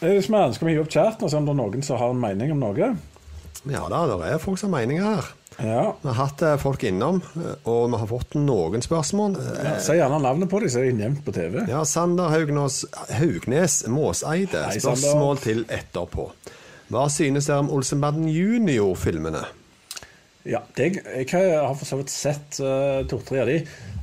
Eh, 0.00 0.08
vi 0.08 0.22
skal 0.22 0.66
vi 0.66 0.72
hive 0.72 0.86
opp 0.86 0.92
chatten 0.92 1.26
og 1.26 1.30
se 1.32 1.36
om 1.36 1.44
det 1.44 1.52
er 1.52 1.58
noen 1.60 1.82
som 1.84 1.98
har 2.00 2.14
en 2.14 2.20
mening 2.20 2.54
om 2.54 2.62
noe? 2.62 2.94
Ja 3.68 3.82
da, 3.92 3.98
det 4.08 4.30
er 4.30 4.40
folk 4.40 4.56
som 4.60 4.72
har 4.72 4.80
meninger 4.80 5.04
her. 5.04 5.26
Ja. 5.60 5.82
Vi 6.00 6.08
har 6.08 6.16
hatt 6.16 6.40
eh, 6.46 6.54
folk 6.62 6.84
innom, 6.88 7.18
eh, 7.36 7.58
og 7.68 7.90
vi 7.92 8.00
har 8.00 8.08
fått 8.08 8.38
noen 8.40 8.80
spørsmål. 8.80 9.36
Ja 9.60 9.74
si 9.84 9.98
gjerne 9.98 10.22
navnet 10.24 10.48
på 10.48 10.62
dem, 10.62 10.72
så 10.72 10.80
er 10.80 10.88
de 10.88 10.96
nevnt 11.02 11.20
på 11.26 11.34
TV. 11.36 11.66
Ja, 11.68 11.82
Sander 11.84 12.32
Haugnes, 12.32 12.86
Haugnes 13.12 13.82
Måseide. 13.92 14.64
Hei, 14.70 14.80
Spørsmål 14.80 15.42
til 15.44 15.66
etterpå. 15.68 16.30
Hva 16.90 17.04
synes 17.12 17.50
dere 17.50 17.60
om 17.66 17.68
Olsenbanden 17.76 18.30
Junior-filmene? 18.32 19.44
Ja, 20.48 20.62
det, 20.72 21.02
jeg 21.04 21.26
har 21.36 21.74
for 21.76 21.84
så 21.84 21.98
vidt 22.00 22.12
sett 22.12 22.56
uh, 22.64 23.02
to-tre 23.08 23.42
av 23.42 23.48
de. 23.50 23.58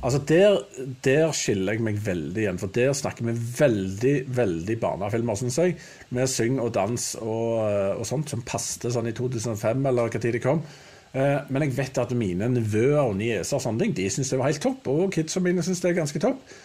Altså 0.06 0.20
der, 0.22 0.60
der 1.02 1.32
skiller 1.34 1.74
jeg 1.74 1.82
meg 1.82 1.96
veldig 2.04 2.44
igjen, 2.44 2.60
for 2.62 2.70
der 2.70 2.92
snakker 2.94 3.26
vi 3.26 3.34
veldig 3.34 4.12
veldig 4.36 4.76
barnefilmer, 4.78 5.38
syns 5.40 5.58
jeg. 5.58 5.74
Med 6.14 6.30
syng 6.30 6.60
og 6.62 6.70
dans 6.76 7.08
og, 7.18 7.48
eh, 7.64 7.98
og 7.98 8.06
sånt 8.06 8.30
som 8.30 8.44
passet 8.46 8.86
sånn 8.94 9.10
i 9.10 9.16
2005, 9.18 9.82
eller 9.90 10.06
hva 10.06 10.22
tid 10.22 10.38
det 10.38 10.44
kom. 10.44 10.62
Uh, 11.10 11.42
men 11.50 11.66
jeg 11.66 11.74
vet 11.80 11.98
at 11.98 12.14
mine 12.14 12.52
nevøer 12.52 13.00
og 13.00 13.18
nieser 13.18 13.58
og 13.58 13.64
sånne 13.64 13.82
ting, 13.82 13.98
de 13.98 14.06
syns 14.12 14.30
det 14.30 14.38
var 14.38 14.52
helt 14.52 14.62
topp. 14.62 14.86
Og 14.94 15.10
kidsa 15.18 15.42
mine 15.42 15.66
syns 15.66 15.82
det 15.82 15.90
er 15.90 15.98
ganske 15.98 16.22
topp. 16.22 16.56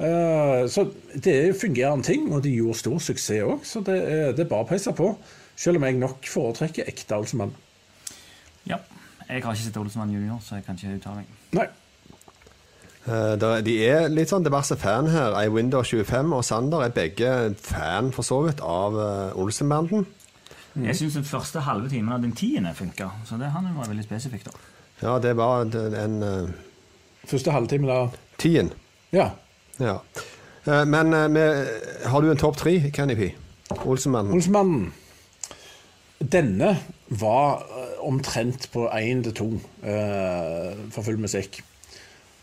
Uh, 0.00 0.66
så 0.72 0.88
det 1.14 1.36
er 1.36 1.54
fungerende 1.54 2.10
ting, 2.10 2.26
og 2.34 2.42
de 2.42 2.58
gjorde 2.58 2.82
stor 2.82 2.98
suksess 3.12 3.46
òg, 3.46 3.62
så 3.62 3.86
det 3.86 4.00
det 4.34 4.48
er 4.48 4.50
bare 4.50 4.66
å 4.66 4.72
peise 4.74 4.96
på. 4.96 5.14
Selv 5.54 5.78
om 5.78 5.86
jeg 5.86 6.02
nok 6.02 6.26
foretrekker 6.26 6.90
ekte 6.90 7.22
Olsenmann. 7.22 7.54
Ja. 7.54 7.69
Jeg 9.30 9.42
har 9.44 9.52
ikke 9.54 9.62
sett 9.68 9.76
Olsenmann 9.78 10.10
junior, 10.14 10.40
så 10.42 10.56
jeg 10.58 10.64
kan 10.66 10.74
ikke 10.78 10.96
uttale 10.98 11.16
meg. 11.22 11.26
Nei. 11.54 11.66
Uh, 13.06 13.36
der- 13.40 13.60
De 13.64 13.74
er 13.88 14.08
litt 14.12 14.28
sånn 14.28 14.44
diverse 14.44 14.76
fan 14.76 15.06
her. 15.08 15.32
Eiwinder 15.40 15.82
25 15.86 16.32
og 16.36 16.44
Sander 16.44 16.82
er 16.84 16.88
begge 16.94 17.54
fan, 17.62 18.10
for 18.12 18.22
så 18.26 18.40
vidt, 18.46 18.60
av 18.60 18.94
uh, 18.98 19.38
Olsenbanden. 19.40 20.06
Jeg 20.84 20.96
syns 20.96 21.14
den 21.18 21.24
første 21.26 21.60
halve 21.66 21.88
timen 21.90 22.12
av 22.14 22.20
den 22.22 22.32
tiende 22.38 22.74
funka, 22.74 23.08
så 23.26 23.38
det 23.40 23.48
han 23.50 23.70
var 23.76 23.88
veldig 23.90 24.04
spesifikt. 24.04 24.46
da. 24.46 24.52
Ja, 25.02 25.18
det 25.18 25.32
var 25.36 25.64
en 25.64 26.22
uh, 26.22 26.50
Første 27.26 27.50
halvtime 27.52 27.86
da 27.88 27.96
tien. 28.38 28.70
Ja. 29.12 29.30
Ja. 29.80 29.96
Uh, 30.66 30.84
men 30.86 31.12
eh, 31.14 31.26
med, 31.28 31.68
har 32.06 32.20
du 32.20 32.30
en 32.30 32.36
topp 32.40 32.56
tre, 32.56 32.90
Kenny 32.92 33.14
P? 33.16 33.30
Olsenbanden? 33.84 34.34
Olsmannen. 34.36 34.92
Denne 36.20 36.74
var 37.08 37.62
eh, 37.64 37.79
omtrent 38.06 38.68
på 38.72 38.86
én 38.96 39.22
til 39.26 39.36
to 39.36 39.48
eh, 39.86 40.78
for 40.94 41.06
full 41.06 41.20
musikk. 41.20 41.60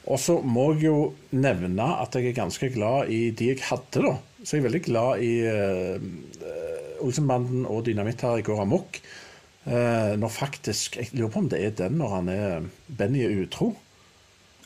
Og 0.08 0.20
så 0.24 0.38
må 0.39 0.70
jeg 0.76 0.88
jo 0.88 0.99
nevne 1.36 1.88
at 1.99 2.16
jeg 2.16 2.30
er 2.30 2.38
ganske 2.38 2.70
glad 2.72 3.12
i 3.12 3.30
de 3.36 3.51
jeg 3.51 3.64
hadde, 3.68 4.05
da. 4.05 4.14
Så 4.43 4.55
jeg 4.55 4.62
er 4.62 4.68
veldig 4.70 4.84
glad 4.86 5.24
i 5.26 5.34
eh, 5.43 7.01
Olsenbanden 7.03 7.66
og 7.68 7.84
Dynamitt 7.86 8.24
her 8.24 8.39
i 8.39 8.45
går 8.45 8.64
amok. 8.64 9.01
Uh, 9.68 10.16
når 10.16 10.32
faktisk 10.32 10.93
Jeg 10.95 11.10
lurer 11.12 11.32
på 11.34 11.41
om 11.41 11.49
det 11.51 11.58
er 11.60 11.74
den 11.76 11.97
når 11.99 12.12
han 12.14 12.30
er 12.32 12.68
Benny 12.88 13.26
er 13.28 13.34
utro. 13.41 13.74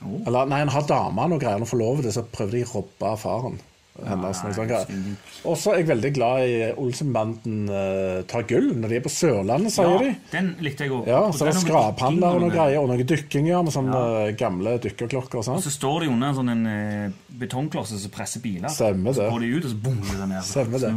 Oh. 0.05 0.19
Eller 0.29 0.45
nei, 0.45 0.59
han 0.61 0.69
har 0.69 0.85
dame 0.85 1.25
og 1.25 1.41
greier, 1.41 1.57
han 1.57 1.65
forlover 1.65 2.05
det, 2.05 2.13
så 2.13 2.21
prøver 2.21 2.59
de 2.59 2.61
å 2.67 2.69
robbe 2.75 3.15
faren 3.17 3.57
hennes. 3.99 4.39
svinning. 4.85 5.15
Og 5.45 5.57
så 5.59 5.73
er 5.73 5.81
jeg 5.81 5.87
veldig 5.89 6.11
glad 6.15 6.45
i 6.47 6.53
Olsenbanden 6.79 7.65
uh, 7.69 8.21
tar 8.29 8.45
gull 8.49 8.71
når 8.77 8.93
de 8.93 8.99
er 8.99 9.03
på 9.05 9.11
Sørlandet, 9.13 9.73
sier 9.75 10.05
de. 10.05 10.13
den 10.31 10.53
likte 10.63 10.87
jeg 10.87 10.95
òg. 10.95 11.09
Ja, 11.11 11.23
så 11.35 11.45
er 11.45 11.51
det 11.51 11.63
skraphandler 11.65 12.37
og 12.37 12.45
noen 12.45 12.53
greier, 12.53 12.79
og 12.81 12.89
noen 12.91 13.03
dykkinger 13.11 13.65
med 13.67 13.75
sånne 13.75 13.99
ja. 13.99 14.37
gamle 14.39 14.77
dykkerklokker 14.85 15.41
og 15.41 15.43
Og 15.43 15.49
sånn. 15.49 15.65
så 15.65 15.73
står 15.73 16.05
de 16.05 16.13
under 16.13 16.31
en 16.31 16.39
sånn 16.39 16.53
en, 16.53 16.63
eh, 16.71 17.19
betongklosse 17.41 17.99
som 18.01 18.13
presser 18.13 18.43
biler. 18.43 18.71
Stemmer 18.71 19.11
det. 19.11 19.19
Så 19.19 19.29
går 19.33 19.45
de 19.45 19.51
ut, 19.57 19.67
og 19.67 19.75
så 19.75 19.83
bommer 19.89 20.23
de 20.23 20.31
ned. 20.31 20.47
Stemmer 20.47 20.85
det. 20.85 20.95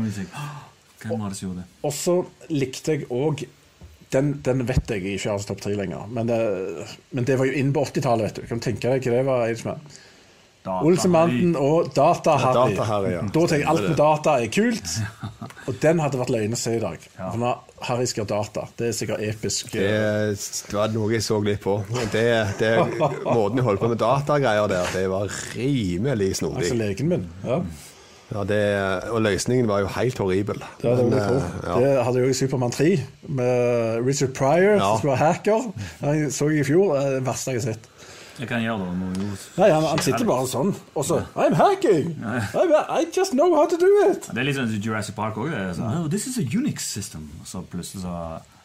Hvem 1.04 1.20
var 1.20 1.28
det 1.28 1.36
som 1.38 1.48
gjorde 1.48 1.64
det? 1.64 1.68
Og 1.84 1.92
så 1.92 2.16
likte 2.54 2.96
jeg 2.96 3.08
òg 3.12 3.44
den, 4.14 4.34
den 4.46 4.62
vet 4.68 4.90
jeg 4.90 5.02
ikke 5.16 5.32
har 5.32 5.42
topp 5.42 5.62
tre 5.64 5.74
lenger, 5.74 6.06
men 6.14 6.28
det, 6.28 6.38
men 7.10 7.26
det 7.26 7.34
var 7.40 7.48
jo 7.48 7.56
inn 7.58 7.72
på 7.74 7.82
80-tallet, 7.82 8.28
vet 8.28 8.36
du. 8.38 8.48
Kan 8.50 8.62
tenke 8.62 8.92
deg 8.92 9.08
hva 9.10 9.40
det 9.42 9.58
var? 9.64 9.80
Data- 10.64 11.58
og 11.60 11.90
Data-Harry. 11.94 12.74
Data-Harry, 12.74 13.10
ja. 13.12 13.20
Da 13.28 13.40
tenker 13.44 13.58
jeg 13.60 13.68
alt 13.68 13.88
med 13.88 13.96
data 14.00 14.36
er 14.40 14.48
kult. 14.54 14.94
Og 15.68 15.76
den 15.80 16.00
hadde 16.00 16.18
vært 16.20 16.30
løgn 16.32 16.52
å 16.52 16.58
se 16.60 16.74
i 16.76 16.80
dag. 16.82 17.00
For 17.16 17.38
nå, 17.40 17.50
Harry 17.88 18.04
skal 18.08 18.24
ha 18.26 18.28
data, 18.34 18.66
det 18.76 18.90
er 18.90 18.96
sikkert 18.96 19.22
episk. 19.24 19.70
Det, 19.72 19.86
det 20.68 20.76
var 20.76 20.92
noe 20.92 21.08
jeg 21.14 21.24
så 21.24 21.38
litt 21.44 21.60
på. 21.64 21.78
Det, 22.12 22.24
det, 22.60 22.72
måten 23.24 23.56
de 23.60 23.64
holdt 23.64 23.80
på 23.80 23.88
med 23.92 24.00
datagreier 24.00 24.68
der, 24.68 24.88
det 24.92 25.06
var 25.12 25.32
rimelig 25.56 26.30
Altså 26.34 26.42
snodig. 26.44 26.72
legen 26.80 27.12
min. 27.14 27.26
Ja, 27.44 27.60
Ja, 28.34 28.40
det, 28.48 28.58
og 29.12 29.20
løsningen 29.22 29.68
var 29.68 29.82
jo 29.84 29.88
helt 29.94 30.18
horribel. 30.18 30.56
det, 30.80 30.88
hadde 30.90 31.04
Men, 31.04 31.18
eh, 31.18 31.42
ja. 31.68 31.74
det 31.78 31.90
hadde 32.06 32.18
jeg 32.18 32.24
jo 32.24 32.30
i 32.32 32.38
Supermann 32.38 32.72
3, 32.72 32.86
med 33.28 34.00
Richard 34.06 34.32
Pryor, 34.34 34.76
Ja. 34.78 34.78
som 34.80 34.98
skulle 34.98 35.12
være 35.12 35.26
hacker. 35.28 35.66
Jeg 36.02 36.32
så 36.32 36.48
jeg 36.50 36.60
i 36.64 36.64
fjor. 36.72 36.94
Det 36.96 37.12
det 37.18 37.26
verste 37.28 37.52
jeg 37.52 37.60
har 37.60 37.66
sett. 37.74 37.88
Jeg 38.38 38.48
kan 38.50 38.62
gjøre 38.64 38.82
det. 38.82 38.94
Må 38.98 39.10
Nei, 39.14 39.68
han, 39.70 39.84
han 39.86 40.00
sitter 40.02 40.26
bare 40.26 40.46
sånn, 40.50 40.72
og 40.98 41.04
så 41.06 41.20
I'm 41.38 41.54
hacking! 41.58 42.14
I, 42.24 42.64
I 42.98 43.04
just 43.14 43.36
know 43.36 43.54
how 43.54 43.68
to 43.70 43.78
do 43.78 43.90
it! 44.08 44.26
Det 44.30 44.42
er 44.42 44.48
litt 44.48 44.58
sånn 44.58 44.72
Jurassic 44.82 45.14
Park 45.18 45.38
òg. 45.38 45.52
Oh, 45.78 46.08
this 46.10 46.26
is 46.30 46.40
a 46.42 46.46
Unix 46.46 46.88
system. 46.96 47.28
Og 47.40 47.46
så 47.50 47.62
plutselig 47.70 48.02
så 48.02 48.16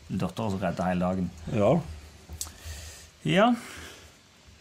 dattera 0.09 0.49
som 0.49 0.63
redder 0.63 0.89
hele 0.89 1.05
dagen. 1.05 1.29
Ja. 1.53 1.75
Ja. 3.27 3.51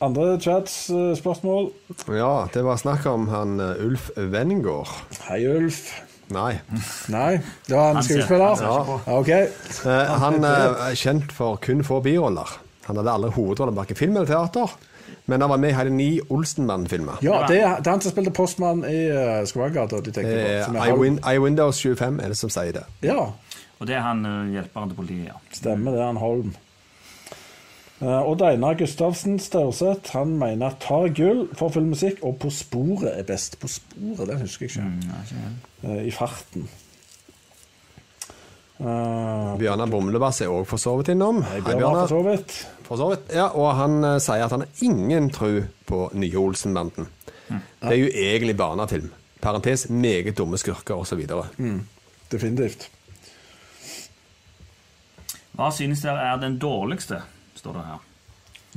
Andre 0.05 0.37
chats-spørsmål? 0.41 1.73
ja, 2.15 2.35
det 2.55 2.63
var 2.63 2.77
snakk 2.79 3.07
om 3.11 3.27
han 3.33 3.57
eh, 3.61 3.81
Ulf 3.83 4.13
Wengård. 4.15 4.93
Hei, 5.27 5.41
Ulf. 5.51 5.89
Nei. 6.31 6.59
Nei, 7.09 7.41
det 7.67 7.75
var 7.75 7.91
en 7.91 7.99
Han 7.99 8.05
skuespiller? 8.07 8.63
Ja, 8.63 9.01
ok. 9.17 9.31
Eh, 9.33 10.13
han 10.23 10.45
eh, 10.45 10.85
er 10.91 10.99
kjent 11.01 11.33
for 11.35 11.57
kun 11.65 11.81
få 11.87 12.03
biroller. 12.05 12.53
Han 12.87 13.01
hadde 13.01 13.17
alle 13.17 13.33
hovedroller 13.35 13.75
bak 13.75 13.91
i 13.91 13.97
film 13.99 14.17
eller 14.17 14.29
teater, 14.29 14.77
men 15.29 15.43
han 15.45 15.51
var 15.51 15.61
med 15.61 15.75
i 15.75 15.77
hele 15.77 15.91
ni 15.93 16.09
Olsenmann-filmer. 16.33 17.19
Ja, 17.23 17.43
det 17.49 17.59
er, 17.61 17.75
det 17.83 17.91
er 17.91 17.97
han 17.99 18.01
som 18.01 18.15
spilte 18.15 18.33
postmann 18.33 18.81
i 18.89 19.01
uh, 19.13 19.43
Skvagata. 19.49 20.01
De 20.01 20.13
tenker 20.15 20.33
på. 20.33 20.55
som 20.65 20.79
er 20.81 20.89
Eh, 20.89 21.35
iWindows 21.35 21.83
25 21.85 22.23
er 22.25 22.33
det 22.33 22.39
som 22.41 22.53
sier 22.53 22.73
det. 22.79 22.87
Ja, 23.05 23.27
Og 23.79 23.87
det 23.87 23.95
er 23.95 24.07
han 24.07 24.25
uh, 24.27 24.49
hjelperen 24.51 24.89
til 24.89 24.97
politiet. 24.97 25.27
ja. 25.29 25.37
stemmer 25.53 25.93
det. 25.93 26.01
er 26.01 26.07
Han 26.07 26.17
Holm. 26.17 26.55
Uh, 28.01 28.23
Odd 28.31 28.43
Einar 28.47 28.75
Gustavsen 28.79 29.39
Staurseth 29.43 30.13
han 30.15 30.37
mener 30.39 30.71
at 30.71 30.81
tar 30.81 31.09
gull 31.19 31.49
for 31.59 31.69
filmmusikk, 31.75 32.21
og 32.23 32.37
På 32.39 32.51
sporet 32.51 33.11
er 33.19 33.25
best. 33.27 33.59
På 33.61 33.69
sporet, 33.69 34.29
den 34.29 34.41
husker 34.41 34.67
jeg 34.67 34.71
ikke. 34.71 34.83
Mm, 34.83 35.01
ikke. 35.27 35.95
Eh, 35.99 36.07
I 36.07 36.11
farten. 36.11 36.69
Uh, 38.79 39.59
Bjørnar 39.59 39.91
Bomlebass 39.91 40.41
er 40.41 40.53
òg 40.55 40.63
for 40.71 40.79
så 40.79 40.95
vidt 41.01 41.11
innom. 41.11 41.43
Hei, 41.43 41.59
Bjørnar. 41.61 42.07
For 42.89 43.01
så 43.01 43.11
vidt. 43.13 43.31
Ja, 43.37 43.51
og 43.53 43.75
han 43.77 44.01
eh, 44.05 44.19
sier 44.23 44.47
at 44.47 44.55
han 44.55 44.65
har 44.65 44.85
ingen 44.85 45.31
tro 45.35 45.53
på 45.89 46.03
nye 46.17 46.41
Olsenbanden. 46.41 47.09
Det 47.49 47.93
er 47.93 48.01
jo 48.01 48.09
egentlig 48.13 48.57
barnefilm. 48.57 49.13
Parentes 49.41 49.89
meget 49.89 50.37
dumme 50.39 50.59
skurker 50.59 50.99
osv. 50.99 51.23
Mm. 51.57 51.87
Definitivt. 52.33 52.89
Hva 55.59 55.71
synes 55.75 56.03
dere 56.05 56.27
er 56.33 56.41
den 56.43 56.59
dårligste, 56.63 57.23
står 57.59 57.79
det 57.79 57.87
her. 57.87 58.05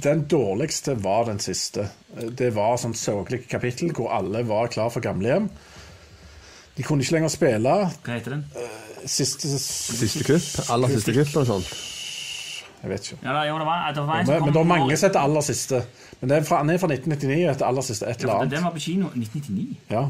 Den 0.01 0.23
dårligste 0.31 0.95
var 1.03 1.27
den 1.27 1.41
siste. 1.43 1.89
Det 2.37 2.53
var 2.55 2.79
sånn 2.81 2.95
sørgelig 2.97 3.43
kapittel 3.51 3.91
hvor 3.93 4.13
alle 4.15 4.41
var 4.47 4.71
klar 4.73 4.89
for 4.93 5.03
gamlehjem. 5.03 5.49
De 6.77 6.85
kunne 6.87 7.03
ikke 7.03 7.17
lenger 7.17 7.33
spille. 7.33 7.75
Hva 8.05 8.15
heter 8.15 8.37
den? 8.37 8.45
Siste 9.05 9.49
Siste 9.59 10.23
kupp. 10.25 10.69
Aller 10.71 10.93
siste 10.95 11.13
kupp 11.17 11.35
og 11.41 11.49
sånt. 11.49 11.73
Jeg 12.81 12.89
vet 12.89 13.07
ikke. 13.11 13.19
Ja, 13.21 13.33
da, 13.35 13.41
jo, 13.45 13.59
det 13.61 13.65
var, 13.67 13.91
det 13.93 14.03
var 14.07 14.19
en 14.21 14.25
Men, 14.25 14.31
som 14.31 14.45
men 14.45 14.53
det 14.53 14.59
var 14.59 14.69
mange 14.71 14.97
som 14.97 15.09
heter 15.09 15.21
aller 15.21 15.45
siste. 15.45 15.83
Men 16.19 16.31
det 16.31 16.37
er 16.37 16.45
fra, 16.47 16.57
han 16.63 16.73
er 16.73 16.81
fra 16.81 16.89
1999, 16.89 17.39
etter 17.51 17.67
aller 17.67 17.85
siste 17.85 18.09
et 18.09 18.23
eller 18.25 18.33
annet. 18.39 18.53
Den 18.55 18.65
var 18.65 18.73
på 18.75 18.83
kino 18.87 19.11
1999. 19.13 19.79
Ja. 19.91 20.03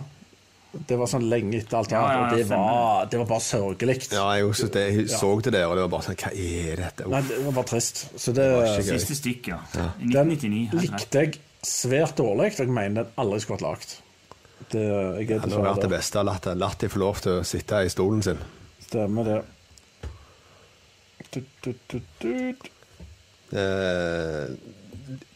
Det 0.88 0.96
var 0.96 1.10
sånn 1.12 1.26
lenge 1.28 1.58
etter 1.60 1.82
alt 1.82 1.92
Ja, 1.92 2.00
annet, 2.00 2.16
ja, 2.16 2.22
og 2.24 2.38
det 2.38 2.46
var, 2.48 3.10
det 3.12 3.20
var 3.20 3.26
bare 3.34 3.44
sørgelig. 3.44 3.96
Ja, 4.14 4.24
jeg, 4.38 4.46
også, 4.48 4.70
det, 4.72 4.86
jeg 4.96 5.10
så 5.12 5.32
det 5.44 5.52
der, 5.58 5.66
og 5.68 5.76
det 5.76 5.84
var 5.84 5.92
bare 5.98 6.06
sånn 6.08 6.20
Hva 6.22 6.32
er 6.32 6.84
dette? 6.86 7.08
Nei, 7.12 7.22
det 7.28 7.40
var 7.44 7.58
bare 7.60 7.70
trist. 7.74 8.06
Så 8.16 8.36
det, 8.38 8.48
gøy. 8.48 8.86
Siste 8.94 9.18
stikk, 9.20 9.52
ja. 9.52 9.60
I 9.76 10.08
den 10.14 10.32
1999. 10.32 10.62
helt 10.72 10.88
likte 10.88 11.26
jeg 11.26 11.42
svært 11.68 12.16
dårlig. 12.24 12.54
og 12.56 12.64
Jeg 12.64 12.72
mener 12.72 13.04
den 13.04 13.20
aldri 13.20 13.42
skulle 13.44 13.60
vært 13.60 13.68
lagd. 13.68 13.98
Det, 14.72 14.82
jeg 14.86 15.26
er 15.26 15.28
Det 15.28 15.42
hadde 15.44 15.64
vært 15.66 15.84
det 15.84 15.92
beste. 15.92 16.24
Latt, 16.24 16.48
latt 16.56 16.86
de 16.86 16.92
få 16.94 17.02
lov 17.04 17.20
til 17.26 17.42
å 17.42 17.48
sitte 17.48 17.84
i 17.84 17.92
stolen 17.92 18.24
sin. 18.24 18.40
Stemmer 18.88 19.28
det. 19.28 19.42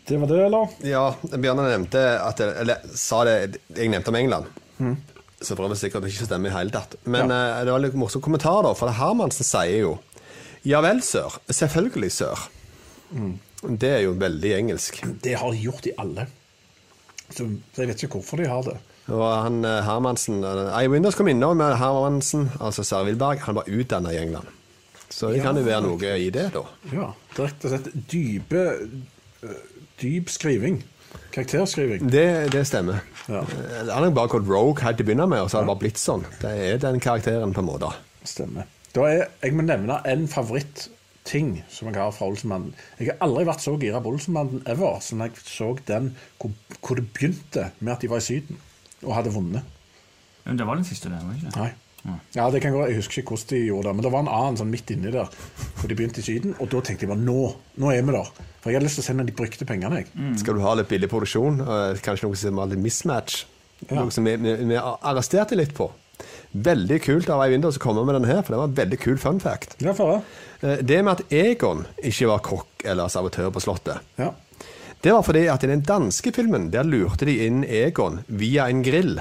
Det 0.06 0.18
var 0.22 0.28
det, 0.30 0.40
eller? 0.46 0.74
ja, 0.86 1.04
Bjørnar 1.34 1.68
nevnte 1.72 2.02
at 2.22 2.40
Eller 2.46 2.84
sa 2.96 3.24
det 3.28 3.58
Jeg 3.76 3.90
nevnte 3.92 4.14
om 4.14 4.18
England. 4.20 4.52
Så 5.42 5.56
for 5.58 5.68
det 5.70 5.78
sikkert 5.80 6.08
ikke 6.08 6.28
stemmer 6.28 6.50
i 6.50 6.56
hele 6.56 6.74
tatt. 6.74 6.96
Men 7.04 7.32
eh, 7.34 7.64
det 7.66 7.74
var 7.74 7.82
litt 7.84 7.98
morsom 8.00 8.24
kommentar, 8.24 8.62
da. 8.66 8.72
For 8.78 8.94
Hermansen 8.96 9.46
sier 9.48 9.82
jo 9.84 9.96
Ja 10.66 10.80
vel, 10.82 11.02
sør. 11.06 11.36
Selvfølgelig, 11.52 12.12
sør. 12.16 12.48
Det 13.66 13.92
er 13.92 14.02
jo 14.06 14.16
veldig 14.18 14.52
engelsk. 14.56 15.02
Det 15.22 15.36
har 15.38 15.52
de 15.54 15.62
gjort 15.62 15.88
i 15.90 15.94
alle. 16.02 16.28
Så, 17.30 17.46
jeg 17.78 17.90
vet 17.90 18.06
ikke 18.06 18.20
hvorfor 18.20 18.42
de 18.42 18.50
har 18.50 18.64
det. 18.66 18.78
Og 19.12 19.26
han 19.28 19.60
eh, 19.68 19.84
Hermansen 19.86 20.40
Ei 20.46 20.88
Windows 20.90 21.18
kom 21.18 21.30
innom 21.30 21.60
med 21.62 21.76
Hermansen, 21.82 22.48
altså 22.60 22.86
Sverre 22.86 23.12
Wilberg. 23.12 23.44
Han 23.46 23.60
var 23.60 23.70
utdanna 23.70 24.14
i 24.16 24.22
England. 24.24 24.50
Så 25.16 25.30
det 25.32 25.40
Ja, 25.40 25.46
kan 25.48 25.56
jo 25.60 25.64
være 25.64 25.84
noe 25.86 26.16
i 26.20 26.28
det, 26.34 26.50
da. 26.52 26.66
Ja, 26.92 27.08
Direkte 27.38 27.72
sett 27.72 27.88
rett 27.88 27.88
og 27.88 27.94
slett 27.94 28.12
dype 28.12 28.64
øh, 29.48 29.62
Dyp 30.02 30.28
skriving. 30.34 30.82
Karakterskriving. 31.32 32.10
Det, 32.12 32.52
det 32.52 32.66
stemmer. 32.68 33.00
Ja. 33.32 33.42
Eh, 33.44 33.88
Han 33.88 34.04
har 34.04 34.10
bare 34.16 34.32
gått 34.34 34.48
rogue 34.50 34.84
helt 34.84 35.00
til 35.00 35.06
å 35.06 35.10
begynne 35.10 35.28
med, 35.32 35.44
og 35.46 35.50
så 35.52 35.58
har 35.60 35.64
det 35.66 35.72
bare 35.72 35.84
blitt 35.86 36.00
sånn. 36.02 36.26
Det 36.42 36.52
er 36.52 36.82
den 36.84 37.00
karakteren, 37.04 37.54
på 37.56 37.64
en 37.64 37.70
måte. 37.70 37.92
Stemmer. 38.28 38.68
Da 38.96 39.06
er, 39.12 39.24
jeg 39.44 39.56
må 39.56 39.64
nevne 39.68 40.02
en 40.08 40.26
favoritting 40.32 41.54
som 41.72 41.90
jeg 41.92 42.00
har 42.00 42.12
fra 42.16 42.28
Olsenmannen. 42.32 42.76
Jeg 43.00 43.12
har 43.14 43.24
aldri 43.28 43.46
vært 43.48 43.64
så 43.64 43.76
gira 43.80 44.02
på 44.04 44.12
Olsenmannen 44.16 44.64
ever 44.72 45.00
som 45.04 45.24
jeg 45.24 45.36
så 45.44 45.72
den 45.88 46.12
hvor, 46.42 46.52
hvor 46.82 47.00
det 47.00 47.08
begynte 47.16 47.70
med 47.80 47.96
at 47.96 48.04
de 48.06 48.12
var 48.12 48.24
i 48.24 48.28
Syden 48.28 48.60
og 49.04 49.16
hadde 49.18 49.34
vunnet. 49.36 49.64
Men 50.46 50.60
det 50.60 50.68
var 50.68 50.80
den 50.80 50.88
siste, 50.88 51.10
det. 51.12 51.20
var 51.24 51.34
det 51.36 51.42
ikke? 51.44 51.56
Nei. 51.60 51.72
Ja, 52.36 52.50
det 52.54 52.62
kan 52.62 52.72
gå. 52.76 52.84
Jeg 52.88 53.00
husker 53.00 53.22
ikke 53.24 53.34
hvordan 53.34 53.50
de 53.50 53.60
gjorde 53.66 53.88
det, 53.90 53.96
men 53.96 54.04
det 54.06 54.12
var 54.14 54.20
en 54.26 54.28
annen 54.30 54.58
sånn 54.60 54.70
midt 54.70 54.92
inni 54.94 55.12
der 55.12 55.26
For 55.80 55.88
de 55.90 55.96
begynte 55.98 56.20
i 56.22 56.26
Syden, 56.28 56.54
og 56.60 56.70
da 56.70 56.82
tenkte 56.86 57.06
jeg 57.08 57.10
bare 57.10 57.24
nå, 57.26 57.56
nå 57.82 57.92
er 57.92 58.04
vi 58.06 58.12
der. 58.14 58.30
For 58.62 58.70
jeg 58.70 58.78
hadde 58.78 58.86
lyst 58.86 59.00
til 59.00 59.04
å 59.04 59.08
se 59.08 59.14
når 59.18 59.26
de 59.32 59.36
brukte 59.40 59.66
pengene. 59.66 60.04
jeg. 60.04 60.38
Skal 60.38 60.54
du 60.56 60.62
ha 60.62 60.74
litt 60.78 60.88
billig 60.92 61.10
produksjon, 61.10 61.60
kanskje 62.06 62.28
noe 62.28 62.36
som 62.36 62.60
er 62.60 62.66
litt 62.76 62.80
mismatch, 62.86 63.46
Ja. 63.90 64.00
noe 64.04 64.12
som 64.12 64.24
vi, 64.24 64.36
vi, 64.38 64.54
vi 64.70 64.76
arresterte 64.80 65.56
litt 65.58 65.74
på. 65.76 65.90
Veldig 66.56 67.02
kult 67.04 67.30
av 67.30 67.42
Eivind 67.44 67.66
å 67.68 67.74
komme 67.82 68.06
med 68.06 68.16
den 68.16 68.30
her, 68.30 68.42
for 68.42 68.54
det 68.54 68.60
var 68.62 68.68
en 68.70 68.78
veldig 68.78 69.00
kul 69.02 69.18
fun 69.20 69.40
fact. 69.44 69.76
Ja, 69.84 69.92
for 69.94 70.14
det. 70.14 70.24
Eh, 70.70 70.82
Det 70.86 71.04
med 71.04 71.20
at 71.20 71.34
Egon 71.34 71.86
ikke 72.02 72.28
var 72.32 72.40
kokk 72.40 72.86
eller 72.86 73.08
sabotør 73.12 73.52
på 73.52 73.62
Slottet, 73.62 74.00
Ja. 74.18 74.32
det 75.02 75.12
var 75.12 75.22
fordi 75.24 75.48
at 75.52 75.64
i 75.64 75.68
den 75.68 75.82
danske 75.82 76.32
filmen 76.34 76.70
der 76.72 76.84
lurte 76.84 77.26
de 77.26 77.46
inn 77.46 77.64
Egon 77.66 78.24
via 78.30 78.68
en 78.70 78.82
grill. 78.84 79.20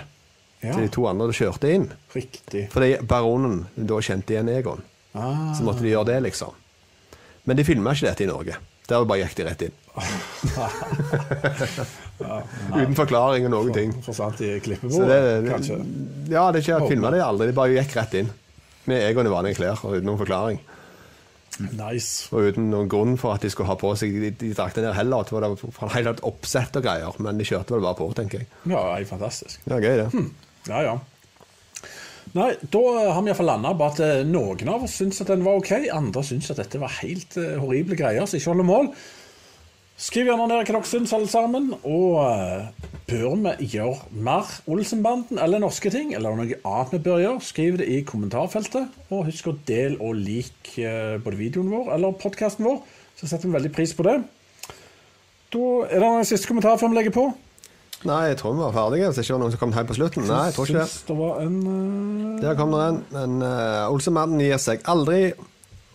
Til 0.72 0.82
de 0.86 0.90
to 0.92 1.06
andre 1.10 1.28
du 1.30 1.36
kjørte 1.36 1.70
inn. 1.70 1.88
Riktig. 2.14 2.66
Fordi 2.72 2.90
baronen 3.08 3.64
da 3.76 4.00
kjente 4.04 4.36
igjen 4.36 4.50
Egon. 4.52 4.82
Ah. 5.14 5.50
Så 5.54 5.62
måtte 5.66 5.84
de 5.84 5.92
gjøre 5.92 6.10
det, 6.12 6.20
liksom. 6.30 6.52
Men 7.44 7.58
de 7.58 7.66
filma 7.66 7.92
ikke 7.94 8.08
dette 8.08 8.24
i 8.24 8.30
Norge. 8.30 8.54
Der 8.88 9.04
bare 9.08 9.24
gikk 9.24 9.36
de 9.38 9.44
rett 9.48 9.62
inn. 9.68 9.76
Uten 12.74 12.96
forklaring 12.98 13.46
og 13.48 13.52
noen 13.54 13.72
ting. 13.74 13.90
Forsvant 14.04 14.40
i 14.44 14.46
klippebordet, 14.62 15.44
det, 15.44 15.50
kanskje. 15.50 15.76
ja, 16.30 16.44
det 16.52 16.60
er 16.60 16.62
ikke 16.62 16.92
filma 16.92 17.10
det 17.14 17.22
aldri. 17.24 17.48
De 17.50 17.56
bare 17.56 17.74
gikk 17.78 17.96
rett 17.98 18.14
inn. 18.20 18.30
Med 18.90 18.98
Egon 19.08 19.26
i 19.26 19.32
vanlige 19.32 19.56
klær 19.62 19.78
og 19.80 19.90
uten 19.96 20.06
noen 20.10 20.20
forklaring. 20.20 20.58
Nice. 21.78 22.26
Og 22.34 22.38
uten 22.50 22.66
noen 22.72 22.88
grunn 22.90 23.14
for 23.20 23.36
at 23.36 23.44
de 23.44 23.50
skulle 23.52 23.70
ha 23.70 23.76
på 23.78 23.92
seg 23.98 24.14
De, 24.18 24.30
de 24.40 24.48
drakk 24.56 24.74
det 24.76 24.82
ned 24.84 24.96
heller. 24.96 25.26
Det 25.26 25.36
var 25.36 25.94
helt 25.94 26.22
oppsett 26.26 26.78
og 26.78 26.86
greier, 26.86 27.12
men 27.22 27.38
de 27.38 27.46
kjørte 27.46 27.76
vel 27.76 27.84
bare 27.84 27.98
på, 27.98 28.08
tenker 28.18 28.42
jeg. 28.42 28.50
Ja, 28.70 28.82
er 28.96 29.06
fantastisk. 29.08 29.62
Det 29.64 29.76
var 29.76 29.86
gøy, 29.86 29.96
det. 30.02 30.24
Ja, 30.68 30.80
ja. 30.84 30.94
Nei, 32.34 32.48
da 32.66 32.80
har 33.14 33.20
vi 33.22 33.30
iallfall 33.30 33.46
landa 33.46 33.70
på 33.78 33.86
at 33.86 34.00
eh, 34.02 34.24
noen 34.26 34.70
av 34.72 34.86
oss 34.86 34.96
syns 34.98 35.20
at 35.22 35.28
den 35.30 35.44
var 35.46 35.60
ok, 35.60 35.76
andre 35.94 36.24
syns 36.26 36.50
at 36.50 36.58
dette 36.58 36.80
var 36.82 36.96
helt 36.98 37.36
uh, 37.38 37.60
horrible 37.62 37.94
greier 37.98 38.26
som 38.26 38.40
ikke 38.40 38.50
holder 38.50 38.66
mål. 38.66 38.88
Skriv 39.94 40.26
gjerne 40.26 40.48
ned 40.50 40.58
hva 40.58 40.64
dere 40.66 40.88
syns, 40.90 41.12
alle 41.14 41.30
sammen. 41.30 41.68
Og 41.86 42.16
uh, 42.18 42.88
bør 43.06 43.36
vi 43.38 43.68
gjøre 43.76 44.10
mer 44.26 44.50
Olsenbanden 44.66 45.38
eller 45.38 45.62
norske 45.62 45.92
ting? 45.94 46.10
Eller 46.18 46.34
noe 46.34 46.58
annet 46.58 46.96
vi 46.96 47.02
bør 47.04 47.22
gjøre? 47.22 47.46
Skriv 47.46 47.78
det 47.78 47.86
i 47.86 48.00
kommentarfeltet. 48.08 48.98
Og 49.14 49.28
husk 49.28 49.52
å 49.52 49.58
dele 49.68 50.00
og 50.02 50.18
like 50.18 50.74
uh, 50.82 51.22
både 51.22 51.38
videoen 51.38 51.70
vår 51.70 51.94
eller 51.94 52.18
podkasten 52.18 52.66
vår. 52.66 52.82
Så 53.14 53.30
setter 53.30 53.46
vi 53.46 53.54
veldig 53.60 53.74
pris 53.76 53.94
på 53.94 54.08
det. 54.08 54.18
Da 55.54 55.66
er 55.86 56.02
det 56.02 56.10
en 56.10 56.26
siste 56.26 56.50
kommentar 56.50 56.82
før 56.82 56.90
vi 56.90 56.98
legger 56.98 57.14
på. 57.14 57.28
Nei, 58.04 58.20
jeg 58.30 58.38
tror 58.40 58.54
vi 58.54 58.62
var 58.62 58.76
ferdige. 58.76 59.08
Hvis 59.08 59.18
det 59.18 59.24
ikke 59.24 59.36
var 59.36 59.42
noen 59.42 59.54
som 59.54 59.62
kom 59.62 59.74
hjem 59.74 59.88
på 59.88 59.96
slutten. 59.98 60.28
Nei, 60.28 60.44
jeg 60.50 60.56
tror 60.56 60.70
ikke 60.70 60.84
det. 60.84 61.00
Det 61.08 61.16
var 61.18 61.42
en 61.44 61.58
uh... 61.64 62.38
Der 62.42 62.58
kom 62.58 62.74
det 62.74 62.84
en. 62.84 63.02
Men 63.14 63.36
uh, 63.44 63.92
Olsemannen 63.94 64.44
gir 64.44 64.60
seg 64.60 64.84
aldri. 64.90 65.20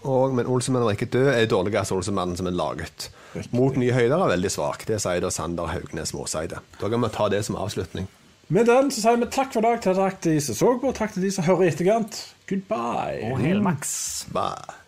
Og, 0.07 0.35
men 0.35 0.47
Olsemannen 0.47 0.89
er 0.89 0.95
ikke 0.95 1.11
død, 1.11 1.31
er 1.33 1.49
dårligste 1.51 1.97
Olsemannen 1.97 2.39
som 2.39 2.47
er 2.49 2.55
laget. 2.55 3.09
Mot 3.53 3.75
nye 3.77 3.93
høyder 3.93 4.15
er 4.17 4.33
veldig 4.33 4.51
svak. 4.53 4.87
Det 4.89 4.97
sier 5.03 5.21
da 5.23 5.31
Sander 5.33 5.69
Haugnes 5.69 6.15
Måseide. 6.15 6.63
Da 6.79 6.89
kan 6.89 7.03
vi 7.03 7.11
ta 7.13 7.29
det 7.31 7.43
som 7.45 7.59
avslutning. 7.59 8.07
Med 8.49 8.65
den 8.65 8.89
så 8.89 9.03
sier 9.03 9.19
vi 9.21 9.29
takk 9.29 9.53
for 9.53 9.61
i 9.61 9.67
dag 9.67 9.81
til 9.83 9.97
takk 9.99 10.21
til 10.23 10.39
de 10.39 10.41
som 10.41 10.57
så 10.57 10.73
på, 10.81 10.93
takk 10.97 11.13
til 11.13 11.27
de 11.27 11.33
som 11.35 11.45
hører 11.45 11.67
i 11.67 11.71
etterkant. 11.75 12.21
Goodbye. 12.49 13.29
Og 13.29 13.43
hel 13.43 13.61
maks. 13.61 13.91
Bye. 14.33 14.78